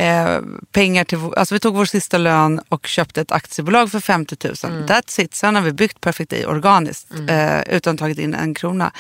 eh, 0.06 0.40
pengar 0.72 1.04
till... 1.04 1.20
Alltså 1.38 1.56
vi 1.56 1.60
tog 1.60 1.76
vår 1.76 1.86
sista 1.86 2.18
lön 2.18 2.62
och 2.70 2.88
köpte 2.88 3.22
ett 3.22 3.32
aktiebolag 3.32 3.92
för 3.92 4.00
50 4.00 4.38
000. 4.44 4.54
That's 4.56 5.22
it. 5.22 5.36
Sen 5.36 5.56
har 5.56 5.62
vi 5.62 5.72
byggt 5.72 6.02
Perfect 6.02 6.30
Day 6.30 6.46
organiskt 6.46 7.08
eh, 7.30 7.62
utan 7.62 7.98
tagit 7.98 8.20
in 8.20 8.34
en 8.34 8.54
krona. 8.54 8.92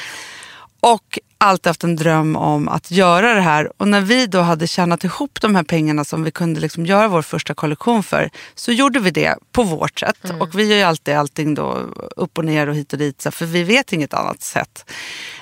Och 0.79 1.19
alltid 1.43 1.67
haft 1.67 1.83
en 1.83 1.95
dröm 1.95 2.35
om 2.35 2.69
att 2.69 2.91
göra 2.91 3.33
det 3.33 3.41
här. 3.41 3.71
Och 3.77 3.87
när 3.87 4.01
vi 4.01 4.27
då 4.27 4.41
hade 4.41 4.67
tjänat 4.67 5.03
ihop 5.03 5.41
de 5.41 5.55
här 5.55 5.63
pengarna 5.63 6.03
som 6.03 6.23
vi 6.23 6.31
kunde 6.31 6.59
liksom 6.59 6.85
göra 6.85 7.07
vår 7.07 7.21
första 7.21 7.53
kollektion 7.53 8.03
för, 8.03 8.29
så 8.55 8.71
gjorde 8.71 8.99
vi 8.99 9.11
det 9.11 9.35
på 9.51 9.63
vårt 9.63 9.99
sätt. 9.99 10.17
Och 10.39 10.59
vi 10.59 10.63
gör 10.63 10.77
ju 10.77 10.83
alltid 10.83 11.15
allting 11.15 11.53
då 11.53 11.77
upp 12.15 12.37
och 12.37 12.45
ner 12.45 12.69
och 12.69 12.75
hit 12.75 12.93
och 12.93 12.99
dit, 12.99 13.27
för 13.31 13.45
vi 13.45 13.63
vet 13.63 13.93
inget 13.93 14.13
annat 14.13 14.41
sätt. 14.41 14.85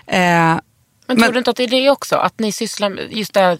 Eh, 0.07 0.57
Men, 1.17 1.23
tror 1.23 1.33
du 1.33 1.37
inte 1.37 1.51
att 1.51 1.57
det 1.57 1.63
är 1.63 1.67
det 1.67 1.89
också? 1.89 2.15
Att 2.15 2.39
ni 2.39 2.51
sysslar 2.51 2.89
med 2.89 3.13
just 3.13 3.33
det, 3.33 3.57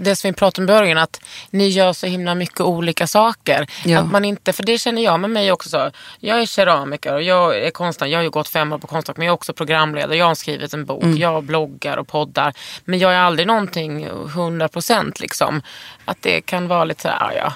det 0.00 0.16
som 0.16 0.28
vi 0.30 0.34
pratade 0.34 0.62
om 0.62 0.64
i 0.64 0.78
början, 0.78 0.98
att 0.98 1.20
ni 1.50 1.68
gör 1.68 1.92
så 1.92 2.06
himla 2.06 2.34
mycket 2.34 2.60
olika 2.60 3.06
saker. 3.06 3.66
Ja. 3.84 4.00
Att 4.00 4.10
man 4.10 4.24
inte, 4.24 4.52
för 4.52 4.62
det 4.62 4.78
känner 4.78 5.02
jag 5.02 5.20
med 5.20 5.30
mig 5.30 5.52
också. 5.52 5.68
Så. 5.68 5.90
Jag 6.20 6.40
är 6.40 6.46
keramiker 6.46 7.14
och 7.14 7.22
jag 7.22 7.58
är 7.58 7.70
konstnär. 7.70 8.06
Jag 8.06 8.18
har 8.18 8.22
ju 8.22 8.30
gått 8.30 8.48
fem 8.48 8.72
år 8.72 8.78
på 8.78 8.86
Konstfack 8.86 9.16
men 9.16 9.26
jag 9.26 9.32
är 9.32 9.34
också 9.34 9.52
programledare. 9.52 10.16
Jag 10.16 10.26
har 10.26 10.34
skrivit 10.34 10.74
en 10.74 10.84
bok. 10.84 11.04
Jag 11.04 11.44
bloggar 11.44 11.96
och 11.96 12.08
poddar. 12.08 12.54
Men 12.84 12.98
jag 12.98 13.12
är 13.12 13.18
aldrig 13.18 13.46
någonting 13.46 14.08
100% 14.08 15.20
liksom. 15.20 15.62
Att 16.04 16.22
det 16.22 16.40
kan 16.40 16.68
vara 16.68 16.84
lite 16.84 17.02
så 17.02 17.08
här, 17.08 17.22
ah, 17.22 17.32
ja. 17.32 17.52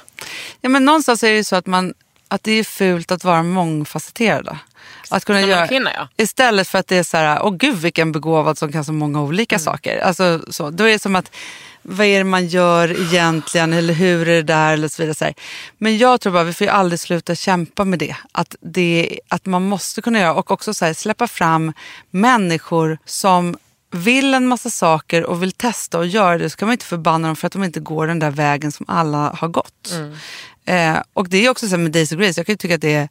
ja, 0.61 0.69
men 0.69 0.85
någonstans 0.85 1.23
är 1.23 1.31
det 1.31 1.37
ju 1.37 1.45
så 1.45 1.57
att, 1.57 1.67
man, 1.67 1.95
att 2.29 2.43
det 2.43 2.53
är 2.53 2.65
fult 2.65 3.13
att 3.13 3.25
vara 3.25 3.43
mångfacetterad. 3.43 4.59
Att 5.11 5.25
kunna 5.25 5.41
göra, 5.41 5.69
kvinna, 5.69 5.91
ja. 5.95 6.09
Istället 6.17 6.69
för 6.69 6.79
att 6.79 6.87
det 6.87 6.97
är 6.97 7.03
så 7.03 7.17
här, 7.17 7.43
åh 7.43 7.57
gud 7.57 7.77
vilken 7.77 8.13
begåvad 8.13 8.59
som 8.59 8.73
kan 8.73 8.85
så 8.85 8.93
många 8.93 9.23
olika 9.23 9.59
saker. 9.59 9.99
Alltså, 9.99 10.41
så, 10.49 10.71
då 10.71 10.85
är 10.85 10.93
det 10.93 10.99
som 10.99 11.17
att, 11.17 11.31
vad 11.83 12.07
är 12.07 12.19
det 12.19 12.25
man 12.25 12.47
gör 12.47 13.01
egentligen 13.01 13.73
eller 13.73 13.95
hur 13.95 14.29
är 14.29 14.37
det 14.37 14.43
där 14.43 14.73
eller 14.73 14.89
så 14.89 15.03
vidare. 15.03 15.15
Så. 15.15 15.33
Men 15.79 15.99
jag 15.99 16.21
tror 16.21 16.33
bara, 16.33 16.45
vi 16.45 16.53
får 16.53 16.65
ju 16.65 16.71
aldrig 16.71 17.01
sluta 17.01 17.35
kämpa 17.35 17.85
med 17.85 17.99
det. 17.99 18.17
Att, 18.33 18.57
det, 18.61 19.21
att 19.29 19.47
man 19.47 19.63
måste 19.63 20.03
kunna 20.03 20.19
göra 20.19 20.35
och 20.35 20.51
också 20.51 20.75
så 20.75 20.85
här, 20.85 20.95
släppa 20.95 21.29
fram 21.29 21.73
människor 22.11 22.99
som 23.05 23.57
vill 23.91 24.35
en 24.35 24.47
massa 24.47 24.71
saker 24.71 25.25
och 25.25 25.43
vill 25.43 25.53
testa 25.53 25.99
och 25.99 26.07
göra 26.07 26.39
det 26.39 26.51
så 26.51 26.57
kan 26.57 26.69
man 26.69 26.73
inte 26.73 26.85
förbanna 26.85 27.29
dem 27.29 27.37
för 27.37 27.47
att 27.47 27.53
de 27.53 27.65
inte 27.65 27.81
går 27.81 28.07
den 28.07 28.19
där 28.19 28.31
vägen 28.31 28.73
som 28.73 28.87
alla 28.89 29.35
har 29.39 29.49
gått. 29.49 29.93
Eh, 30.65 30.97
och 31.13 31.29
det 31.29 31.47
är 31.47 31.51
också 31.51 31.69
så 31.69 31.77
med 31.77 31.93
Daisy 31.93 32.17
Grace, 32.17 32.41
jag 32.41 32.47
kan 32.47 32.53
ju 32.53 32.57
tycka 32.57 32.75
att 32.75 32.81
det 32.81 32.95
är, 32.95 33.09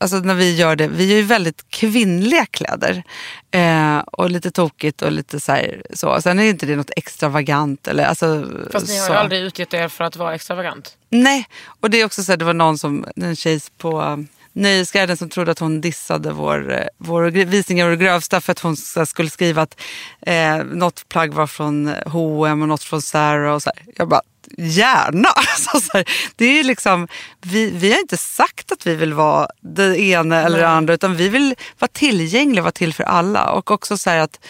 alltså 0.00 0.16
när 0.16 0.34
vi 0.34 0.56
gör 0.56 0.76
det, 0.76 0.88
vi 0.88 1.06
gör 1.10 1.16
ju 1.16 1.22
väldigt 1.22 1.70
kvinnliga 1.70 2.46
kläder. 2.46 3.02
Eh, 3.50 3.98
och 3.98 4.30
lite 4.30 4.50
tokigt 4.50 5.02
och 5.02 5.12
lite 5.12 5.40
så 5.40 5.52
här, 5.52 5.82
så. 5.94 6.20
Sen 6.20 6.38
är 6.38 6.44
inte 6.44 6.66
det 6.66 6.76
något 6.76 6.90
extravagant 6.96 7.88
eller 7.88 8.04
alltså. 8.04 8.46
Fast 8.72 8.88
ni 8.88 8.98
har 8.98 9.06
så. 9.06 9.12
ju 9.12 9.18
aldrig 9.18 9.40
utgett 9.40 9.74
er 9.74 9.88
för 9.88 10.04
att 10.04 10.16
vara 10.16 10.34
extravagant. 10.34 10.96
Nej, 11.08 11.48
och 11.80 11.90
det 11.90 12.00
är 12.00 12.04
också 12.04 12.22
så 12.22 12.32
här, 12.32 12.36
det 12.36 12.44
var 12.44 12.54
någon 12.54 12.78
som, 12.78 13.06
en 13.16 13.36
tjej 13.36 13.60
på 13.78 14.24
Nöjesguiden 14.56 15.16
som 15.16 15.28
trodde 15.28 15.52
att 15.52 15.58
hon 15.58 15.80
dissade 15.80 16.32
vår, 16.32 16.72
eh, 16.72 16.86
vår 16.98 17.22
visning 17.22 17.84
av 17.84 17.90
det 17.90 17.96
grövsta 17.96 18.40
för 18.40 18.52
att 18.52 18.60
hon 18.60 18.76
skulle 19.06 19.30
skriva 19.30 19.62
att 19.62 19.80
eh, 20.20 20.64
något 20.64 21.08
plagg 21.08 21.34
var 21.34 21.46
från 21.46 21.94
H&M 22.06 22.62
och 22.62 22.68
något 22.68 22.82
från 22.82 23.02
Zara 23.02 23.54
och 23.54 23.62
så 23.62 23.70
här. 23.76 23.84
Jag 23.96 24.08
bara, 24.08 24.20
gärna! 24.58 25.28
Så, 25.56 25.80
så 25.80 25.90
här, 25.92 26.04
det 26.36 26.60
är 26.60 26.64
liksom, 26.64 27.08
vi, 27.40 27.70
vi 27.70 27.92
har 27.92 28.00
inte 28.00 28.16
sagt 28.16 28.72
att 28.72 28.86
vi 28.86 28.94
vill 28.94 29.14
vara 29.14 29.48
det 29.60 30.00
ena 30.00 30.42
eller 30.42 30.58
det 30.58 30.68
andra 30.68 30.94
utan 30.94 31.16
vi 31.16 31.28
vill 31.28 31.54
vara 31.78 31.90
tillgängliga, 31.92 32.62
vara 32.62 32.72
till 32.72 32.94
för 32.94 33.04
alla 33.04 33.50
och 33.50 33.70
också 33.70 33.98
så 33.98 34.10
att 34.10 34.40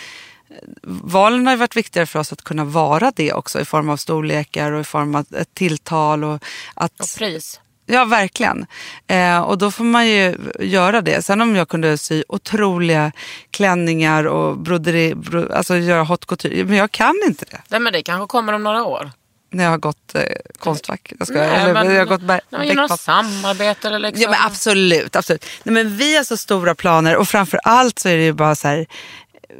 valen 0.83 1.47
har 1.47 1.57
varit 1.57 1.77
viktigare 1.77 2.07
för 2.07 2.19
oss 2.19 2.33
att 2.33 2.45
kunna 2.45 2.65
vara 2.65 3.13
det 3.17 3.33
också 3.33 3.61
i 3.61 3.65
form 3.65 3.89
av 3.89 3.97
storlekar 3.97 4.73
och 4.73 4.81
i 4.81 4.85
form 4.85 5.15
av 5.15 5.27
ett 5.37 5.55
tilltal. 5.55 6.25
Och 6.25 6.45
att, 6.75 7.01
Och 7.01 7.19
pris. 7.19 7.61
Ja, 7.87 8.05
verkligen. 8.05 8.67
Eh, 9.07 9.41
och 9.41 9.59
då 9.59 9.71
får 9.71 9.85
man 9.85 10.09
ju 10.09 10.37
göra 10.61 11.01
det. 11.01 11.23
Sen 11.23 11.41
om 11.41 11.57
jag 11.57 11.69
kunde 11.69 11.99
sy 11.99 12.25
otroliga 12.29 13.13
klänningar 13.51 14.25
och 14.25 14.59
broderi, 14.59 15.15
bro, 15.15 15.53
alltså 15.53 15.77
göra 15.77 16.05
haute 16.05 16.27
couture, 16.27 16.65
men 16.65 16.77
jag 16.77 16.91
kan 16.91 17.15
inte 17.27 17.45
det 17.51 17.63
Nej, 17.69 17.81
men 17.81 17.93
det 17.93 18.03
kanske 18.03 18.27
kommer 18.27 18.53
om 18.53 18.63
några 18.63 18.85
år. 18.85 19.11
När 19.55 19.65
jag 19.65 19.71
har 19.71 19.79
gått 19.79 20.15
eh, 20.15 20.23
konstfack. 20.59 21.13
Jag, 21.19 21.29
ska, 21.29 21.37
Nej, 21.39 21.49
eller, 21.49 21.73
men- 21.75 21.91
jag 21.95 22.01
har 22.01 22.07
gått 22.07 22.23
Nej, 22.23 22.41
men 22.51 22.69
bäckpass. 22.69 23.03
samarbete 23.03 23.89
eller 23.89 23.99
liksom. 23.99 24.23
Ja, 24.23 24.31
men 24.31 24.39
absolut. 24.47 25.17
absolut. 25.17 25.47
Nej, 25.63 25.73
men 25.73 25.97
vi 25.97 26.17
har 26.17 26.25
så 26.25 26.37
stora 26.37 26.75
planer 26.75 27.17
och 27.17 27.29
framför 27.29 27.61
allt 27.65 27.99
så 27.99 28.09
är 28.09 28.17
det 28.17 28.25
ju 28.25 28.33
bara 28.33 28.55
så 28.55 28.69
här. 28.69 28.87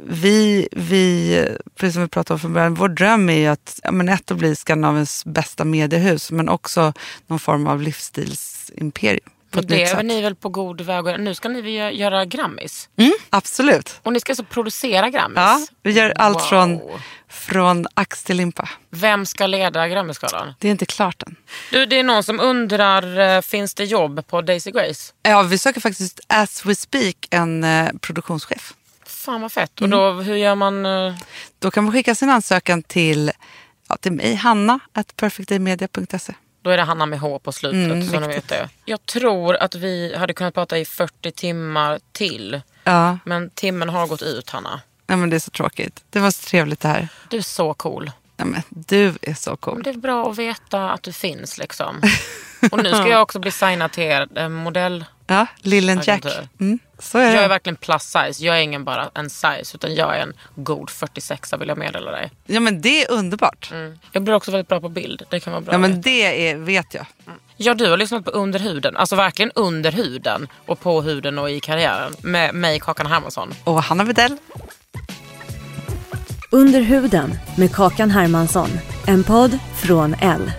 Vi, 0.07 0.67
vi, 0.71 1.47
precis 1.75 1.93
som 1.93 2.01
vi 2.03 2.07
pratade 2.09 2.33
om 2.33 2.39
från 2.39 2.53
början, 2.53 2.73
vår 2.73 2.89
dröm 2.89 3.29
är 3.29 3.37
ju 3.37 3.47
att 3.47 3.79
ja, 3.83 3.91
men 3.91 4.09
ett 4.09 4.31
att 4.31 4.37
bli 4.37 4.55
Skandinaviens 4.55 5.25
bästa 5.25 5.63
mediehus 5.65 6.31
men 6.31 6.49
också 6.49 6.93
någon 7.27 7.39
form 7.39 7.67
av 7.67 7.81
livsstilsimperium. 7.81 9.29
det 9.51 9.83
är 9.83 10.03
ni 10.03 10.21
väl 10.21 10.35
på 10.35 10.49
god 10.49 10.81
väg 10.81 11.19
Nu 11.19 11.35
ska 11.35 11.49
ni 11.49 11.61
väl 11.61 11.71
gö- 11.71 11.89
göra 11.91 12.25
Grammis. 12.25 12.89
Mm, 12.97 13.11
absolut. 13.29 13.99
Och 14.03 14.13
ni 14.13 14.19
ska 14.19 14.31
alltså 14.31 14.43
producera 14.43 15.09
Grammis. 15.09 15.35
Ja, 15.37 15.59
vi 15.83 15.91
gör 15.91 16.13
allt 16.15 16.35
Wow. 16.37 16.41
från, 16.41 16.79
från 17.35 17.87
ax 17.93 18.23
till 18.23 18.37
limpa. 18.37 18.69
Vem 18.89 19.25
ska 19.25 19.47
leda 19.47 19.87
Grammisgalan? 19.87 20.53
Det 20.59 20.67
är 20.67 20.71
inte 20.71 20.85
klart 20.85 21.23
än. 21.23 21.35
Du, 21.71 21.85
det 21.85 21.99
är 21.99 22.03
någon 22.03 22.23
som 22.23 22.39
undrar, 22.39 23.19
eh, 23.19 23.41
finns 23.41 23.73
det 23.73 23.83
jobb 23.85 24.27
på 24.27 24.41
Daisy 24.41 24.71
Grace? 24.71 25.13
Ja, 25.23 25.41
vi 25.43 25.57
söker 25.57 25.81
faktiskt 25.81 26.19
as 26.27 26.65
we 26.65 26.75
speak 26.75 27.15
en 27.29 27.63
eh, 27.63 27.89
produktionschef. 28.01 28.73
Fan 29.05 29.41
vad 29.41 29.51
fett. 29.51 29.79
Mm. 29.81 29.93
Och 29.93 29.97
då, 30.15 30.21
hur 30.21 30.35
gör 30.35 30.55
man? 30.55 30.85
eh, 30.85 31.15
Då 31.59 31.71
kan 31.71 31.83
man 31.83 31.93
skicka 31.93 32.15
sin 32.15 32.29
ansökan 32.29 32.83
till, 32.83 33.31
ja, 33.89 33.97
till 33.97 34.11
mig, 34.11 34.35
Hanna, 34.35 34.79
at 34.93 35.15
perfectdaymedia.se. 35.15 36.33
Då 36.61 36.69
är 36.69 36.77
det 36.77 36.83
Hanna 36.83 37.05
med 37.05 37.19
H 37.19 37.39
på 37.39 37.51
slutet. 37.51 37.91
Mm, 37.91 38.07
så 38.09 38.19
ni 38.19 38.27
vet 38.27 38.47
det. 38.47 38.69
Jag 38.85 39.05
tror 39.05 39.55
att 39.55 39.75
vi 39.75 40.15
hade 40.17 40.33
kunnat 40.33 40.53
prata 40.53 40.77
i 40.77 40.85
40 40.85 41.31
timmar 41.31 41.99
till. 42.11 42.61
Ja, 42.83 43.17
Men 43.25 43.49
timmen 43.49 43.89
har 43.89 44.07
gått 44.07 44.21
ut 44.21 44.49
Hanna. 44.49 44.81
Nej, 45.07 45.17
men 45.17 45.29
det 45.29 45.35
är 45.35 45.39
så 45.39 45.51
tråkigt. 45.51 46.03
Det 46.09 46.19
var 46.19 46.31
så 46.31 46.49
trevligt 46.49 46.79
det 46.79 46.87
här. 46.87 47.07
Du 47.29 47.37
är 47.37 47.41
så 47.41 47.73
cool. 47.73 48.11
Nej, 48.37 48.47
men 48.47 48.61
du 48.69 49.13
är 49.21 49.33
så 49.33 49.55
cool. 49.55 49.83
Det 49.83 49.89
är 49.89 49.93
bra 49.93 50.31
att 50.31 50.37
veta 50.37 50.91
att 50.91 51.03
du 51.03 51.13
finns 51.13 51.57
liksom. 51.57 52.01
Och 52.71 52.83
nu 52.83 52.89
ska 52.89 53.07
jag 53.07 53.21
också 53.21 53.39
bli 53.39 53.51
signad 53.51 53.91
till 53.91 54.03
er 54.03 54.27
eh, 54.35 54.49
modell. 54.49 55.05
Ja, 55.27 55.47
Lillen 55.57 56.01
Jack. 56.03 56.25
Mm, 56.59 56.79
så 56.99 57.17
är 57.17 57.33
Jag 57.33 57.43
är 57.43 57.49
verkligen 57.49 57.75
plus 57.75 58.03
size. 58.03 58.45
Jag 58.45 58.57
är 58.57 58.61
ingen 58.61 58.83
bara 58.83 59.09
en 59.13 59.29
size 59.29 59.71
utan 59.73 59.95
jag 59.95 60.17
är 60.17 60.21
en 60.21 60.33
god 60.55 60.89
46 60.89 61.53
vill 61.59 61.67
jag 61.67 61.77
meddela 61.77 62.11
dig. 62.11 62.31
Ja, 62.45 62.59
men 62.59 62.81
det 62.81 63.03
är 63.03 63.11
underbart. 63.11 63.69
Mm. 63.71 63.99
Jag 64.11 64.23
blir 64.23 64.33
också 64.33 64.51
väldigt 64.51 64.67
bra 64.67 64.81
på 64.81 64.89
bild. 64.89 65.23
Det 65.29 65.39
kan 65.39 65.53
vara 65.53 65.61
bra. 65.61 65.73
Ja, 65.73 65.77
men 65.77 66.01
det 66.01 66.49
är, 66.49 66.55
vet 66.55 66.93
jag. 66.93 67.05
Ja, 67.57 67.73
du 67.73 67.89
har 67.89 67.97
lyssnat 67.97 68.25
på 68.25 68.31
Under 68.31 68.59
huden. 68.59 68.97
Alltså 68.97 69.15
verkligen 69.15 69.51
under 69.55 69.91
huden 69.91 70.47
och 70.65 70.79
på 70.79 71.01
huden 71.01 71.39
och 71.39 71.49
i 71.49 71.59
karriären. 71.59 72.13
Med 72.21 72.55
mig, 72.55 72.79
Kakan 72.79 73.07
Hermansson. 73.07 73.53
Och 73.63 73.83
Hanna 73.83 74.03
Widell. 74.03 74.37
Under 76.55 76.81
huden 76.81 77.31
med 77.57 77.71
Kakan 77.71 78.11
Hermansson. 78.11 78.69
En 79.07 79.23
podd 79.23 79.59
från 79.83 80.13
L. 80.13 80.51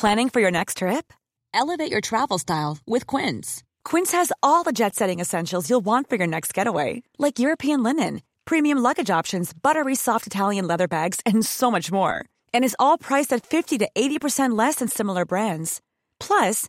Planning 0.00 0.30
for 0.30 0.40
your 0.40 0.50
next 0.50 0.78
trip? 0.78 1.12
Elevate 1.54 1.90
your 1.92 2.00
travel 2.00 2.38
style 2.38 2.78
with 2.86 3.16
Quince. 3.16 3.62
Quince 3.90 4.16
has 4.16 4.32
all 4.42 4.64
the 4.64 4.72
jet 4.72 4.94
setting 4.94 5.20
essentials 5.20 5.70
you'll 5.70 5.84
want 5.84 6.08
for 6.08 6.16
your 6.16 6.26
next 6.28 6.56
getaway, 6.56 7.02
like 7.18 7.38
European 7.38 7.82
linen, 7.82 8.20
premium 8.44 8.82
luggage 8.82 9.20
options, 9.20 9.52
buttery 9.62 9.94
soft 9.94 10.26
Italian 10.26 10.66
leather 10.66 10.88
bags, 10.88 11.20
and 11.26 11.46
so 11.46 11.70
much 11.70 11.92
more. 11.92 12.24
And 12.54 12.64
is 12.64 12.76
all 12.78 12.98
priced 12.98 13.36
at 13.36 13.46
50 13.46 13.78
to 13.78 13.88
80% 13.94 14.58
less 14.58 14.76
than 14.76 14.88
similar 14.88 15.24
brands. 15.26 15.80
Plus, 16.20 16.68